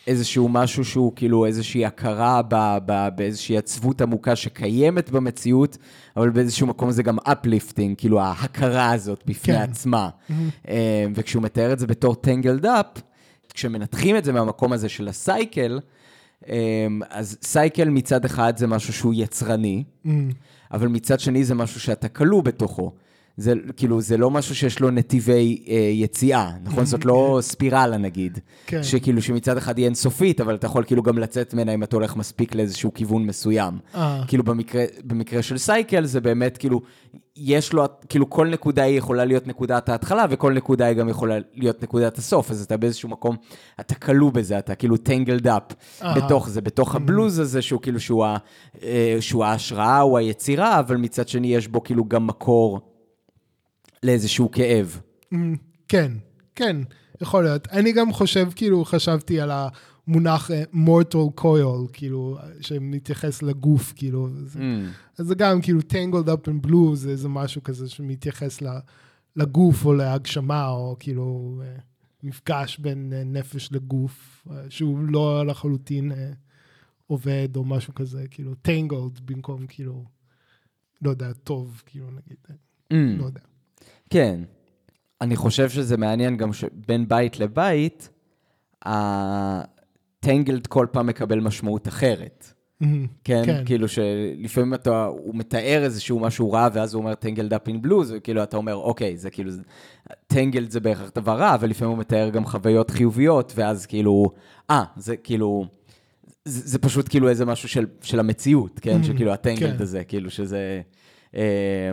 איזשהו 0.08 0.50
משהו 0.50 0.86
שהוא 0.86 1.12
כאילו 1.16 1.46
איזושהי 1.46 1.86
הכרה 1.86 2.42
ב, 2.48 2.78
ב, 2.86 3.08
באיזושהי 3.16 3.58
עצבות 3.58 4.02
עמוקה 4.02 4.36
שקיימת 4.36 5.10
במציאות, 5.10 5.78
אבל 6.18 6.30
באיזשהו 6.30 6.68
מקום 6.68 6.92
זה 6.92 7.04
גם 7.04 7.20
uplifting, 7.20 7.96
כאילו 7.98 8.22
ההכרה 8.22 8.92
הזאת 8.92 9.24
בפני 9.26 9.54
כן. 9.54 9.62
עצמה. 9.62 10.10
אה, 10.68 11.06
וכשהוא 11.16 11.44
מתאר 11.44 11.74
את 11.74 11.80
זה 11.80 11.88
בתור 11.88 12.16
tangled 12.26 12.64
up, 12.64 13.00
כשמנתחים 13.54 14.18
את 14.18 14.26
זה 14.26 14.34
מהמקום 14.34 14.74
הזה 14.74 14.90
של 14.90 15.08
הסייקל, 15.08 15.80
אה, 16.50 16.88
אז 17.10 17.38
סייקל 17.44 17.90
מצד 17.90 18.26
אחד 18.26 18.58
זה 18.58 18.68
משהו 18.68 18.94
שהוא 18.94 19.14
יצרני, 19.16 19.84
אבל 20.72 20.88
מצד 20.88 21.20
שני 21.20 21.44
זה 21.44 21.56
משהו 21.56 21.80
שאתה 21.80 22.08
כלוא 22.08 22.44
בתוכו. 22.44 22.92
זה 23.38 23.54
כאילו, 23.78 24.02
זה 24.02 24.18
לא 24.18 24.32
משהו 24.32 24.56
שיש 24.56 24.80
לו 24.80 24.92
נתיבי 24.92 25.64
אה, 25.68 25.76
יציאה, 25.76 26.52
נכון? 26.64 26.86
זאת 26.86 27.06
לא 27.06 27.38
ספירלה 27.42 27.98
נגיד. 27.98 28.40
כן. 28.68 28.84
שכאילו 28.84 29.22
שמצד 29.22 29.58
אחד 29.58 29.78
היא 29.78 29.86
אינסופית, 29.86 30.42
אבל 30.42 30.56
אתה 30.56 30.66
יכול 30.66 30.84
כאילו 30.84 31.04
גם 31.04 31.18
לצאת 31.18 31.54
ממנה 31.54 31.74
אם 31.74 31.84
אתה 31.84 31.96
הולך 31.96 32.16
מספיק 32.16 32.56
לאיזשהו 32.56 32.94
כיוון 32.94 33.26
מסוים. 33.26 33.78
אה. 33.96 34.24
כאילו 34.28 34.44
במקרה, 34.44 34.84
במקרה 35.04 35.42
של 35.42 35.58
סייקל 35.58 36.06
זה 36.06 36.22
באמת 36.22 36.58
כאילו, 36.58 36.82
יש 37.36 37.74
לו, 37.74 37.84
כאילו 38.10 38.30
כל 38.30 38.48
נקודה 38.48 38.84
היא 38.84 38.98
יכולה 38.98 39.26
להיות 39.26 39.48
נקודת 39.48 39.90
ההתחלה, 39.90 40.26
וכל 40.30 40.54
נקודה 40.54 40.86
היא 40.86 40.98
גם 40.98 41.10
יכולה 41.10 41.38
להיות 41.54 41.84
נקודת 41.84 42.18
הסוף, 42.18 42.52
אז 42.52 42.64
אתה 42.64 42.78
באיזשהו 42.78 43.10
מקום, 43.10 43.36
אתה 43.80 43.96
כלוא 43.96 44.32
בזה, 44.32 44.60
אתה 44.60 44.76
כאילו 44.76 44.96
tangled 44.96 45.46
up 45.46 45.74
אהה. 46.04 46.16
בתוך 46.16 46.50
זה, 46.50 46.62
בתוך 46.62 46.96
הבלוז 46.96 47.40
הזה, 47.40 47.62
שהוא 47.62 47.82
כאילו, 47.82 48.00
שהוא, 48.00 48.26
ה, 48.26 48.38
אה, 48.84 49.18
שהוא 49.20 49.46
ההשראה, 49.46 50.00
הוא 50.00 50.18
היצירה, 50.18 50.80
אבל 50.80 50.98
מצד 50.98 51.28
שני 51.28 51.56
יש 51.56 51.68
בו 51.68 51.84
כאילו 51.84 52.06
גם 52.06 52.28
מקור 52.28 52.93
לאיזשהו 54.04 54.52
כאב. 54.52 55.02
Mm, 55.34 55.38
כן, 55.88 56.12
כן, 56.56 56.78
יכול 57.22 57.44
להיות. 57.44 57.68
אני 57.68 57.92
גם 57.92 58.14
חושב, 58.14 58.50
כאילו, 58.56 58.86
חשבתי 58.86 59.40
על 59.42 59.52
המונח 59.54 60.52
אה, 60.52 60.64
mortal 60.74 61.42
coil, 61.42 61.90
כאילו, 61.94 62.38
שמתייחס 62.62 63.42
לגוף, 63.42 63.94
כאילו. 63.96 64.30
זה, 64.46 64.60
Mm. 64.60 64.64
אז 65.20 65.26
זה 65.28 65.36
גם, 65.36 65.62
כאילו, 65.62 65.80
tangled 65.80 66.28
up 66.28 66.48
in 66.50 66.68
blue, 66.68 66.96
זה 66.96 67.10
איזה 67.10 67.30
משהו 67.30 67.64
כזה 67.64 67.90
שמתייחס 67.90 68.60
לגוף 69.36 69.86
או 69.86 69.94
להגשמה, 69.94 70.70
או 70.70 70.96
כאילו, 71.00 71.60
אה, 71.66 71.76
מפגש 72.24 72.78
בין 72.80 73.14
אה, 73.16 73.24
נפש 73.24 73.70
לגוף, 73.72 74.48
שהוא 74.70 75.00
לא 75.00 75.46
לחלוטין 75.46 76.12
עובד 77.08 77.50
או 77.56 77.64
משהו 77.66 77.94
כזה, 77.94 78.26
כאילו, 78.32 78.52
tangled 78.68 79.22
במקום, 79.26 79.68
כאילו, 79.68 80.06
לא 81.02 81.10
יודע, 81.10 81.34
טוב, 81.34 81.82
כאילו, 81.86 82.06
נגיד, 82.12 82.38
Mm. 82.94 82.96
לא 83.20 83.26
יודע. 83.26 83.42
כן. 84.14 84.40
אני 85.22 85.36
חושב 85.36 85.70
שזה 85.70 85.98
מעניין 85.98 86.38
גם 86.38 86.54
שבין 86.54 87.08
בית 87.08 87.40
לבית, 87.40 88.10
הטנגלד 88.86 90.68
כל 90.68 90.88
פעם 90.92 91.08
מקבל 91.08 91.40
משמעות 91.40 91.88
אחרת. 91.88 92.54
כן? 93.24 93.44
כן. 93.46 93.64
כאילו 93.66 93.88
שלפעמים 93.88 94.74
אתה, 94.74 95.06
הוא 95.06 95.36
מתאר 95.36 95.82
איזשהו 95.84 96.20
משהו 96.20 96.52
רע, 96.52 96.68
ואז 96.74 96.94
הוא 96.94 97.02
אומר 97.02 97.16
טנגלד 97.16 97.54
אפ 97.54 97.68
אין 97.68 97.82
בלוז, 97.82 98.14
וכאילו 98.18 98.44
אתה 98.44 98.58
אומר, 98.58 98.76
אוקיי, 98.76 99.18
זה 99.18 99.30
כאילו, 99.30 99.52
טנגלד 100.28 100.72
זה 100.72 100.80
בהכרח 100.80 101.12
דבר 101.16 101.38
רע, 101.40 101.56
אבל 101.56 101.70
לפעמים 101.70 101.92
הוא 101.92 102.00
מתאר 102.00 102.30
גם 102.30 102.46
חוויות 102.46 102.92
חיוביות, 102.92 103.54
ואז 103.56 103.86
כאילו, 103.86 104.32
אה, 104.70 104.84
זה 104.98 105.18
כאילו, 105.18 105.66
זה, 106.46 106.70
זה 106.70 106.80
פשוט 106.80 107.10
כאילו 107.10 107.30
איזה 107.30 107.46
משהו 107.46 107.70
של, 107.70 107.86
של 108.02 108.20
המציאות, 108.20 108.80
כן? 108.80 109.04
שכאילו 109.08 109.34
הטנגלד 109.34 109.78
כן. 109.78 109.84
הזה, 109.84 110.04
כאילו 110.04 110.30
שזה, 110.30 110.82
אה, 111.36 111.92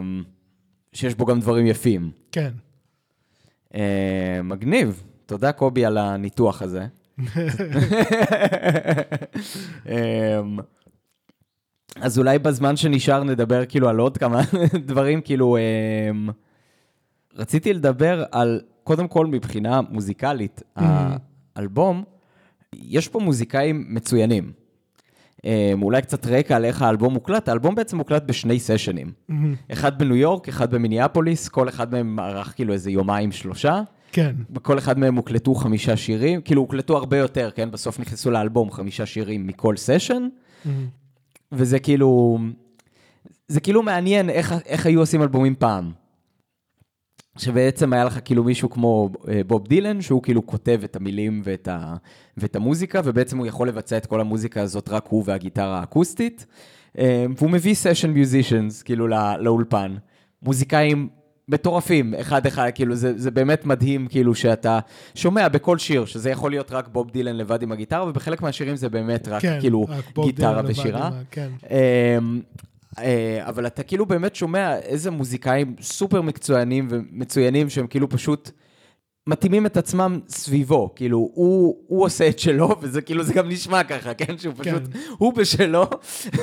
שיש 0.93 1.15
בו 1.15 1.27
גם 1.27 1.41
דברים 1.41 1.67
יפים. 1.67 2.11
כן. 2.33 2.51
אה, 3.75 4.41
מגניב. 4.45 5.03
תודה, 5.27 5.53
קובי, 5.53 5.85
על 5.85 5.99
הניתוח 5.99 6.63
הזה. 6.63 6.87
אמ, 9.87 10.59
אז 11.97 12.19
אולי 12.19 12.39
בזמן 12.39 12.77
שנשאר 12.77 13.25
נדבר 13.25 13.67
כאילו 13.67 13.89
על 13.89 13.99
עוד 13.99 14.19
כמה 14.19 14.41
דברים, 14.87 15.21
כאילו... 15.21 15.57
אמ, 15.57 16.31
רציתי 17.37 17.73
לדבר 17.73 18.25
על, 18.33 18.61
קודם 18.85 19.09
כל 19.09 19.27
מבחינה 19.27 19.81
מוזיקלית, 19.81 20.63
האלבום, 21.57 22.05
יש 22.73 23.09
פה 23.09 23.19
מוזיקאים 23.19 23.87
מצוינים. 23.89 24.53
אמ, 25.45 25.83
אולי 25.83 26.03
קצת 26.03 26.27
רקע 26.27 26.57
על 26.57 26.65
איך 26.65 26.83
האלבום 26.83 27.13
מוקלט, 27.13 27.49
האלבום 27.49 27.75
בעצם 27.75 27.97
מוקלט 27.97 28.23
בשני 28.27 28.61
סשנים. 28.61 29.13
אחד 29.73 29.99
בניו 29.99 30.17
יורק, 30.17 30.49
אחד 30.49 30.75
במיניאפוליס, 30.75 31.49
כל 31.49 31.69
אחד 31.69 31.93
מהם 31.93 32.19
ערך 32.19 32.53
כאילו 32.55 32.73
איזה 32.73 32.91
יומיים, 32.91 33.33
שלושה. 33.33 33.83
כן. 34.13 34.37
בכל 34.51 34.79
אחד 34.79 34.99
מהם 34.99 35.17
הוקלטו 35.17 35.55
חמישה 35.55 35.97
שירים, 35.97 36.41
כאילו 36.41 36.63
הוקלטו 36.63 36.97
הרבה 36.97 37.19
יותר, 37.19 37.51
כן? 37.55 37.71
בסוף 37.71 38.01
נכנסו 38.01 38.31
לאלבום 38.31 38.71
חמישה 38.71 39.07
שירים 39.07 39.47
מכל 39.47 39.77
סשן, 39.77 40.29
וזה 41.53 41.79
כאילו, 41.79 42.39
זה 43.49 43.61
כאילו 43.61 43.83
מעניין 43.83 44.31
איך, 44.31 44.55
איך 44.67 44.87
היו 44.87 45.01
עושים 45.01 45.23
אלבומים 45.23 45.55
פעם. 45.55 45.91
שבעצם 47.39 47.93
היה 47.93 48.05
לך 48.05 48.19
כאילו 48.25 48.45
מישהו 48.45 48.71
כמו 48.71 49.11
אה, 49.29 49.41
בוב 49.47 49.67
דילן, 49.69 50.01
שהוא 50.01 50.23
כאילו 50.23 50.47
כותב 50.47 50.81
את 50.85 50.97
המילים 50.97 51.43
ואת, 51.45 51.69
ה, 51.69 51.97
ואת 52.37 52.57
המוזיקה, 52.57 53.01
ובעצם 53.05 53.39
הוא 53.39 53.47
יכול 53.47 53.69
לבצע 53.69 53.97
את 53.97 54.07
כל 54.07 54.21
המוזיקה 54.21 54.63
הזאת 54.63 54.89
רק 54.89 55.07
הוא 55.09 55.23
והגיטרה 55.27 55.81
האקוסטית. 55.81 56.47
אה, 56.99 57.27
והוא 57.37 57.51
מביא 57.51 57.75
סשן 57.75 58.11
מיוזישנס, 58.11 58.83
כאילו, 58.83 59.09
לא, 59.09 59.37
לאולפן. 59.39 59.97
מוזיקאים 60.43 61.09
מטורפים, 61.49 62.15
אחד-אחד, 62.15 62.71
כאילו, 62.75 62.95
זה, 62.95 63.19
זה 63.19 63.31
באמת 63.31 63.67
מדהים, 63.67 64.07
כאילו, 64.07 64.35
שאתה 64.35 64.79
שומע 65.15 65.49
בכל 65.49 65.79
שיר, 65.79 66.05
שזה 66.05 66.31
יכול 66.31 66.51
להיות 66.51 66.73
רק 66.73 66.89
בוב 66.89 67.11
דילן 67.11 67.37
לבד 67.37 67.63
עם 67.63 67.73
הגיטרה, 67.73 68.09
ובחלק 68.09 68.43
מהשירים 68.43 68.77
זה 68.77 68.89
באמת 68.89 69.29
רק, 69.29 69.43
כן, 69.43 69.57
כאילו, 69.61 69.87
רק 69.89 70.05
גיטרה 70.25 70.63
ושירה. 70.67 71.07
עם 71.07 71.15
כן. 71.31 71.51
אה, 72.99 73.41
אבל 73.43 73.67
אתה 73.67 73.83
כאילו 73.83 74.07
באמת 74.07 74.35
שומע 74.35 74.79
איזה 74.79 75.11
מוזיקאים 75.11 75.77
סופר 75.81 76.23
מקצוענים 76.23 76.87
ומצוינים 76.91 77.71
שהם 77.71 77.87
כאילו 77.87 78.09
פשוט 78.09 78.51
מתאימים 79.27 79.67
את 79.67 79.77
עצמם 79.77 80.21
סביבו, 80.29 80.93
כאילו 80.97 81.19
הוא, 81.19 81.77
הוא 81.87 82.05
עושה 82.05 82.29
את 82.29 82.39
שלו 82.39 82.77
וזה 82.81 83.03
כאילו 83.03 83.23
זה 83.23 83.35
גם 83.35 83.49
נשמע 83.49 83.85
ככה, 83.85 84.15
כן? 84.15 84.39
שהוא 84.39 84.55
פשוט, 84.57 84.83
כן. 84.93 84.99
הוא 85.19 85.35
בשלו 85.35 85.87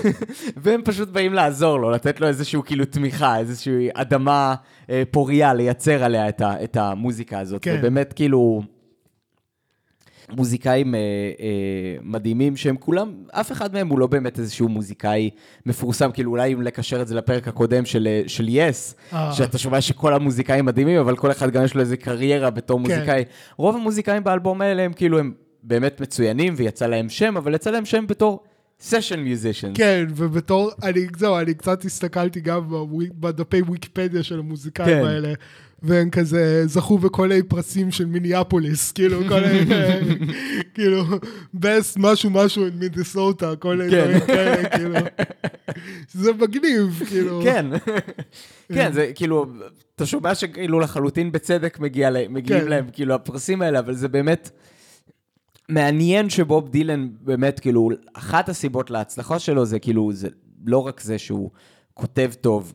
והם 0.63 0.81
פשוט 0.85 1.09
באים 1.09 1.33
לעזור 1.33 1.79
לו, 1.79 1.91
לתת 1.91 2.21
לו 2.21 2.27
איזשהו 2.27 2.63
כאילו 2.63 2.85
תמיכה, 2.85 3.37
איזושהי 3.39 3.89
אדמה 3.93 4.55
אה, 4.89 5.03
פוריה 5.11 5.53
לייצר 5.53 6.03
עליה 6.03 6.29
את, 6.29 6.41
ה, 6.41 6.63
את 6.63 6.77
המוזיקה 6.77 7.39
הזאת, 7.39 7.63
כן. 7.63 7.75
ובאמת 7.79 8.13
כאילו... 8.13 8.61
מוזיקאים 10.29 10.95
אה, 10.95 10.99
אה, 11.39 11.95
מדהימים 12.03 12.57
שהם 12.57 12.77
כולם, 12.77 13.11
אף 13.31 13.51
אחד 13.51 13.73
מהם 13.73 13.87
הוא 13.87 13.99
לא 13.99 14.07
באמת 14.07 14.39
איזשהו 14.39 14.69
מוזיקאי 14.69 15.29
מפורסם, 15.65 16.11
כאילו 16.11 16.31
אולי 16.31 16.53
אם 16.53 16.61
לקשר 16.61 17.01
את 17.01 17.07
זה 17.07 17.15
לפרק 17.15 17.47
הקודם 17.47 17.85
של, 17.85 18.07
אה, 18.07 18.21
של 18.27 18.45
יס, 18.49 18.95
אה. 19.13 19.33
שאתה 19.33 19.57
שומע 19.57 19.81
שכל 19.81 20.13
המוזיקאים 20.13 20.65
מדהימים, 20.65 20.99
אבל 20.99 21.15
כל 21.15 21.31
אחד 21.31 21.51
גם 21.51 21.63
יש 21.63 21.75
לו 21.75 21.81
איזה 21.81 21.97
קריירה 21.97 22.49
בתור 22.49 22.79
כן. 22.79 22.83
מוזיקאי. 22.83 23.23
רוב 23.57 23.75
המוזיקאים 23.75 24.23
באלבום 24.23 24.61
האלה 24.61 24.83
הם 24.83 24.93
כאילו, 24.93 25.19
הם 25.19 25.33
באמת 25.63 26.01
מצוינים 26.01 26.53
ויצא 26.57 26.87
להם 26.87 27.09
שם, 27.09 27.37
אבל 27.37 27.55
יצא 27.55 27.69
להם 27.69 27.85
שם 27.85 28.07
בתור 28.07 28.43
סשן 28.79 29.19
מיוזישנס. 29.19 29.77
כן, 29.77 30.05
ובתור, 30.15 30.71
אני, 30.83 31.07
זהו, 31.17 31.39
אני 31.39 31.53
קצת 31.53 31.85
הסתכלתי 31.85 32.39
גם 32.39 32.61
בדפי 33.19 33.61
ויקיפדיה 33.61 34.23
של 34.23 34.39
המוזיקאים 34.39 34.87
כן. 34.87 35.05
האלה, 35.05 35.33
והם 35.83 36.09
כזה 36.09 36.67
זכו 36.67 36.97
בכל 36.97 37.27
מיני 37.27 37.43
פרסים 37.43 37.91
של 37.91 38.05
מיניאפוליס, 38.05 38.91
כאילו, 38.91 39.19
כל 39.29 39.39
מיני, 39.41 39.75
כאילו, 40.73 41.03
best 41.55 41.97
משהו 41.97 42.29
משהו 42.29 42.67
in 42.67 42.71
מיניסוטה, 42.73 43.55
כל 43.55 43.77
מיני 43.77 43.91
כן. 43.91 44.03
דברים 44.03 44.19
כאלה, 44.27 44.69
כאילו, 44.69 44.95
זה 46.11 46.33
מגניב, 46.33 47.03
כאילו. 47.09 47.41
כן, 47.43 47.65
כן, 48.73 48.93
זה 48.93 49.11
כאילו, 49.15 49.45
אתה 49.95 50.05
שומע 50.05 50.35
שכאילו 50.35 50.79
לחלוטין 50.79 51.31
בצדק 51.31 51.79
מגיע 51.79 52.09
להם, 52.09 52.33
מגיעים 52.33 52.61
כן. 52.63 52.67
להם 52.67 52.85
כאילו 52.93 53.13
הפרסים 53.15 53.61
האלה, 53.61 53.79
אבל 53.79 53.93
זה 53.93 54.07
באמת 54.07 54.49
מעניין 55.69 56.29
שבוב 56.29 56.69
דילן 56.69 57.09
באמת, 57.21 57.59
כאילו, 57.59 57.89
אחת 58.13 58.49
הסיבות 58.49 58.89
להצלחה 58.89 59.39
שלו 59.39 59.65
זה 59.65 59.79
כאילו, 59.79 60.13
זה 60.13 60.27
לא 60.65 60.87
רק 60.87 61.01
זה 61.01 61.17
שהוא 61.17 61.49
כותב 61.93 62.31
טוב 62.41 62.73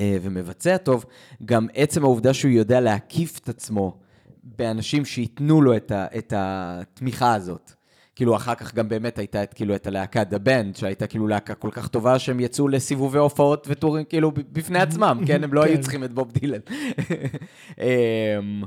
ומבצע 0.00 0.76
טוב, 0.76 1.04
גם 1.44 1.66
עצם 1.74 2.04
העובדה 2.04 2.34
שהוא 2.34 2.50
יודע 2.50 2.80
להקיף 2.80 3.38
את 3.38 3.48
עצמו 3.48 3.98
באנשים 4.42 5.04
שייתנו 5.04 5.62
לו 5.62 5.76
את, 5.76 5.90
ה, 5.90 6.06
את 6.18 6.32
התמיכה 6.36 7.34
הזאת. 7.34 7.72
כאילו, 8.16 8.36
אחר 8.36 8.54
כך 8.54 8.74
גם 8.74 8.88
באמת 8.88 9.18
הייתה 9.18 9.42
את, 9.42 9.54
כאילו, 9.54 9.74
את 9.74 9.86
הלהקה 9.86 10.22
The 10.22 10.48
Band, 10.48 10.78
שהייתה 10.78 11.06
כאילו 11.06 11.28
להקה 11.28 11.54
כל 11.54 11.70
כך 11.72 11.88
טובה 11.88 12.18
שהם 12.18 12.40
יצאו 12.40 12.68
לסיבובי 12.68 13.18
הופעות 13.18 13.66
וטורים 13.70 14.04
כאילו 14.04 14.32
בפני 14.52 14.78
עצמם, 14.78 15.20
כן? 15.26 15.44
הם 15.44 15.54
לא 15.54 15.62
היו 15.62 15.76
כן. 15.76 15.80
צריכים 15.80 16.04
את 16.04 16.12
בוב 16.12 16.32
דילן. 16.32 16.58
אמ, 17.78 18.62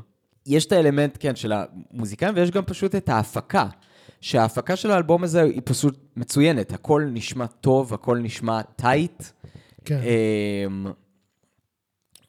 יש 0.45 0.65
את 0.65 0.71
האלמנט, 0.71 1.17
כן, 1.19 1.35
של 1.35 1.53
המוזיקאים, 1.55 2.33
ויש 2.35 2.51
גם 2.51 2.63
פשוט 2.65 2.95
את 2.95 3.09
ההפקה. 3.09 3.67
שההפקה 4.21 4.75
של 4.75 4.91
האלבום 4.91 5.23
הזה 5.23 5.41
היא 5.41 5.61
פשוט 5.65 5.97
מצוינת, 6.15 6.73
הכל 6.73 7.09
נשמע 7.11 7.45
טוב, 7.45 7.93
הכל 7.93 8.17
נשמע 8.17 8.61
טייט. 8.61 9.23
כן. 9.85 9.99
אמ, 10.67 10.91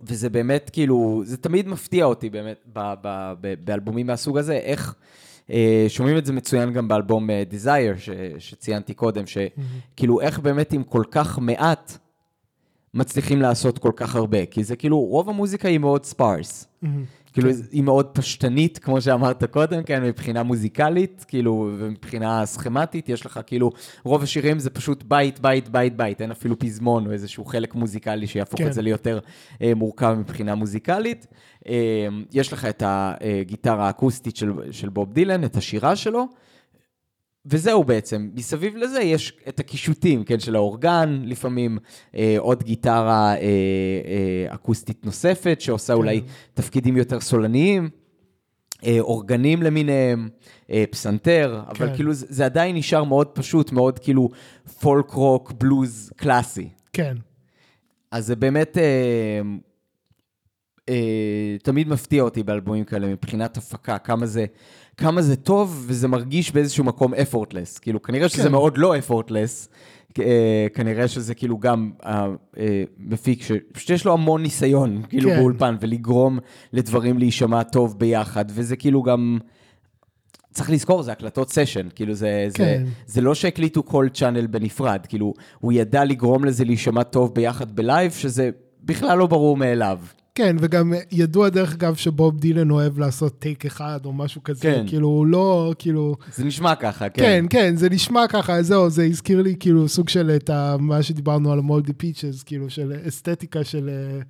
וזה 0.03 0.31
באמת, 0.31 0.71
כאילו, 0.73 1.23
זה 1.25 1.37
תמיד 1.37 1.69
מפתיע 1.69 2.05
אותי 2.05 2.31
באמת 2.31 2.57
ב- 2.73 2.95
ב- 3.03 3.33
ב- 3.41 3.55
באלבומים 3.65 4.07
מהסוג 4.07 4.39
הזה, 4.39 4.53
איך 4.53 4.95
אה, 5.51 5.85
שומעים 5.89 6.17
את 6.19 6.27
זה 6.27 6.33
מצוין 6.33 6.73
גם 6.73 6.89
באלבום 6.89 7.31
אה, 7.31 7.43
Desire, 7.51 7.99
ש- 7.99 8.11
שציינתי 8.39 8.95
קודם, 8.95 9.25
שכאילו, 9.27 10.21
איך 10.21 10.39
באמת 10.39 10.73
עם 10.73 10.83
כל 10.83 11.03
כך 11.11 11.39
מעט 11.39 11.99
מצליחים 12.95 13.43
לעשות 13.43 13.79
כל 13.79 13.93
כך 13.97 14.15
הרבה, 14.17 14.47
כי 14.47 14.65
זה 14.65 14.77
כאילו, 14.77 14.99
רוב 15.01 15.29
המוזיקה 15.29 15.69
היא 15.69 15.79
מאוד 15.79 16.05
ספארס. 16.05 16.67
כאילו, 17.33 17.51
כן. 17.51 17.59
היא 17.73 17.83
מאוד 17.83 18.07
פשטנית, 18.07 18.79
כמו 18.79 19.01
שאמרת 19.01 19.45
קודם, 19.45 19.83
כן, 19.83 20.03
מבחינה 20.05 20.43
מוזיקלית, 20.43 21.25
כאילו, 21.29 21.71
ומבחינה 21.79 22.47
סכמטית, 22.47 23.09
יש 23.09 23.27
לך 23.27 23.41
כאילו, 23.47 23.71
רוב 24.05 24.23
השירים 24.23 24.59
זה 24.59 24.71
פשוט 24.71 25.05
בית, 25.09 25.41
בית, 25.41 25.69
בית, 25.69 25.97
בית, 25.97 26.21
אין 26.21 26.31
אפילו 26.31 26.59
פזמון 26.59 27.07
או 27.07 27.13
איזשהו 27.13 27.45
חלק 27.45 27.75
מוזיקלי 27.75 28.27
שיהפוך 28.27 28.61
כן. 28.61 28.67
את 28.67 28.73
זה 28.73 28.83
ליותר 28.83 29.19
אה, 29.63 29.75
מורכב 29.75 30.17
מבחינה 30.19 30.55
מוזיקלית. 30.55 31.27
אה, 31.69 32.09
יש 32.33 32.53
לך 32.53 32.65
את 32.65 32.83
הגיטרה 32.87 33.87
האקוסטית 33.87 34.37
של, 34.37 34.53
של 34.71 34.89
בוב 34.89 35.13
דילן, 35.13 35.45
את 35.45 35.57
השירה 35.57 35.97
שלו, 35.97 36.27
וזהו 37.47 37.85
בעצם, 37.85 38.31
מסביב 38.35 38.77
לזה 38.77 39.01
יש 39.01 39.33
את 39.49 39.61
הקישוטים, 39.61 40.25
כן, 40.25 40.41
של 40.41 40.57
האורגן, 40.57 41.23
לפעמים 41.25 41.79
אה, 42.15 42.35
עוד 42.39 42.63
גיטרה 42.63 43.35
אה, 43.35 43.37
אה, 43.37 44.55
אקוסטית 44.55 45.07
נוספת, 45.07 45.61
שעושה 45.61 45.93
אולי 45.93 46.23
תפקידים 46.55 46.97
יותר 46.97 47.21
סולניים, 47.21 47.91
אה, 48.87 48.97
אורגנים 49.01 49.63
למיניהם, 49.63 50.29
אה, 50.71 50.85
פסנתר, 50.91 51.63
אבל 51.69 51.89
כן. 51.89 51.95
כאילו 51.95 52.13
זה, 52.13 52.27
זה 52.29 52.45
עדיין 52.45 52.77
נשאר 52.77 53.05
מאוד 53.05 53.27
פשוט, 53.27 53.73
מאוד 53.73 53.99
כאילו 53.99 54.29
פולק 54.81 55.11
רוק, 55.11 55.53
בלוז 55.53 56.13
קלאסי. 56.17 56.69
כן. 56.93 57.17
אז 58.11 58.27
זה 58.27 58.37
באמת 58.37 58.79
אה, 58.79 59.41
אה, 60.89 61.57
תמיד 61.63 61.89
מפתיע 61.89 62.23
אותי 62.23 62.43
באלבומים 62.43 62.85
כאלה 62.85 63.07
מבחינת 63.07 63.57
הפקה, 63.57 63.99
כמה 63.99 64.27
זה, 64.27 64.47
כמה 64.97 65.23
זה 65.23 65.37
טוב 65.37 65.85
וזה 65.87 66.09
מרגיש 66.09 66.53
באיזשהו 66.53 66.85
מקום 66.85 67.15
effortless. 67.15 67.81
כאילו, 67.81 68.03
כנראה 68.03 68.29
שזה 68.29 68.43
כן. 68.43 68.51
מאוד 68.51 68.79
לא 68.79 68.95
effortless, 68.97 69.69
אה, 70.19 70.67
כנראה 70.75 71.09
שזה 71.09 71.35
כאילו 71.35 71.59
גם 71.59 71.91
המפיק, 72.03 73.43
שפשוט 73.43 73.91
יש 73.91 74.05
לו 74.05 74.13
המון 74.13 74.43
ניסיון, 74.43 75.03
כאילו, 75.09 75.31
כן. 75.31 75.37
באולפן, 75.37 75.77
ולגרום 75.81 76.39
לדברים 76.73 77.19
להישמע 77.19 77.63
טוב 77.63 77.99
ביחד, 77.99 78.45
וזה 78.49 78.77
כאילו 78.77 79.03
גם... 79.03 79.39
צריך 80.53 80.71
לזכור, 80.71 81.03
זה 81.03 81.13
הקלטות 81.13 81.51
session, 81.51 81.89
כאילו 81.95 82.15
זה, 82.15 82.49
כן. 82.55 82.85
זה, 82.85 82.91
זה 83.07 83.21
לא 83.21 83.35
שהקליטו 83.35 83.85
כל 83.85 84.09
channel 84.13 84.47
בנפרד, 84.47 85.07
כאילו 85.09 85.35
הוא 85.59 85.73
ידע 85.73 86.05
לגרום 86.05 86.45
לזה 86.45 86.65
להישמע 86.65 87.03
טוב 87.03 87.35
ביחד 87.35 87.77
בלייב, 87.77 88.13
שזה 88.13 88.51
בכלל 88.83 89.19
לא 89.19 89.27
ברור 89.27 89.57
מאליו. 89.57 89.99
כן, 90.41 90.57
וגם 90.61 90.93
ידוע 91.13 91.49
דרך 91.49 91.73
אגב 91.73 91.95
שבוב 91.95 92.39
דילן 92.41 92.71
אוהב 92.71 92.99
לעשות 92.99 93.39
take 93.39 93.67
אחד 93.67 94.01
או 94.05 94.13
משהו 94.13 94.43
כזה, 94.45 94.63
כן. 94.63 94.85
כאילו 94.87 95.09
הוא 95.09 95.27
לא, 95.27 95.75
כאילו, 95.79 96.17
זה 96.35 96.45
נשמע 96.45 96.75
ככה, 96.75 97.09
כן. 97.09 97.23
כן, 97.23 97.45
כן, 97.51 97.77
זה 97.77 97.89
נשמע 97.91 98.21
ככה, 98.29 98.63
זהו, 98.63 98.91
זה 98.91 99.05
הזכיר 99.05 99.43
לי 99.43 99.57
כאילו 99.61 99.89
סוג 99.89 100.09
של 100.09 100.31
את 100.37 100.51
ה, 100.51 100.77
מה 100.79 101.03
שדיברנו 101.03 101.53
על 101.53 101.59
ה 101.59 101.64
Moldy 101.64 101.93
Peaches, 101.93 102.43
כאילו 102.43 102.71
של 102.71 102.93
אסתטיקה 103.09 103.65
של, 103.65 103.89
אה, 103.93 104.21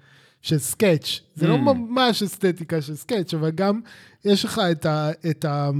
של 0.42 0.58
sketch. 0.58 1.20
זה 1.34 1.48
לא 1.48 1.54
Mm. 1.54 1.58
ממש 1.58 2.22
אסתטיקה 2.22 2.80
של 2.82 2.96
sketch, 2.96 3.34
אבל 3.34 3.50
גם 3.50 3.80
יש 4.24 4.44
לך 4.44 4.60
את 4.70 4.86
ה... 4.86 5.10
את 5.30 5.44
ה 5.44 5.70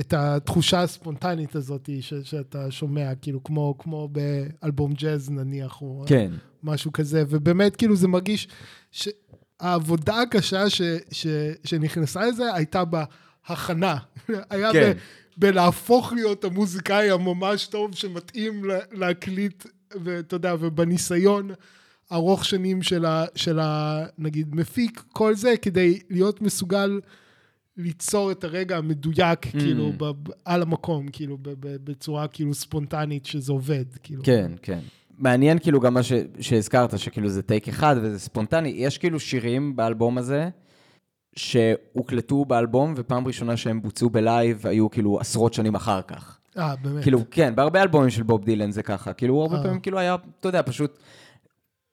את 0.00 0.12
התחושה 0.16 0.82
הספונטנית 0.82 1.56
הזאת 1.56 1.90
ש, 2.00 2.14
שאתה 2.14 2.70
שומע, 2.70 3.14
כאילו 3.14 3.44
כמו, 3.44 3.74
כמו 3.78 4.08
באלבום 4.08 4.92
ג'אז 4.92 5.30
נניח, 5.30 5.82
או 5.82 6.04
כן. 6.06 6.32
משהו 6.62 6.92
כזה, 6.92 7.24
ובאמת 7.28 7.76
כאילו 7.76 7.96
זה 7.96 8.08
מרגיש 8.08 8.48
שהעבודה 8.90 10.20
הקשה 10.22 10.70
ש, 10.70 10.82
ש, 11.10 11.26
שנכנסה 11.64 12.26
לזה 12.26 12.54
הייתה 12.54 12.82
בהכנה. 12.84 13.96
היה 14.50 14.72
כן. 14.72 14.92
ב, 14.92 14.96
בלהפוך 15.36 16.12
להיות 16.12 16.44
המוזיקאי 16.44 17.10
הממש 17.10 17.66
טוב 17.66 17.94
שמתאים 17.94 18.64
לה- 18.64 18.78
להקליט, 18.92 19.66
ואתה 20.04 20.36
יודע, 20.36 20.54
ובניסיון 20.60 21.50
ארוך 22.12 22.44
שנים 22.44 22.82
של, 22.82 23.04
ה, 23.04 23.24
של 23.34 23.58
ה, 23.58 24.02
נגיד, 24.18 24.54
מפיק, 24.54 25.02
כל 25.12 25.34
זה, 25.34 25.54
כדי 25.62 25.98
להיות 26.10 26.42
מסוגל 26.42 27.00
ליצור 27.82 28.30
את 28.30 28.44
הרגע 28.44 28.76
המדויק, 28.76 29.46
Mm. 29.46 29.50
כאילו, 29.50 29.92
ב, 29.98 30.04
על 30.44 30.62
המקום, 30.62 31.08
כאילו, 31.08 31.38
ב, 31.42 31.48
ב, 31.48 31.76
בצורה 31.84 32.28
כאילו 32.28 32.54
ספונטנית 32.54 33.26
שזה 33.26 33.52
עובד, 33.52 33.84
כאילו. 34.02 34.22
כן, 34.24 34.52
כן. 34.62 34.78
מעניין 35.18 35.58
כאילו 35.58 35.80
גם 35.80 35.94
מה 35.94 36.02
ש... 36.02 36.12
שהזכרת, 36.40 36.98
שכאילו 36.98 37.28
זה 37.28 37.42
take 37.42 37.68
אחד 37.68 37.96
וזה 38.02 38.18
ספונטני. 38.18 38.68
יש 38.68 38.98
כאילו 38.98 39.20
שירים 39.20 39.76
באלבום 39.76 40.18
הזה 40.18 40.48
שהוקלטו 41.36 42.44
באלבום, 42.44 42.94
ופעם 42.96 43.26
ראשונה 43.26 43.56
שהם 43.56 43.82
בוצעו 43.82 44.10
בלייב 44.10 44.66
היו 44.66 44.90
כאילו 44.90 45.20
עשרות 45.20 45.54
שנים 45.54 45.74
אחר 45.74 46.02
כך. 46.02 46.38
אה, 46.58 46.74
באמת. 46.82 47.02
כאילו, 47.02 47.20
כן, 47.30 47.54
בהרבה 47.54 47.82
אלבומים 47.82 48.10
של 48.10 48.22
בוב 48.22 48.44
דילן 48.44 48.70
זה 48.70 48.82
ככה. 48.82 49.12
כאילו, 49.12 49.34
הוא 49.34 49.42
הרבה 49.42 49.56
אה. 49.56 49.62
פעמים 49.62 49.80
כאילו 49.80 49.98
היה, 49.98 50.16
אתה 50.40 50.48
יודע, 50.48 50.62
פשוט... 50.62 50.98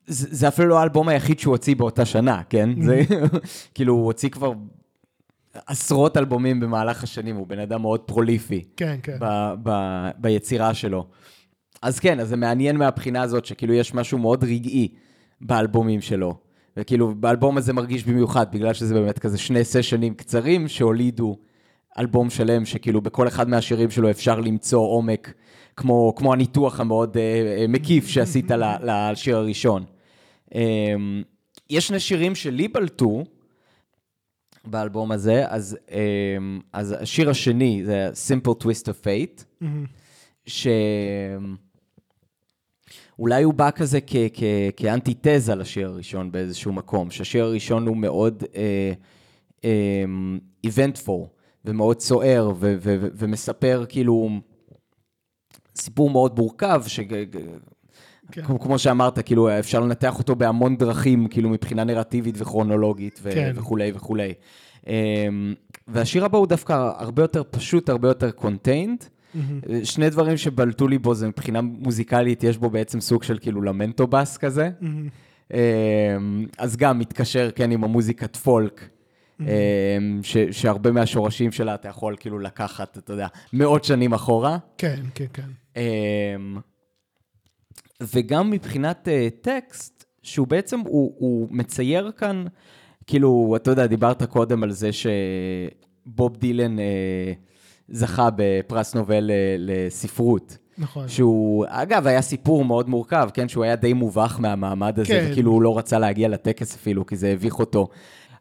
זה, 0.06 0.26
זה 0.30 0.48
אפילו 0.48 0.68
לא 0.68 0.78
האלבום 0.78 1.08
היחיד 1.08 1.38
שהוא 1.38 1.52
הוציא 1.52 1.76
באותה 1.76 2.04
שנה, 2.04 2.42
כן? 2.50 2.82
זה 2.82 3.02
כאילו, 3.74 3.94
הוא 3.94 4.04
הוציא 4.04 4.28
כבר 4.28 4.52
עשרות 5.66 6.16
אלבומים 6.16 6.60
במהלך 6.60 7.02
השנים, 7.02 7.36
הוא 7.36 7.46
בן 7.46 7.58
אדם 7.58 7.82
מאוד 7.82 8.00
פרוליפי. 8.00 8.64
כן, 8.76 8.96
כן. 9.02 9.16
ב- 9.20 9.54
ב- 9.62 10.10
ביצירה 10.18 10.74
שלו. 10.74 11.06
אז 11.82 11.98
כן, 11.98 12.20
אז 12.20 12.28
זה 12.28 12.36
מעניין 12.36 12.76
מהבחינה 12.76 13.22
הזאת, 13.22 13.44
שכאילו 13.44 13.74
יש 13.74 13.94
משהו 13.94 14.18
מאוד 14.18 14.44
רגעי 14.44 14.88
באלבומים 15.40 16.00
שלו. 16.00 16.34
וכאילו, 16.76 17.14
באלבום 17.14 17.56
הזה 17.56 17.72
מרגיש 17.72 18.04
במיוחד, 18.04 18.46
בגלל 18.52 18.72
שזה 18.72 18.94
באמת 18.94 19.18
כזה 19.18 19.38
שני 19.38 19.64
סשנים 19.64 20.14
קצרים 20.14 20.68
שהולידו 20.68 21.36
אלבום 21.98 22.30
שלם, 22.30 22.64
שכאילו 22.64 23.00
בכל 23.00 23.28
אחד 23.28 23.48
מהשירים 23.48 23.90
שלו 23.90 24.10
אפשר 24.10 24.40
למצוא 24.40 24.80
עומק, 24.80 25.32
כמו, 25.76 26.14
כמו 26.16 26.32
הניתוח 26.32 26.80
המאוד 26.80 27.16
אה, 27.16 27.22
אה, 27.60 27.66
מקיף 27.68 28.08
שעשית 28.08 28.50
לשיר 28.86 29.36
הראשון. 29.36 29.84
אה, 30.54 30.94
יש 31.70 31.86
שני 31.88 32.00
שירים 32.00 32.34
שלי 32.34 32.68
בלטו 32.68 33.24
באלבום 34.64 35.12
הזה, 35.12 35.44
אז, 35.48 35.78
אה, 35.90 36.36
אז 36.72 36.94
השיר 37.00 37.30
השני 37.30 37.82
זה 37.84 38.10
Simple 38.28 38.64
Twist 38.64 38.84
of 38.84 39.04
Fate. 39.04 39.44
מהמם. 39.60 39.84
שאולי 40.46 41.42
הוא 43.42 43.54
בא 43.54 43.70
כזה 43.70 43.98
כ- 44.06 44.16
כ- 44.34 44.42
כאנטיתזה 44.76 45.54
לשיר 45.54 45.88
הראשון 45.88 46.32
באיזשהו 46.32 46.72
מקום, 46.72 47.10
שהשיר 47.10 47.44
הראשון 47.44 47.86
הוא 47.86 47.96
מאוד 47.96 48.44
איבנטפול 50.64 51.24
ומאוד 51.64 52.00
סוער 52.00 52.48
ו- 52.48 52.52
ו- 52.56 52.76
ו- 53.00 53.08
ומספר 53.14 53.84
כאילו 53.88 54.28
סיפור 55.76 56.10
מאוד 56.10 56.38
מורכב, 56.38 56.82
ש... 56.86 57.00
כן. 58.32 58.42
כמו, 58.42 58.60
כמו 58.60 58.78
שאמרת, 58.78 59.18
כאילו 59.18 59.58
אפשר 59.58 59.80
לנתח 59.80 60.18
אותו 60.18 60.36
בהמון 60.36 60.76
דרכים, 60.76 61.26
כאילו 61.28 61.48
מבחינה 61.50 61.84
נרטיבית 61.84 62.34
וכרונולוגית 62.38 63.20
ו- 63.22 63.30
כן. 63.34 63.52
וכולי 63.54 63.92
וכולי. 63.94 64.32
אמ, 64.86 65.54
והשיר 65.88 66.24
הבא 66.24 66.38
הוא 66.38 66.46
דווקא 66.46 66.90
הרבה 66.98 67.22
יותר 67.22 67.42
פשוט, 67.50 67.88
הרבה 67.88 68.08
יותר 68.08 68.30
contained. 68.30 69.04
מהמם. 69.34 69.60
שני 69.84 70.10
דברים 70.10 70.36
שבלטו 70.36 70.88
לי 70.88 70.98
בו 70.98 71.14
זה 71.14 71.28
מבחינה 71.28 71.60
מוזיקלית, 71.60 72.44
יש 72.44 72.58
בו 72.58 72.70
בעצם 72.70 73.00
סוג 73.00 73.22
של 73.22 73.38
כאילו 73.40 73.62
lamento 73.62 74.06
bass 74.06 74.36
כזה. 74.36 74.70
אמ, 75.54 75.58
אז 76.58 76.76
גם 76.76 76.98
מתקשר, 76.98 77.50
כן, 77.54 77.70
עם 77.70 77.84
המוזיקת 77.84 78.36
פולק, 78.36 78.88
אמ, 79.40 79.46
ש- 80.22 80.36
שהרבה 80.50 80.90
מהשורשים 80.92 81.52
שלה 81.52 81.74
אתה 81.74 81.88
יכול 81.88 82.16
כאילו 82.20 82.38
לקחת, 82.38 82.98
אתה 82.98 83.12
יודע, 83.12 83.26
מאות 83.52 83.84
שנים 83.84 84.12
אחורה. 84.12 84.58
כן, 84.78 85.00
כן, 85.14 85.24
כן. 85.32 85.80
וגם 88.02 88.50
מבחינת 88.50 89.08
אה, 89.08 89.28
טקסט, 89.40 90.04
שהוא 90.22 90.46
בעצם, 90.46 90.80
הוא, 90.80 91.14
הוא 91.18 91.48
מצייר 91.50 92.10
כאן, 92.16 92.44
כאילו, 93.06 93.52
אתה 93.56 93.70
יודע, 93.70 93.86
דיברת 93.86 94.22
קודם 94.22 94.62
על 94.62 94.70
זה 94.70 94.90
שבוב 94.92 96.36
דילן 96.36 96.78
אה, 96.78 97.32
זכה 97.88 98.28
בפרס 98.36 98.94
נובל 98.94 99.30
אה, 99.30 99.56
לספרות. 99.58 100.58
נכון. 100.78 101.08
שהוא, 101.08 101.64
אגב, 101.68 102.06
היה 102.06 102.22
סיפור 102.22 102.64
מאוד 102.64 102.88
מורכב, 102.88 103.28
כן? 103.34 103.48
שהוא 103.48 103.64
היה 103.64 103.76
די 103.76 103.92
מובך 103.92 104.36
מהמעמד 104.40 104.98
הזה, 104.98 105.08
כן. 105.08 105.28
וכאילו 105.30 105.52
הוא 105.52 105.62
לא 105.62 105.78
רצה 105.78 105.98
להגיע 105.98 106.28
לטקס 106.28 106.74
אפילו, 106.74 107.06
כי 107.06 107.16
זה 107.16 107.32
הביך 107.32 107.58
אותו. 107.58 107.88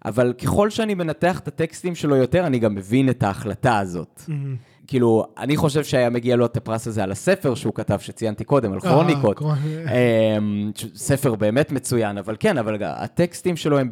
אבל 0.05 0.33
ככל 0.33 0.69
שאני 0.69 0.93
מנתח 0.93 1.39
את 1.39 1.47
הטקסטים 1.47 1.95
שלו 1.95 2.15
יותר, 2.15 2.47
אני 2.47 2.59
גם 2.59 2.75
מבין 2.75 3.09
את 3.09 3.23
ההחלטה 3.23 3.79
הזאת. 3.79 4.21
מהמם. 4.27 4.55
כאילו, 4.87 5.25
אני 5.37 5.57
חושב 5.57 5.83
שהיה 5.83 6.09
מגיע 6.09 6.35
לו 6.35 6.45
את 6.45 6.57
הפרס 6.57 6.87
הזה 6.87 7.03
על 7.03 7.11
הספר 7.11 7.55
שהוא 7.55 7.73
כתב, 7.73 7.97
שציינתי 7.99 8.43
קודם, 8.43 8.73
על 8.73 8.79
כרוניקות. 8.79 9.37
אה, 9.41 9.47
כרונ- 9.47 9.89
אמ, 10.37 10.71
ספר 10.95 11.35
באמת 11.35 11.71
מצוין, 11.71 12.17
אבל 12.17 12.35
כן, 12.39 12.57
אבל 12.57 12.77
הטקסטים 12.83 13.55
שלו 13.57 13.79
הם. 13.79 13.89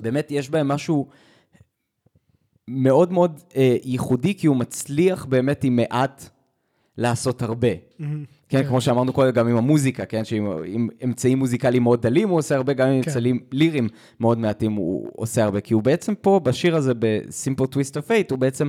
באמת, 0.00 0.30
יש 0.30 0.50
בהם 0.50 0.68
משהו 0.68 1.06
מאוד 2.68 3.12
מאוד 3.12 3.40
אה, 3.56 3.76
ייחודי, 3.84 4.34
כי 4.34 4.46
הוא 4.46 4.56
מצליח 4.56 5.24
באמת 5.24 5.64
עם 5.64 5.76
מעט 5.76 6.28
לעשות 6.98 7.42
הרבה. 7.42 7.68
מהמם. 7.98 8.24
כן, 8.48 8.64
כמו 8.64 8.80
שאמרנו 8.80 9.12
קודם, 9.12 9.30
גם 9.30 9.48
עם 9.48 9.56
המוזיקה, 9.56 10.04
כן, 10.04 10.24
שעם 10.24 10.46
עם 10.66 10.88
אמצעים 11.04 11.38
מוזיקליים 11.38 11.82
מאוד 11.82 12.02
דלים 12.02 12.28
הוא 12.28 12.38
עושה 12.38 12.56
הרבה, 12.56 12.72
גם 12.72 12.88
עם 12.88 13.02
כן. 13.02 13.10
אמצעים 13.10 13.40
ליריים 13.52 13.88
מאוד 14.20 14.38
מעטים 14.38 14.72
הוא 14.72 15.08
עושה 15.16 15.44
הרבה, 15.44 15.60
כי 15.60 15.74
הוא 15.74 15.82
בעצם 15.82 16.14
פה, 16.14 16.40
בשיר 16.44 16.76
הזה, 16.76 16.94
ב-Simple 16.98 17.64
Twist 17.74 17.94
of 17.94 18.08
Fate, 18.08 18.30
הוא 18.30 18.38
בעצם 18.38 18.68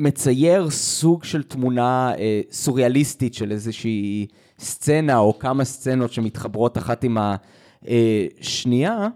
מצייר 0.00 0.70
סוג 0.70 1.24
של 1.24 1.42
תמונה 1.42 2.12
אה, 2.18 2.40
סוריאליסטית 2.50 3.34
של 3.34 3.52
איזושהי 3.52 4.26
סצנה, 4.58 5.18
או 5.18 5.38
כמה 5.38 5.64
סצנות 5.64 6.12
שמתחברות 6.12 6.78
אחת 6.78 7.04
עם 7.04 7.18
השנייה, 7.20 9.08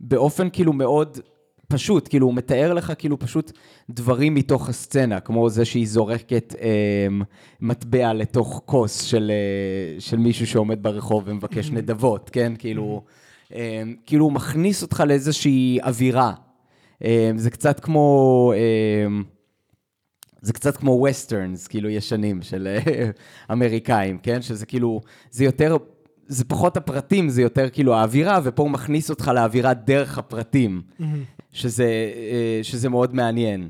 באופן 0.00 0.50
כאילו 0.50 0.72
מאוד 0.72 1.18
פשוט, 1.68 2.08
כאילו 2.08 2.26
הוא 2.26 2.34
מתאר 2.34 2.74
לך 2.74 2.92
כאילו 2.98 3.18
פשוט 3.18 3.52
דברים 3.90 4.34
מתוך 4.34 4.68
הסצנה, 4.68 5.20
כמו 5.20 5.50
זה 5.50 5.64
שהיא 5.64 5.86
זורקת 5.86 6.54
אה, 6.60 7.06
מטבע 7.60 8.12
לתוך 8.12 8.62
כוס 8.64 9.02
של, 9.02 9.30
אה, 9.34 10.00
של 10.00 10.16
מישהו 10.16 10.46
שעומד 10.46 10.82
ברחוב 10.82 11.22
ומבקש 11.26 11.70
נדבות, 11.70 12.30
כן? 12.30 12.52
כאילו, 12.58 13.02
אה, 13.54 13.82
כאילו 14.06 14.24
הוא 14.24 14.32
מכניס 14.32 14.82
אותך 14.82 15.02
לאיזושהי 15.06 15.78
אווירה. 15.82 16.32
אה, 17.04 17.30
זה 17.36 17.50
קצת 17.50 17.80
כמו... 17.80 18.52
אה, 18.56 19.37
זה 20.42 20.52
קצת 20.52 20.76
כמו 20.76 20.90
westerns, 20.90 21.66
כאילו 21.66 21.88
ישנים 21.88 22.42
של 22.42 22.66
אה, 22.66 23.10
אמריקאים, 23.52 24.18
כן? 24.18 24.42
שזה 24.42 24.66
כאילו, 24.66 25.00
זה 25.30 25.44
יותר, 25.44 25.76
זה 26.26 26.44
פחות 26.44 26.76
הפרטים, 26.76 27.28
זה 27.28 27.42
יותר 27.42 27.70
כאילו 27.70 27.94
האווירה, 27.94 28.40
ופה 28.44 28.62
הוא 28.62 28.70
מכניס 28.70 29.10
אותך 29.10 29.30
לאווירה 29.34 29.74
דרך 29.74 30.18
הפרטים. 30.18 30.82
שזה, 31.52 31.84
אה, 32.16 32.60
שזה 32.62 32.88
מאוד 32.88 33.14
מעניין. 33.14 33.68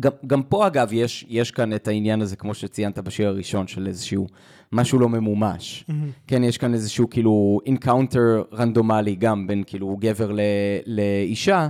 גם, 0.00 0.10
גם 0.26 0.42
פה, 0.42 0.66
אגב, 0.66 0.88
יש, 0.92 1.26
יש 1.28 1.50
כאן 1.50 1.72
את 1.72 1.88
העניין 1.88 2.22
הזה, 2.22 2.36
כמו 2.36 2.54
שציינת 2.54 2.98
בשיר 2.98 3.28
הראשון, 3.28 3.66
של 3.66 3.86
איזשהו 3.86 4.26
משהו 4.72 4.98
לא 4.98 5.08
ממומש. 5.08 5.84
מהמם. 5.88 6.10
כן, 6.26 6.44
יש 6.44 6.58
כאן 6.58 6.74
איזשהו 6.74 7.10
כאילו 7.10 7.60
encounter 7.66 8.42
רנדומלי, 8.52 9.14
גם 9.14 9.46
בין 9.46 9.64
כאילו 9.66 9.96
גבר 10.00 10.32
ל, 10.32 10.40
לאישה, 10.86 11.68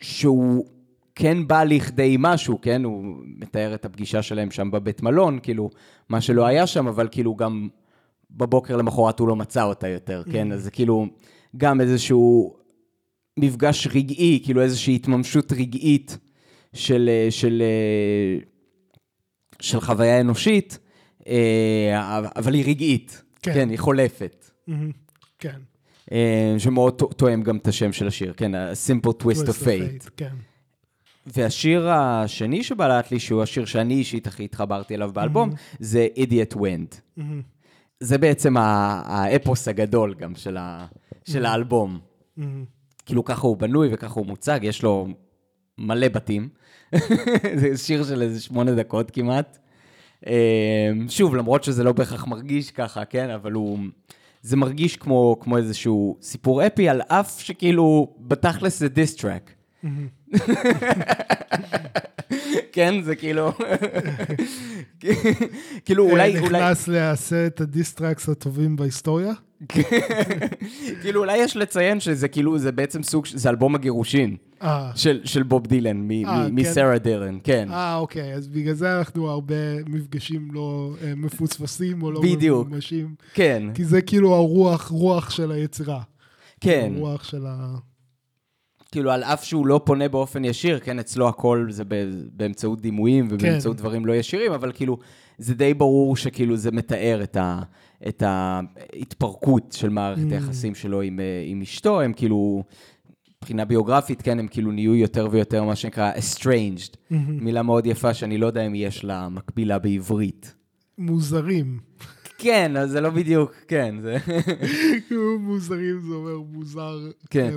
שהוא 0.00 0.64
כן 1.18 1.46
בא 1.46 1.64
לכדי 1.64 2.16
משהו, 2.18 2.60
כן? 2.60 2.84
הוא 2.84 3.16
מתאר 3.24 3.74
את 3.74 3.84
הפגישה 3.84 4.22
שלהם 4.22 4.50
שם 4.50 4.70
בבית 4.70 5.02
מלון, 5.02 5.38
כאילו, 5.42 5.70
מה 6.08 6.20
שלא 6.20 6.46
היה 6.46 6.66
שם, 6.66 6.86
אבל 6.86 7.08
כאילו 7.10 7.36
גם 7.36 7.68
בבוקר 8.30 8.76
למחרת 8.76 9.18
הוא 9.18 9.28
לא 9.28 9.36
מצא 9.36 9.64
אותה 9.64 9.88
יותר, 9.88 10.22
כן? 10.32 10.52
אז 10.52 10.62
זה 10.62 10.70
כאילו 10.70 11.06
גם 11.56 11.80
איזשהו 11.80 12.56
מפגש 13.38 13.86
רגעי, 13.86 14.40
כאילו 14.44 14.62
איזושהי 14.62 14.94
התממשות 14.94 15.52
רגעית 15.52 16.18
של, 16.72 17.10
אה, 17.12 17.30
של, 17.30 17.62
אה, 17.62 18.40
של 19.60 19.80
חוויה 19.80 20.20
אנושית, 20.20 20.78
אה, 21.28 22.18
אבל 22.36 22.54
היא 22.54 22.64
רגעית, 22.64 23.22
כן. 23.42 23.54
כן, 23.54 23.70
היא 23.70 23.78
חולפת. 23.78 24.50
כן. 25.38 25.58
שמאוד 26.58 27.02
תואם 27.16 27.42
גם 27.42 27.56
את 27.56 27.68
השם 27.68 27.92
של 27.92 28.06
השיר, 28.06 28.32
כן, 28.36 28.54
ה-Simple 28.54 29.22
Twist 29.22 29.46
of 29.46 29.64
Fate. 29.64 30.10
כן. 30.16 30.34
והשיר 31.36 31.88
השני 31.90 32.62
שבלט 32.62 33.10
לי, 33.10 33.20
שהוא 33.20 33.42
השיר 33.42 33.64
שאני 33.64 33.94
אישית 33.94 34.26
הכי 34.26 34.44
התחברתי 34.44 34.94
אליו 34.94 35.10
באלבום, 35.14 35.50
זה 35.78 36.08
Idiot 36.16 36.56
Wind. 36.56 37.20
זה 38.00 38.18
בעצם 38.18 38.56
האפוס 38.56 39.68
הגדול 39.68 40.14
גם 40.14 40.34
של, 40.34 40.56
ה- 40.56 40.86
של 41.24 41.46
האלבום. 41.46 41.98
כאילו 43.06 43.24
ככה 43.24 43.46
הוא 43.46 43.56
בנוי 43.56 43.88
וככה 43.92 44.20
הוא 44.20 44.26
מוצג, 44.26 44.60
יש 44.62 44.82
לו 44.82 45.08
מלא 45.78 46.08
בתים. 46.08 46.48
זה 47.60 47.76
שיר 47.76 48.04
של 48.04 48.22
איזה 48.22 48.40
שמונה 48.40 48.74
דקות 48.74 49.10
כמעט. 49.10 49.58
אה, 50.26 50.90
שוב, 51.08 51.34
למרות 51.36 51.64
שזה 51.64 51.84
לא 51.84 51.92
בהכרח 51.92 52.26
מרגיש 52.26 52.70
ככה, 52.70 53.04
כן? 53.04 53.30
אבל 53.30 53.52
הוא... 53.52 53.78
זה 54.42 54.56
מרגיש 54.56 54.96
כמו, 54.96 55.36
כמו 55.40 55.56
איזשהו 55.56 56.16
סיפור 56.22 56.66
אפי, 56.66 56.88
על 56.88 57.00
אף 57.00 57.40
שכאילו, 57.40 58.14
בתכלס 58.20 58.78
זה 58.78 58.88
diss 58.88 59.13
track. 59.13 59.50
כן, 62.72 63.02
זה 63.02 63.16
כאילו... 63.16 63.52
כאילו 65.84 66.10
אולי, 66.10 66.38
אולי, 66.38 66.40
נכנס 66.40 66.88
לעשרת 66.88 67.60
ה 67.60 67.66
diss 67.66 67.91
tracks 67.91 68.28
הטובים 68.28 68.76
בהיסטוריה? 68.76 69.32
כאילו 71.02 71.20
אולי 71.20 71.36
יש 71.36 71.56
לציין 71.56 72.00
שזה 72.00 72.28
כאילו, 72.28 72.58
זה 72.58 72.72
בעצם 72.72 73.02
סוג, 73.02 73.26
זה 73.26 73.48
אלבום 73.48 73.74
הגירושין 73.74 74.36
אה, 74.62 74.90
של, 74.94 75.20
של 75.24 75.42
בוב 75.42 75.66
דילן, 75.66 76.10
אה, 76.10 76.46
כן. 76.46 76.54
מסרה 76.54 76.98
דילן, 76.98 77.38
כן. 77.44 77.68
אה, 77.70 77.96
אוקיי, 77.96 78.34
אז 78.34 78.48
בגלל 78.48 78.74
זה 78.74 78.98
אנחנו 78.98 79.30
הרבה 79.30 79.84
מפגשים 79.86 80.48
לא 80.52 80.94
אה, 81.02 81.12
מפוספסים 81.16 82.02
או 82.02 82.12
לא 82.12 82.20
בדיוק. 82.20 82.66
ממומשים. 82.68 83.14
כן, 83.34 83.62
כי 83.74 83.84
זה 83.84 84.02
כאילו 84.02 84.34
הרוח, 84.34 84.88
רוח 84.88 85.30
של 85.30 85.52
היצירה. 85.52 86.02
כן. 86.60 86.92
הרוח 86.96 87.24
של 87.24 87.46
ה... 87.46 87.76
כאילו, 88.92 89.10
על 89.10 89.22
אף 89.24 89.44
שהוא 89.44 89.66
לא 89.66 89.80
פונה 89.84 90.08
באופן 90.08 90.44
ישיר, 90.44 90.78
כן, 90.78 90.98
אצלו 90.98 91.28
הכל 91.28 91.66
זה 91.70 91.82
באמצעות 92.32 92.80
דימויים 92.80 93.28
ובאמצעות 93.30 93.76
כן. 93.76 93.82
דברים 93.82 94.06
לא 94.06 94.12
ישירים, 94.12 94.52
אבל 94.52 94.72
כאילו, 94.74 94.98
זה 95.38 95.54
די 95.54 95.74
ברור 95.74 96.16
שכאילו 96.16 96.56
זה 96.56 96.70
מתאר 96.70 97.20
את, 97.22 97.36
ה, 97.36 97.60
את 98.08 98.22
ההתפרקות 98.26 99.72
של 99.72 99.88
מערכת 99.88 100.22
Mm. 100.30 100.32
היחסים 100.32 100.74
שלו 100.74 101.00
עם, 101.00 101.20
אה, 101.20 101.44
עם 101.46 101.60
אשתו, 101.60 102.00
הם 102.00 102.12
כאילו, 102.12 102.62
מבחינה 103.42 103.64
ביוגרפית, 103.64 104.22
כן, 104.22 104.38
הם 104.38 104.48
כאילו 104.48 104.72
נהיו 104.72 104.94
יותר 104.94 105.28
ויותר 105.30 105.64
מה 105.64 105.76
שנקרא 105.76 106.12
estranged, 106.12 106.96
מילה 107.10 107.62
מאוד 107.62 107.86
יפה 107.86 108.14
שאני 108.14 108.38
לא 108.38 108.46
יודע 108.46 108.66
אם 108.66 108.74
יש 108.74 109.04
לה 109.04 109.28
מקבילה 109.28 109.78
בעברית. 109.78 110.54
מוזרים. 110.98 111.78
כן, 112.38 112.76
אז 112.76 112.90
זה 112.90 113.00
לא 113.00 113.10
בדיוק, 113.10 113.54
כן, 113.68 113.94
זה... 114.02 114.16
מוזרים 115.40 116.00
זה 116.08 116.14
אומר 116.14 116.38
מוזר. 116.38 116.98
כן, 117.30 117.54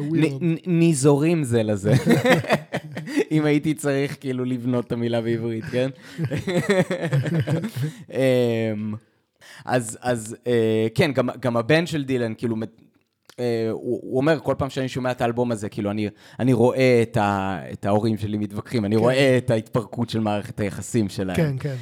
ניזורים 0.65 1.43
זה 1.43 1.63
לזה. 1.63 1.93
אם 3.31 3.45
הייתי 3.45 3.73
צריך 3.73 4.17
כאילו 4.19 4.45
לבנות 4.45 4.87
את 4.87 4.91
המילה 4.91 5.21
בעברית, 5.21 5.65
כן? 5.65 5.89
אמ, 8.11 8.93
אז, 9.65 9.97
אז 10.01 10.35
אה, 10.47 10.87
כן, 10.95 11.11
גם, 11.11 11.29
גם 11.39 11.57
הבן 11.57 11.85
של 11.85 12.03
דילן, 12.03 12.33
כאילו, 12.37 12.55
אה, 13.39 13.67
הוא, 13.71 13.99
הוא 14.03 14.17
אומר, 14.17 14.39
כל 14.39 14.55
פעם 14.57 14.69
שאני 14.69 14.89
שומע 14.89 15.11
את 15.11 15.21
האלבום 15.21 15.51
הזה, 15.51 15.69
כאילו, 15.69 15.91
אני, 15.91 16.09
אני 16.39 16.53
רואה 16.53 16.99
את, 17.01 17.17
ה, 17.17 17.59
את 17.71 17.85
ההורים 17.85 18.17
שלי 18.17 18.37
מתווכחים, 18.37 18.85
אני 18.85 18.95
רואה 18.95 19.37
את 19.37 19.49
ההתפרקות 19.49 20.09
של 20.09 20.19
מערכת 20.19 20.59
היחסים 20.59 21.09
שלהם. 21.09 21.35
כן, 21.35 21.55
כן. 21.59 21.75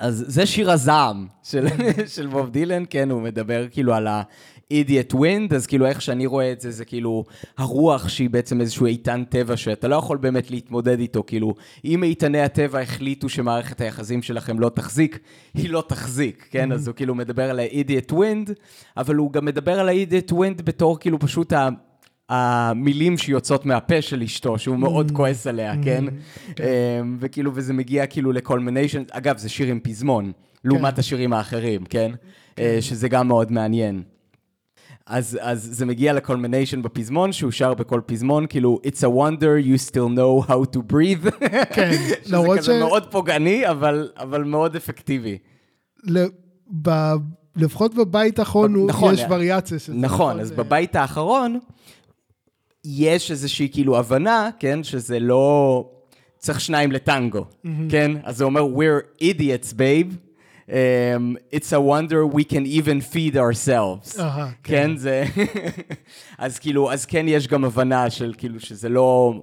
אז 0.00 0.24
זה 0.28 0.46
שיר 0.46 0.70
הזעם 0.70 1.26
של, 1.42 1.66
של 2.14 2.26
בוב 2.26 2.50
דילן, 2.50 2.82
כן, 2.90 3.10
הוא 3.10 3.22
מדבר 3.22 3.66
כאילו 3.70 3.94
על 3.94 4.06
ה-idiot 4.06 5.14
wind, 5.14 5.54
אז 5.54 5.66
כאילו 5.66 5.86
איך 5.86 6.02
שאני 6.02 6.26
רואה 6.26 6.52
את 6.52 6.60
זה, 6.60 6.70
זה 6.70 6.84
כאילו 6.84 7.24
הרוח 7.58 8.08
שהיא 8.08 8.30
בעצם 8.30 8.60
איזשהו 8.60 8.86
איתן 8.86 9.24
טבע 9.24 9.56
שאתה 9.56 9.88
לא 9.88 9.96
יכול 9.96 10.16
באמת 10.18 10.50
להתמודד 10.50 11.00
איתו, 11.00 11.24
כאילו, 11.26 11.54
אם 11.84 12.02
איתני 12.02 12.40
הטבע 12.40 12.80
החליטו 12.80 13.28
שמערכת 13.28 13.80
היחסים 13.80 14.22
שלכם 14.22 14.60
לא 14.60 14.68
תחזיק, 14.68 15.18
היא 15.54 15.70
לא 15.70 15.84
תחזיק, 15.88 16.48
כן? 16.50 16.72
אז 16.72 16.88
הוא 16.88 16.94
כאילו 16.94 17.14
מדבר 17.14 17.50
על 17.50 17.60
ה-idiot 17.60 18.12
wind, 18.12 18.52
אבל 18.96 19.14
הוא 19.14 19.32
גם 19.32 19.44
מדבר 19.44 19.80
על 19.80 19.88
ה-idiot 19.88 20.32
wind 20.32 20.62
בתור 20.62 20.98
כאילו 20.98 21.18
פשוט 21.18 21.52
ה... 21.52 21.68
המילים 22.28 23.18
שיוצאות 23.18 23.66
מהפה 23.66 24.02
של 24.02 24.22
אשתו, 24.22 24.58
שהוא 24.58 24.76
מאוד 24.76 25.10
כועס 25.10 25.46
עליה, 25.46 25.74
כן? 25.84 26.04
אמ, 26.60 26.64
וכאילו, 27.20 27.50
וזה 27.54 27.72
מגיע 27.72 28.06
כאילו 28.06 28.32
לקולמיניישן, 28.32 29.02
אגב, 29.10 29.38
זה 29.38 29.48
שיר 29.48 29.68
עם 29.68 29.80
פזמון, 29.80 30.32
לעומת 30.64 30.98
השירים 30.98 31.32
האחרים, 31.32 31.84
כן? 31.84 32.10
אה, 32.58 32.78
שזה 32.80 33.08
גם 33.08 33.28
מאוד 33.28 33.52
מעניין. 33.52 34.02
אז, 35.06 35.38
אז 35.40 35.68
זה 35.72 35.86
מגיע 35.86 36.12
לקולמיניישן 36.12 36.82
בפזמון, 36.82 37.32
שהוא 37.32 37.50
שר 37.50 37.74
בכל 37.74 38.00
פזמון, 38.06 38.46
כאילו, 38.48 38.80
It's 38.84 39.00
a 39.00 39.06
wonder 39.06 39.64
you 39.66 39.90
still 39.90 40.08
know 40.18 40.48
how 40.48 40.76
to 40.76 40.92
breathe. 40.92 41.30
כן, 41.74 41.90
שזה 41.92 42.14
למרות 42.36 42.58
כזה 42.58 42.72
ש- 42.72 42.80
מאוד 42.80 43.10
פוגעני, 43.10 43.68
אבל, 43.70 44.08
אבל 44.16 44.44
מאוד 44.44 44.76
אפקטיבי. 44.76 45.38
ל- 46.04 46.26
ב- 46.82 47.14
לפחות 47.56 47.94
בבית 47.94 48.38
האחרון 48.38 48.74
הוא- 48.74 48.88
נכון, 48.88 49.14
יש 49.14 49.22
וריאציה 49.30 49.78
של 49.78 49.92
זה. 49.92 49.98
נכון, 49.98 50.40
אז 50.40 50.52
אה, 50.52 50.56
בבית 50.56 50.96
האחרון, 50.96 51.58
יש 52.84 53.30
איזושהי 53.30 53.68
כאילו 53.72 53.98
הבנה, 53.98 54.50
כן, 54.58 54.84
שזה 54.84 55.20
לא... 55.20 55.84
צריך 56.38 56.60
שניים 56.60 56.92
לטנגו, 56.92 57.44
כן? 57.90 58.12
אז 58.24 58.36
זה 58.36 58.44
אומר, 58.44 58.66
we're 58.76 59.22
idiots, 59.22 59.72
babe. 59.72 60.14
Um, 60.68 60.72
it's 61.52 61.72
a 61.72 61.80
wonder 61.80 62.26
we 62.26 62.44
can 62.44 62.66
even 62.66 63.00
feed 63.12 63.36
ourselves. 63.36 64.20
אהה, 64.20 64.50
כן, 64.62 64.96
זה... 64.96 65.24
אז 66.38 66.58
כאילו, 66.58 66.92
אז 66.92 67.06
כן 67.06 67.24
יש 67.28 67.48
גם 67.48 67.64
הבנה 67.64 68.10
של 68.10 68.34
כאילו 68.38 68.60
שזה 68.60 68.88
לא 68.88 69.34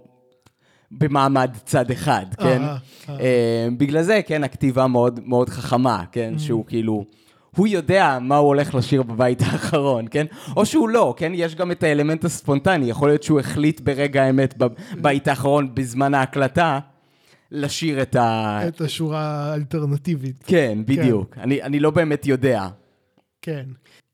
במעמד 0.92 1.52
צד 1.66 1.92
אחד, 1.92 2.26
כן? 2.38 2.62
אהה, 2.62 2.78
אה, 3.10 3.68
בגלל 3.78 4.04
זה, 4.04 4.22
כן, 4.28 4.44
הכתיבה 4.44 4.88
מאוד 4.88 5.20
מאוד 5.24 5.50
חכמה, 5.50 6.04
כן? 6.12 6.40
שהוא 6.40 6.66
כאילו... 6.66 7.06
הוא 7.56 7.68
יודע 7.68 8.18
מה 8.22 8.36
הוא 8.38 8.48
הולך 8.48 8.76
לשיר 8.76 9.04
בבית 9.04 9.42
האחרון, 9.46 10.06
כן? 10.12 10.26
או 10.56 10.66
שהוא 10.66 10.90
לא, 10.90 11.14
כן? 11.18 11.32
יש 11.36 11.56
גם 11.56 11.72
את 11.72 11.84
האלמנט 11.84 12.26
הספונטני, 12.26 12.90
יכול 12.90 13.10
להיות 13.10 13.24
שהוא 13.24 13.40
החליט 13.40 13.80
ברגע 13.82 14.24
האמת 14.24 14.54
בבית 14.58 15.28
האחרון, 15.28 15.70
בזמן 15.76 16.14
ההקלטה, 16.14 16.80
לשיר 17.52 18.02
את 18.02 18.16
ה... 18.16 18.60
את 18.68 18.82
השורה 18.82 19.22
האלטרנטיבית. 19.52 20.44
כן, 20.48 20.78
בדיוק. 20.86 21.38
אני, 21.38 21.62
אני 21.64 21.80
לא 21.80 21.90
באמת 21.92 22.26
יודע. 22.26 22.68
כן. 23.42 23.64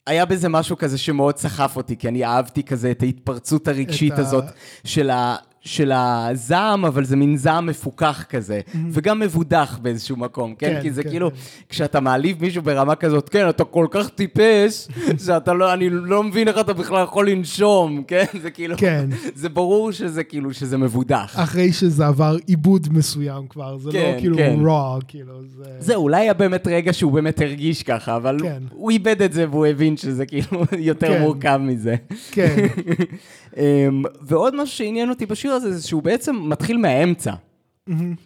היה 0.08 0.26
בזה 0.26 0.50
משהו 0.50 0.78
כזה 0.78 0.98
שמאוד 0.98 1.38
סחף 1.38 1.78
אותי, 1.78 1.98
כי 1.98 2.08
אני 2.08 2.26
אהבתי 2.26 2.64
כזה 2.64 2.92
את 2.92 3.04
ההתפרצות 3.04 3.68
הרגשית 3.68 4.14
את 4.14 4.18
ה- 4.18 4.22
הזאת 4.22 4.44
של, 4.84 5.10
ה, 5.10 5.36
של 5.64 5.91
הזעם, 5.95 6.86
אבל 6.86 7.03
זה 7.03 7.16
מין 7.16 7.38
זעם 7.38 7.66
מפוכח 7.66 8.24
כזה, 8.30 8.59
וגם 8.91 9.20
מבודח 9.20 9.80
באיזשהו 9.82 10.18
מקום, 10.18 10.55
כן? 10.55 10.74
כן, 10.74 10.82
כי 10.82 10.91
זה 10.91 11.03
כן, 11.03 11.09
כאילו, 11.09 11.32
כן. 11.32 11.38
כשאתה 11.70 11.99
מעליב 11.99 12.41
מישהו 12.41 12.62
ברמה 12.62 12.95
כזאת, 12.95 13.30
כן, 13.30 13.49
אתה 13.49 13.64
כל 13.64 13.88
כך 13.91 14.09
טיפש, 14.09 14.88
שאתה 15.26 15.53
לא, 15.53 15.74
אני 15.74 15.89
לא 15.89 16.24
מבין 16.24 16.47
איך 16.47 16.59
אתה 16.59 16.74
בכלל 16.74 17.03
יכול 17.03 17.30
לנשום, 17.30 18.03
כן? 18.07 18.26
זה 18.41 18.51
כאילו, 18.51 18.76
כן. 18.78 19.09
זה 19.36 19.49
ברור 19.49 19.91
שזה 19.91 20.24
כאילו, 20.24 20.53
שזה 20.53 20.78
מבודח. 20.78 21.36
אחרי 21.39 21.74
שזה 21.74 22.07
עבר 22.07 22.38
עיבוד 22.47 22.88
מסוים 22.91 23.47
כבר, 23.47 23.78
זה 23.78 23.91
כן, 23.91 24.12
לא 24.16 24.20
כאילו 24.20 24.38
כן. 24.38 24.55
raw, 24.66 25.05
כאילו, 25.07 25.34
זה... 25.57 25.64
זה 25.80 25.95
אולי 25.95 26.22
היה 26.22 26.34
באמת 26.34 26.68
רגע 26.68 26.93
שהוא 26.93 27.12
באמת 27.12 27.41
הרגיש 27.41 27.84
ככה, 27.84 28.16
אבל 28.16 28.38
כן. 28.41 28.64
הוא 28.70 28.91
איבד 28.91 29.22
את 29.22 29.34
זה 29.34 29.45
והוא 29.49 29.66
הבין 29.66 29.97
שזה 29.97 30.26
כאילו 30.26 30.64
יותר 30.80 31.07
כן. 31.07 31.22
מורכב 31.22 31.59
מזה. 31.64 31.95
כן, 32.32 32.55
אמ, 33.57 34.03
ועוד 34.22 34.62
משהו 34.62 34.78
שעניין 34.78 35.09
אותי 35.09 35.26
בשיר 35.26 35.51
הזה, 35.54 35.78
זה 35.78 35.88
שהוא 35.88 36.04
בעצם 36.04 36.36
מתחיל 36.36 36.78
מהאמצע, 36.78 37.34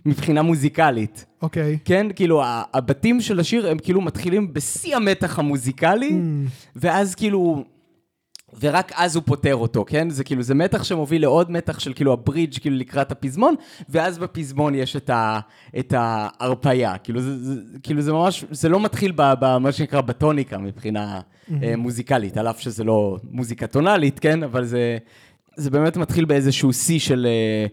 מבחינה 0.05 0.41
מוזיקלית. 0.41 1.25
אוקיי. 1.41 1.77
כן, 1.85 2.07
כאילו, 2.15 2.43
הבתים 2.73 3.21
של 3.21 3.39
השיר 3.39 3.67
הם 3.67 3.77
כאילו 3.77 4.01
מתחילים 4.01 4.53
בשיא 4.53 4.95
המתח 4.95 5.39
המוזיקלי, 5.39 6.19
ואז 6.75 7.15
כאילו... 7.15 7.63
ורק 8.59 8.91
אז 8.95 9.15
הוא 9.15 9.23
פותר 9.25 9.55
אותו, 9.55 9.85
כן? 9.87 10.09
זה 10.09 10.23
כאילו, 10.23 10.43
זה 10.43 10.55
מתח 10.55 10.83
שמוביל 10.83 11.21
לעוד 11.21 11.51
מתח 11.51 11.79
של 11.79 11.93
כאילו 11.93 12.13
הברידג' 12.13 12.59
כאילו 12.59 12.75
לקראת 12.75 13.11
הפזמון, 13.11 13.55
ואז 13.89 14.17
בפזמון 14.17 14.75
יש 14.75 14.95
את, 14.95 15.09
ה, 15.09 15.39
את 15.79 15.93
ההרפאיה. 15.97 16.97
כאילו 16.97 17.21
זה, 17.21 17.43
זה, 17.43 17.61
כאילו 17.83 18.01
זה 18.01 18.13
ממש, 18.13 18.45
זה 18.51 18.69
לא 18.69 18.79
מתחיל 18.79 19.13
במה 19.15 19.71
שנקרא 19.71 20.01
בטוניקה 20.01 20.57
מבחינה 20.57 21.21
אה, 21.63 21.75
מוזיקלית, 21.75 22.37
על 22.37 22.47
אף 22.47 22.59
שזה 22.59 22.83
לא 22.83 23.17
מוזיקה 23.31 23.67
טונאלית, 23.67 24.19
כן? 24.19 24.43
אבל 24.43 24.65
זה, 24.65 24.97
זה 25.57 25.69
באמת 25.69 25.97
מתחיל 25.97 26.25
באיזשהו 26.25 26.73
שיא 26.73 26.99
של, 26.99 27.27
אה, 27.29 27.65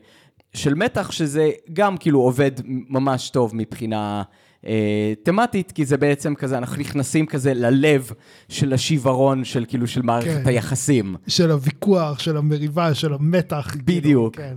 של 0.54 0.74
מתח, 0.74 1.10
שזה 1.10 1.50
גם 1.72 1.96
כאילו 1.96 2.20
עובד 2.20 2.50
ממש 2.64 3.30
טוב 3.30 3.56
מבחינה... 3.56 4.22
אה, 4.66 5.12
תמטית, 5.22 5.72
כי 5.72 5.84
זה 5.84 5.96
בעצם 5.96 6.34
כזה, 6.34 6.58
אנחנו 6.58 6.76
נכנסים 6.76 7.26
כזה 7.26 7.54
ללב 7.54 8.10
של 8.48 8.72
השיוורון 8.72 9.44
של 9.44 9.64
כאילו 9.68 9.86
של 9.86 10.02
מערכת 10.02 10.42
כן. 10.42 10.48
היחסים. 10.48 11.16
של 11.26 11.50
הוויכוח, 11.50 12.18
של 12.18 12.36
המריבה, 12.36 12.94
של 12.94 13.14
המתח. 13.14 13.70
כאילו, 13.70 13.84
בדיוק. 13.84 14.36
כן. 14.36 14.56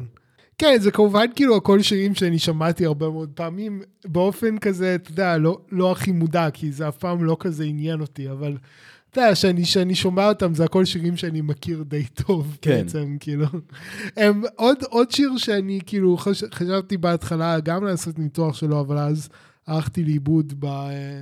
כן, 0.58 0.78
זה 0.80 0.92
כמובן 0.92 1.26
כאילו 1.36 1.56
הכל 1.56 1.82
שירים 1.82 2.16
שאני 2.16 2.40
שמעתי 2.40 2.86
הרבה 2.86 3.10
מאוד 3.10 3.30
פעמים, 3.36 3.82
באופן 4.06 4.58
כזה, 4.58 4.96
אתה 4.96 5.12
יודע, 5.12 5.38
לא, 5.38 5.58
לא 5.72 5.92
הכי 5.92 6.12
מודע, 6.12 6.50
כי 6.50 6.72
זה 6.72 6.88
אף 6.88 6.98
פעם 6.98 7.24
לא 7.24 7.38
כזה 7.40 7.64
עניין 7.64 8.02
אותי, 8.02 8.32
אבל 8.32 8.58
אתה 9.16 9.24
יודע, 9.24 9.36
שאני, 9.36 9.66
שאני 9.66 9.96
שומע 9.96 10.30
אותם, 10.30 10.54
זה 10.54 10.64
הכל 10.64 10.86
שירים 10.86 11.18
שאני 11.18 11.42
מכיר 11.42 11.84
די 11.84 12.06
טוב 12.06 12.58
כן. 12.62 12.72
בעצם, 12.72 13.18
כאילו. 13.20 13.46
הם, 14.18 14.42
עוד, 14.56 14.78
עוד 14.90 15.12
שיר 15.12 15.38
שאני 15.38 15.80
כאילו 15.86 16.18
חש, 16.18 16.44
חשבתי 16.54 16.98
בהתחלה 16.98 17.60
גם 17.60 17.86
לעשות 17.86 18.20
ניתוח 18.20 18.56
שלו, 18.56 18.80
אבל 18.80 18.98
אז 18.98 19.30
הלכתי 19.68 20.04
לאיבוד 20.04 20.54
ב, 20.60 20.66
אה, 20.66 21.22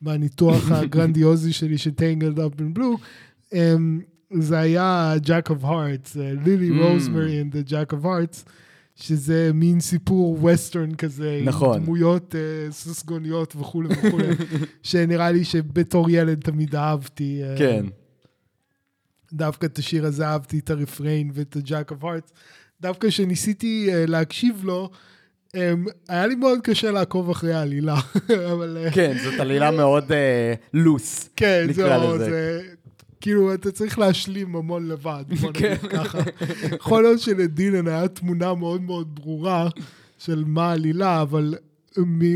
בניתוח 0.00 0.70
הגרנדיוזי 0.70 1.52
שלי 1.52 1.78
של 1.78 1.90
Tangled 1.90 2.36
Up 2.38 2.60
in 2.60 2.78
Blue. 2.78 3.00
הם, 3.52 4.00
זה 4.40 4.58
היה 4.58 5.14
Jack 5.24 5.50
of 5.50 5.64
Hearts, 5.64 6.18
לילי. 6.44 6.80
רוזמרי 6.80 7.42
and 7.42 7.54
the 7.54 7.70
Jack 7.70 7.92
of 7.92 8.04
Hearts. 8.04 8.50
שזה 8.96 9.50
מין 9.54 9.80
סיפור 9.80 10.38
ווסטרן 10.40 10.94
כזה, 10.94 11.40
נכון. 11.44 11.76
עם 11.76 11.84
דמויות 11.84 12.34
uh, 12.34 12.72
ססגוניות 12.72 13.56
וכולי 13.56 13.88
וכולי, 13.88 14.26
שנראה 14.82 15.30
לי 15.30 15.44
שבתור 15.44 16.10
ילד 16.10 16.40
תמיד 16.40 16.76
אהבתי. 16.76 17.40
אה, 17.42 17.54
כן. 17.58 17.86
דווקא 19.32 19.66
את 19.66 19.78
השיר 19.78 20.06
הזה 20.06 20.26
אהבתי 20.26 20.58
את 20.58 20.70
הרפריין 20.70 21.30
ואת 21.34 21.56
ה-Jack 21.56 21.92
of 21.92 22.02
Hearts. 22.02 22.32
דווקא 22.80 23.08
כשניסיתי 23.08 23.88
uh, 23.90 24.10
להקשיב 24.10 24.60
לו, 24.64 24.90
um, 25.48 25.58
היה 26.08 26.26
לי 26.26 26.34
מאוד 26.34 26.58
קשה 26.62 26.90
לעקוב 26.90 27.30
אחרי 27.30 27.54
העלילה, 27.54 27.96
אבל... 28.52 28.78
אה, 28.80 28.90
כן, 28.90 29.16
זאת 29.24 29.40
עלילה 29.40 29.70
מאוד 29.70 30.04
לוס. 30.74 31.28
כן, 31.36 31.66
נקרא 31.68 31.98
זהו, 31.98 32.14
לזה. 32.14 32.24
זה... 32.24 32.60
כאילו, 33.20 33.54
אתה 33.54 33.70
צריך 33.70 33.98
להשלים 33.98 34.56
המון 34.56 34.88
לבד, 34.88 35.24
בוא 35.40 35.52
כן. 35.52 35.74
נגיד 35.74 35.90
ככה. 35.90 36.18
יכול 36.76 37.02
להיות 37.02 37.20
שלדילן 37.20 37.88
היה 37.88 38.08
תמונה 38.08 38.54
מאוד 38.54 38.82
מאוד 38.82 39.14
ברורה 39.14 39.68
של 40.18 40.44
מה 40.46 40.70
העלילה, 40.70 41.22
אבל 41.22 41.54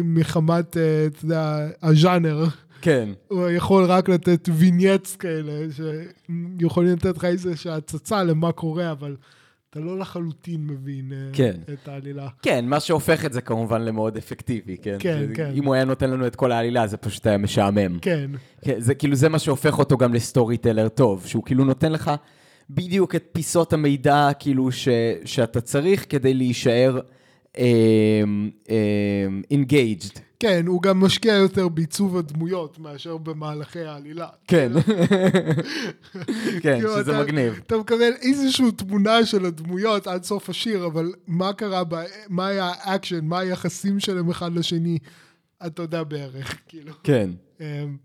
מחמת, 0.04 0.76
אה, 0.76 1.06
אתה 1.06 1.24
יודע, 1.24 1.68
הז'אנר, 1.82 2.44
כן, 2.80 3.08
הוא 3.28 3.48
יכול 3.50 3.84
רק 3.84 4.08
לתת 4.08 4.48
vignettes 4.52 5.16
כאלה, 5.16 5.52
שיכולים 5.72 6.92
לתת 6.92 7.16
לך 7.16 7.24
איזושהי 7.24 7.72
הצצה 7.72 8.22
למה 8.24 8.52
קורה, 8.52 8.92
אבל 8.92 9.16
אתה 9.70 9.80
לא 9.80 9.98
לחלוטין 9.98 10.66
מבין 10.66 11.12
אה, 11.12 11.16
כן. 11.32 11.56
את 11.72 11.88
העלילה. 11.88 12.28
כן, 12.42 12.64
מה 12.66 12.80
שהופך 12.80 13.24
את 13.24 13.32
זה 13.32 13.40
כמובן 13.40 13.82
למאוד 13.82 14.16
אפקטיבי, 14.16 14.76
כן? 14.82 14.96
כן, 14.98 15.24
זה- 15.28 15.34
כן. 15.34 15.50
אם 15.54 15.64
הוא 15.64 15.74
היה 15.74 15.84
נותן 15.84 16.10
לנו 16.10 16.26
את 16.26 16.36
כל 16.36 16.52
העלילה, 16.52 16.86
זה 16.86 16.96
פשוט 16.96 17.26
היה 17.26 17.38
משעמם. 17.38 17.98
כן, 17.98 18.30
כן, 18.64 18.74
זה 18.80 18.94
כאילו, 18.94 19.16
זה 19.16 19.28
מה 19.28 19.38
שהופך 19.38 19.78
אותו 19.78 19.96
גם 19.98 20.14
ל 20.14 20.56
storyteller 20.56 20.88
טוב, 20.88 21.26
שהוא 21.26 21.44
כאילו 21.44 21.64
נותן 21.64 21.92
לך 21.92 22.10
בדיוק 22.70 23.14
את 23.14 23.24
פיסות 23.32 23.72
המידע, 23.72 24.28
כאילו, 24.38 24.72
ש, 24.72 24.88
שאתה 25.24 25.60
צריך 25.60 26.06
כדי 26.08 26.34
להישאר 26.34 27.00
engaged. 29.50 30.18
כן, 30.40 30.66
הוא 30.66 30.82
גם 30.82 31.00
משקיע 31.00 31.34
יותר 31.34 31.68
בעיצוב 31.68 32.16
הדמויות 32.16 32.78
מאשר 32.78 33.16
במהלכי 33.16 33.80
העלילה. 33.80 34.28
כן. 34.48 34.72
כן, 36.62 36.78
כאילו, 36.78 36.96
שזה 36.98 37.22
מגניב. 37.22 37.60
אתה 37.66 37.76
מקבל 37.78 38.12
איזושהי 38.22 38.72
תמונה 38.72 39.26
של 39.26 39.46
הדמויות 39.46 40.06
עד 40.06 40.24
סוף 40.24 40.48
השיר, 40.48 40.86
אבל 40.86 41.12
מה 41.26 41.52
קרה. 41.52 41.82
מה 42.28 42.46
היה 42.46 42.72
האקשן, 42.80 43.24
מה 43.24 43.38
היחסים 43.38 44.00
שלהם 44.00 44.30
אחד 44.30 44.54
לשני, 44.54 44.98
יודע 45.78 46.02
בערך, 46.02 46.58
כאילו. 46.68 46.92
כן. 47.04 47.30
אמ, 47.60 47.96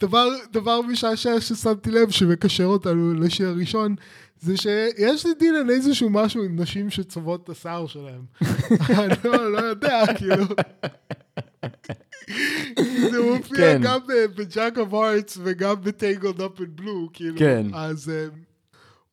דבר, 0.00 0.28
דבר 0.52 0.80
משעשע 0.82 1.40
ששמתי 1.40 1.90
לב 1.90 2.10
שמקשר 2.10 2.64
אותנו 2.64 3.14
לשיר 3.14 3.48
הראשון, 3.48 3.94
זה 4.40 4.56
שיש 4.56 5.26
לדילן 5.26 5.70
איזשהו 5.70 6.10
משהו 6.10 6.42
עם 6.42 6.60
נשים 6.60 6.90
שצובעות 6.90 7.44
את 7.44 7.48
השיער 7.48 7.86
שלהם. 7.86 8.24
אני 9.04 9.14
לא, 9.24 9.52
לא 9.52 9.58
יודע, 9.58 10.04
כאילו. 10.16 10.44
זה 13.10 13.22
מופיע 13.22 13.56
כן. 13.56 13.80
גם 13.82 14.00
ב 14.36 14.44
Jack 14.44 14.78
of 14.78 14.94
Hearts 14.94 15.38
וגם 15.42 15.74
ב 15.82 15.89
Tangled 15.89 16.40
Up 16.40 16.60
in 16.60 16.76
Blue, 16.76 17.08
כאילו. 17.12 17.38
כן. 17.38 17.66
אז 17.72 18.10
אמ, 18.10 18.49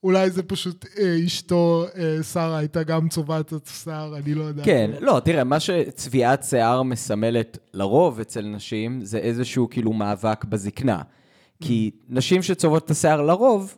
אולי 0.03 0.29
זה 0.29 0.43
פשוט 0.43 0.85
אה, 0.99 1.25
אשתו, 1.25 1.85
אה, 1.97 2.23
שרה, 2.23 2.57
הייתה 2.57 2.83
גם 2.83 3.09
צובעת 3.09 3.53
את 3.53 3.67
השיער, 3.67 4.17
אני 4.17 4.33
לא 4.33 4.43
יודע. 4.43 4.63
כן, 4.63 4.91
לא, 4.99 5.21
תראה, 5.25 5.43
מה 5.43 5.59
שצביעת 5.59 6.43
שיער 6.43 6.83
מסמלת 6.83 7.57
לרוב 7.73 8.19
אצל 8.19 8.41
נשים, 8.41 9.05
זה 9.05 9.17
איזשהו 9.17 9.69
כאילו 9.69 9.93
מאבק 9.93 10.45
בזקנה. 10.45 11.01
כי 11.63 11.91
נשים 12.09 12.41
שצובעות 12.41 12.85
את 12.85 12.91
השיער 12.91 13.21
לרוב, 13.21 13.77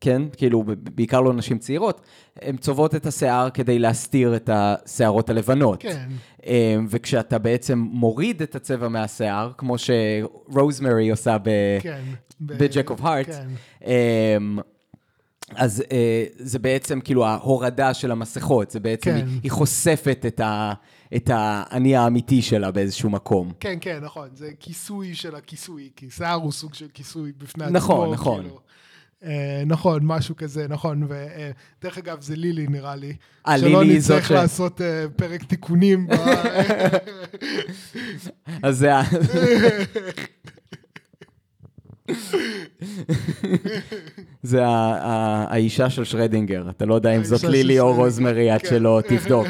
כן, 0.00 0.22
כאילו, 0.36 0.64
בעיקר 0.94 1.20
לא 1.20 1.32
נשים 1.32 1.58
צעירות, 1.58 2.00
הן 2.42 2.56
צובעות 2.56 2.94
את 2.94 3.06
השיער 3.06 3.50
כדי 3.50 3.78
להסתיר 3.78 4.36
את 4.36 4.50
השערות 4.52 5.30
הלבנות. 5.30 5.82
כן. 5.82 6.08
אמ, 6.46 6.86
וכשאתה 6.90 7.38
בעצם 7.38 7.78
מוריד 7.78 8.42
את 8.42 8.54
הצבע 8.54 8.88
מהשיער, 8.88 9.52
כמו 9.58 9.76
שרוזמרי 9.78 11.10
עושה 11.10 11.36
ב... 11.42 11.48
כן. 11.80 12.02
ב-Jack 12.40 12.90
of 12.90 13.00
Hearts, 13.00 13.32
כן. 13.32 13.48
אמ, 13.86 14.58
אז 15.54 15.82
אה, 15.92 16.24
זה 16.38 16.58
בעצם 16.58 17.00
כאילו 17.00 17.26
ההורדה 17.26 17.94
של 17.94 18.10
המסכות, 18.10 18.70
זה 18.70 18.80
בעצם, 18.80 19.10
כן. 19.10 19.16
היא, 19.16 19.40
היא 19.42 19.50
חושפת 19.50 20.24
את, 20.26 20.40
ה, 20.40 20.72
את 21.16 21.30
האני 21.34 21.96
האמיתי 21.96 22.42
שלה 22.42 22.70
באיזשהו 22.70 23.10
מקום. 23.10 23.52
כן, 23.60 23.78
כן, 23.80 23.98
נכון, 24.02 24.28
זה 24.34 24.50
כיסוי 24.60 25.14
של 25.14 25.34
הכיסוי, 25.34 25.90
כי 25.96 26.10
שיער 26.10 26.34
הוא 26.34 26.52
סוג 26.52 26.74
של 26.74 26.86
כיסוי 26.94 27.32
בפני 27.38 27.64
עצמו. 27.64 27.76
נכון, 27.76 28.12
נכון. 28.12 28.40
כאילו. 28.42 28.60
אה, 29.24 29.62
נכון, 29.66 30.00
משהו 30.04 30.36
כזה, 30.36 30.66
נכון, 30.68 31.06
ודרך 31.08 31.98
אגב, 31.98 32.20
זה 32.20 32.36
לילי 32.36 32.66
נראה 32.66 32.96
לי. 32.96 33.12
אה, 33.48 33.58
שלא 33.58 33.82
לילי 33.82 34.00
זאת 34.00 34.16
נצטרך 34.16 34.28
ש- 34.28 34.32
לעשות 34.32 34.80
אה, 34.80 35.04
פרק 35.16 35.42
תיקונים. 35.44 36.06
ב- 36.06 36.12
אז 38.62 38.78
זה 38.78 38.96
ה... 38.96 39.02
זה 44.42 44.62
האישה 44.66 45.90
של 45.90 46.04
שרדינגר, 46.04 46.70
אתה 46.70 46.84
לא 46.84 46.94
יודע 46.94 47.16
אם 47.16 47.24
זאת 47.24 47.44
לילי 47.44 47.80
או 47.80 47.94
רוזמרי 47.94 48.50
עד 48.50 48.62
כן. 48.62 48.68
שלא 48.68 49.00
תבדוק. 49.08 49.46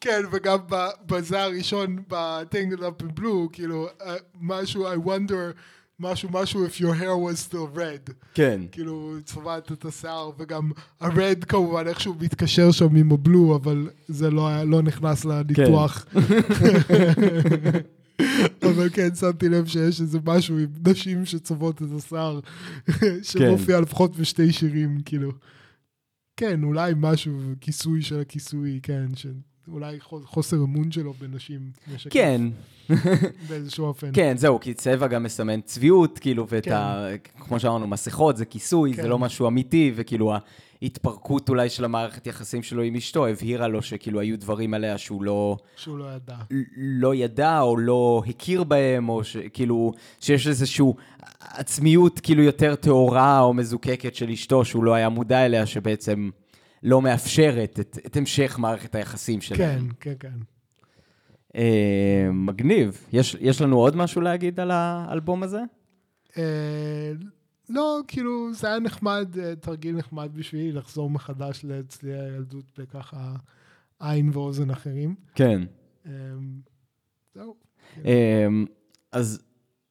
כן, 0.00 0.22
וגם 0.32 0.58
בזה 1.06 1.42
הראשון, 1.42 1.96
ב-Tangled 2.08 2.80
Up 2.80 3.02
in 3.02 3.20
Blue, 3.20 3.48
כאילו, 3.52 3.88
אה, 4.02 4.14
משהו, 4.40 4.86
I 4.92 4.96
wonder, 5.06 5.52
משהו, 6.00 6.28
משהו, 6.32 6.66
if 6.66 6.80
your 6.80 6.94
hair 7.00 7.16
was 7.16 7.52
still 7.52 7.76
red. 7.76 8.12
כן, 8.34 8.60
כאילו, 8.72 9.12
צבעת 9.24 9.72
את 9.72 9.84
השיער, 9.84 10.30
וגם 10.38 10.70
הרד 11.00 11.44
כמובן 11.44 11.88
איכשהו 11.88 12.14
מתקשר 12.20 12.70
שם 12.70 12.96
עם 12.96 13.12
הבלו, 13.12 13.56
אבל 13.56 13.88
זה 14.08 14.30
לא, 14.30 14.62
לא 14.62 14.82
נכנס 14.82 15.24
לניתוח. 15.24 16.06
אבל 18.62 18.88
כן, 18.92 19.14
שמתי 19.14 19.48
לב 19.48 19.66
שיש 19.66 20.00
איזה 20.00 20.18
משהו 20.24 20.58
עם 20.58 20.66
נשים 20.86 21.24
שצובעות 21.24 21.82
את 21.82 21.88
השיער, 21.98 22.40
שמופיע 23.22 23.80
לפחות 23.80 24.16
בשתי 24.16 24.52
שירים, 24.52 25.00
כאילו. 25.04 25.32
כן, 26.36 26.62
אולי 26.64 26.92
משהו, 26.96 27.32
כיסוי 27.60 28.02
של 28.02 28.20
הכיסוי, 28.20 28.80
כן, 28.82 29.06
שאולי 29.16 30.00
חו- 30.00 30.20
חוסר 30.24 30.56
אמון 30.56 30.92
שלו 30.92 31.12
בנשים. 31.12 31.60
משקף 31.94 32.12
כן, 32.12 32.42
באיזשהו 33.48 33.84
אופן. 33.84 34.10
כן, 34.12 34.36
זהו, 34.36 34.60
כי 34.60 34.74
צבע 34.74 35.06
גם 35.06 35.22
מסמן 35.22 35.60
צביעות, 35.60 36.18
כאילו, 36.18 36.46
ואת 36.48 36.64
כן. 36.64 36.72
ה... 36.72 37.06
כמו 37.40 37.60
שאמרנו, 37.60 37.86
מסכות 37.86 38.36
זה 38.36 38.44
כיסוי, 38.44 38.94
כן. 38.94 39.02
זה 39.02 39.08
לא 39.08 39.18
משהו 39.18 39.48
אמיתי, 39.48 39.92
וכאילו 39.96 40.34
ההתפרקות 40.82 41.48
אולי 41.48 41.68
של 41.68 41.84
המערכת 41.84 42.26
יחסים 42.26 42.62
שלו 42.62 42.82
עם 42.82 42.96
אשתו 42.96 43.26
הבהירה 43.26 43.68
לו 43.68 43.82
שכאילו 43.82 44.20
היו 44.20 44.38
דברים 44.38 44.74
עליה 44.74 44.98
שהוא 44.98 45.22
לא, 45.22 45.56
שהוא 45.76 45.98
לא 45.98 46.04
ידע. 46.14 46.36
לא 46.76 47.14
ידע 47.14 47.60
או 47.60 47.76
לא 47.76 48.22
הכיר 48.26 48.64
בהם, 48.64 49.08
או 49.08 49.24
שכאילו, 49.24 49.92
שיש 50.20 50.46
איזושהי 50.46 50.86
עצמיות 51.40 52.20
כאילו 52.20 52.42
יותר 52.42 52.74
טהורה 52.74 53.40
או 53.40 53.54
מזוקקת 53.54 54.14
של 54.14 54.30
אשתו 54.30 54.64
שהוא 54.64 54.84
לא 54.84 54.94
היה 54.94 55.08
מודע 55.08 55.46
אליה, 55.46 55.66
שבעצם 55.66 56.30
לא 56.82 57.02
מאפשרת 57.02 57.80
את, 57.80 57.98
את 58.06 58.16
המשך 58.16 58.56
מערכת 58.58 58.94
היחסים 58.94 59.40
שלהם. 59.40 59.88
כן, 60.00 60.14
כן, 60.20 60.28
כן. 60.30 60.38
אה, 61.56 62.28
מגניב. 62.32 63.06
יש, 63.12 63.36
יש 63.40 63.60
לנו 63.60 63.78
עוד 63.78 63.96
משהו 63.96 64.20
להגיד 64.20 64.60
על 64.60 64.70
האלבום 64.70 65.42
הזה? 65.42 65.60
אה, 66.38 67.12
לא, 67.70 68.00
כאילו, 68.08 68.54
זה 68.54 68.66
היה 68.66 68.78
נחמד, 68.78 69.38
אה, 69.38 69.56
תרגיל 69.56 69.96
נחמד 69.96 70.30
בשבילי 70.34 70.72
לחזור 70.72 71.10
מחדש 71.10 71.64
לאצלי 71.64 72.12
הילדות 72.12 72.64
בככה 72.78 73.36
עין 74.00 74.30
ואוזן 74.32 74.70
אחרים. 74.70 75.14
כן. 75.34 75.62
אה, 76.06 76.12
זהו. 77.34 77.54
אמ, 78.04 78.66
אז 79.12 79.42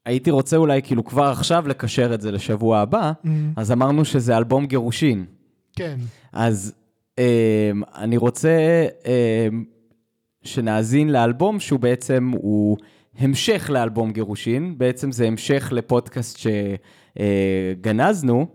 הייתי 0.06 0.32
רוצה 0.32 0.58
אולי 0.58 0.82
כאילו 0.84 1.06
כבר 1.06 1.24
עכשיו 1.24 1.68
לקשר 1.68 2.14
את 2.14 2.22
זה 2.22 2.32
לשבוע 2.32 2.80
הבא, 2.80 3.12
אז 3.56 3.72
אמרנו 3.72 4.06
שזה 4.06 4.38
אלבום 4.38 4.66
גירושין. 4.66 5.26
כן, 5.74 6.00
אז 6.32 6.74
אמ, 7.18 7.24
אני 7.96 8.18
רוצה 8.18 8.86
אמ, 9.06 9.66
שנאזין 10.44 11.10
לאלבום 11.10 11.60
שהוא 11.60 11.80
בעצם, 11.80 12.32
הוא 12.34 12.78
המשך 13.18 13.70
לאלבום 13.74 14.12
גירושין, 14.12 14.78
בעצם 14.78 15.12
זה 15.12 15.28
המשך 15.28 15.70
לפודקאסט 15.72 16.38
שגנזנו, 17.18 18.47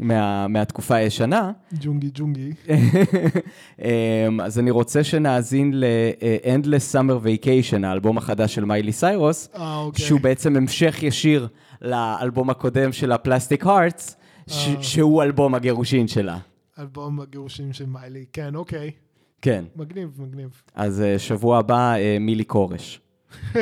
מה, 0.00 0.48
מהתקופה 0.48 0.94
הישנה. 0.94 1.52
ג'ונגי 1.80 2.10
ג'ונגי. 2.14 2.52
אמ, 3.84 4.40
אז 4.40 4.58
אני 4.58 4.70
רוצה 4.70 5.04
שנאזין 5.04 5.72
ל-Endless 5.74 6.94
Summer 6.94 7.24
Vacation, 7.24 7.86
האלבום 7.86 8.18
החדש 8.18 8.54
של 8.54 8.64
מיילי 8.64 8.92
סיירוס, 8.92 9.48
אה, 9.54 9.76
אוקיי. 9.76 10.04
שהוא 10.04 10.20
בעצם 10.20 10.56
המשך 10.56 11.02
ישיר 11.02 11.48
לאלבום 11.82 12.50
הקודם 12.50 12.92
של 12.92 13.12
הפלסטיק 13.12 13.66
הארטס, 13.66 14.16
שהוא 14.80 15.22
אלבום 15.22 15.54
הגירושין 15.54 16.08
שלה. 16.08 16.38
אלבום 16.78 17.20
הגירושים 17.20 17.72
של 17.72 17.86
מיילי, 17.86 18.24
כן, 18.32 18.54
אוקיי. 18.54 18.90
כן, 19.42 19.64
מגניב, 19.76 20.10
מגניב. 20.18 20.62
אז 20.74 21.02
אה, 21.02 21.18
שבוע 21.18 21.58
הבא, 21.58 21.94
אה, 21.94 22.16
מילי 22.20 22.44
כורש. 22.44 23.00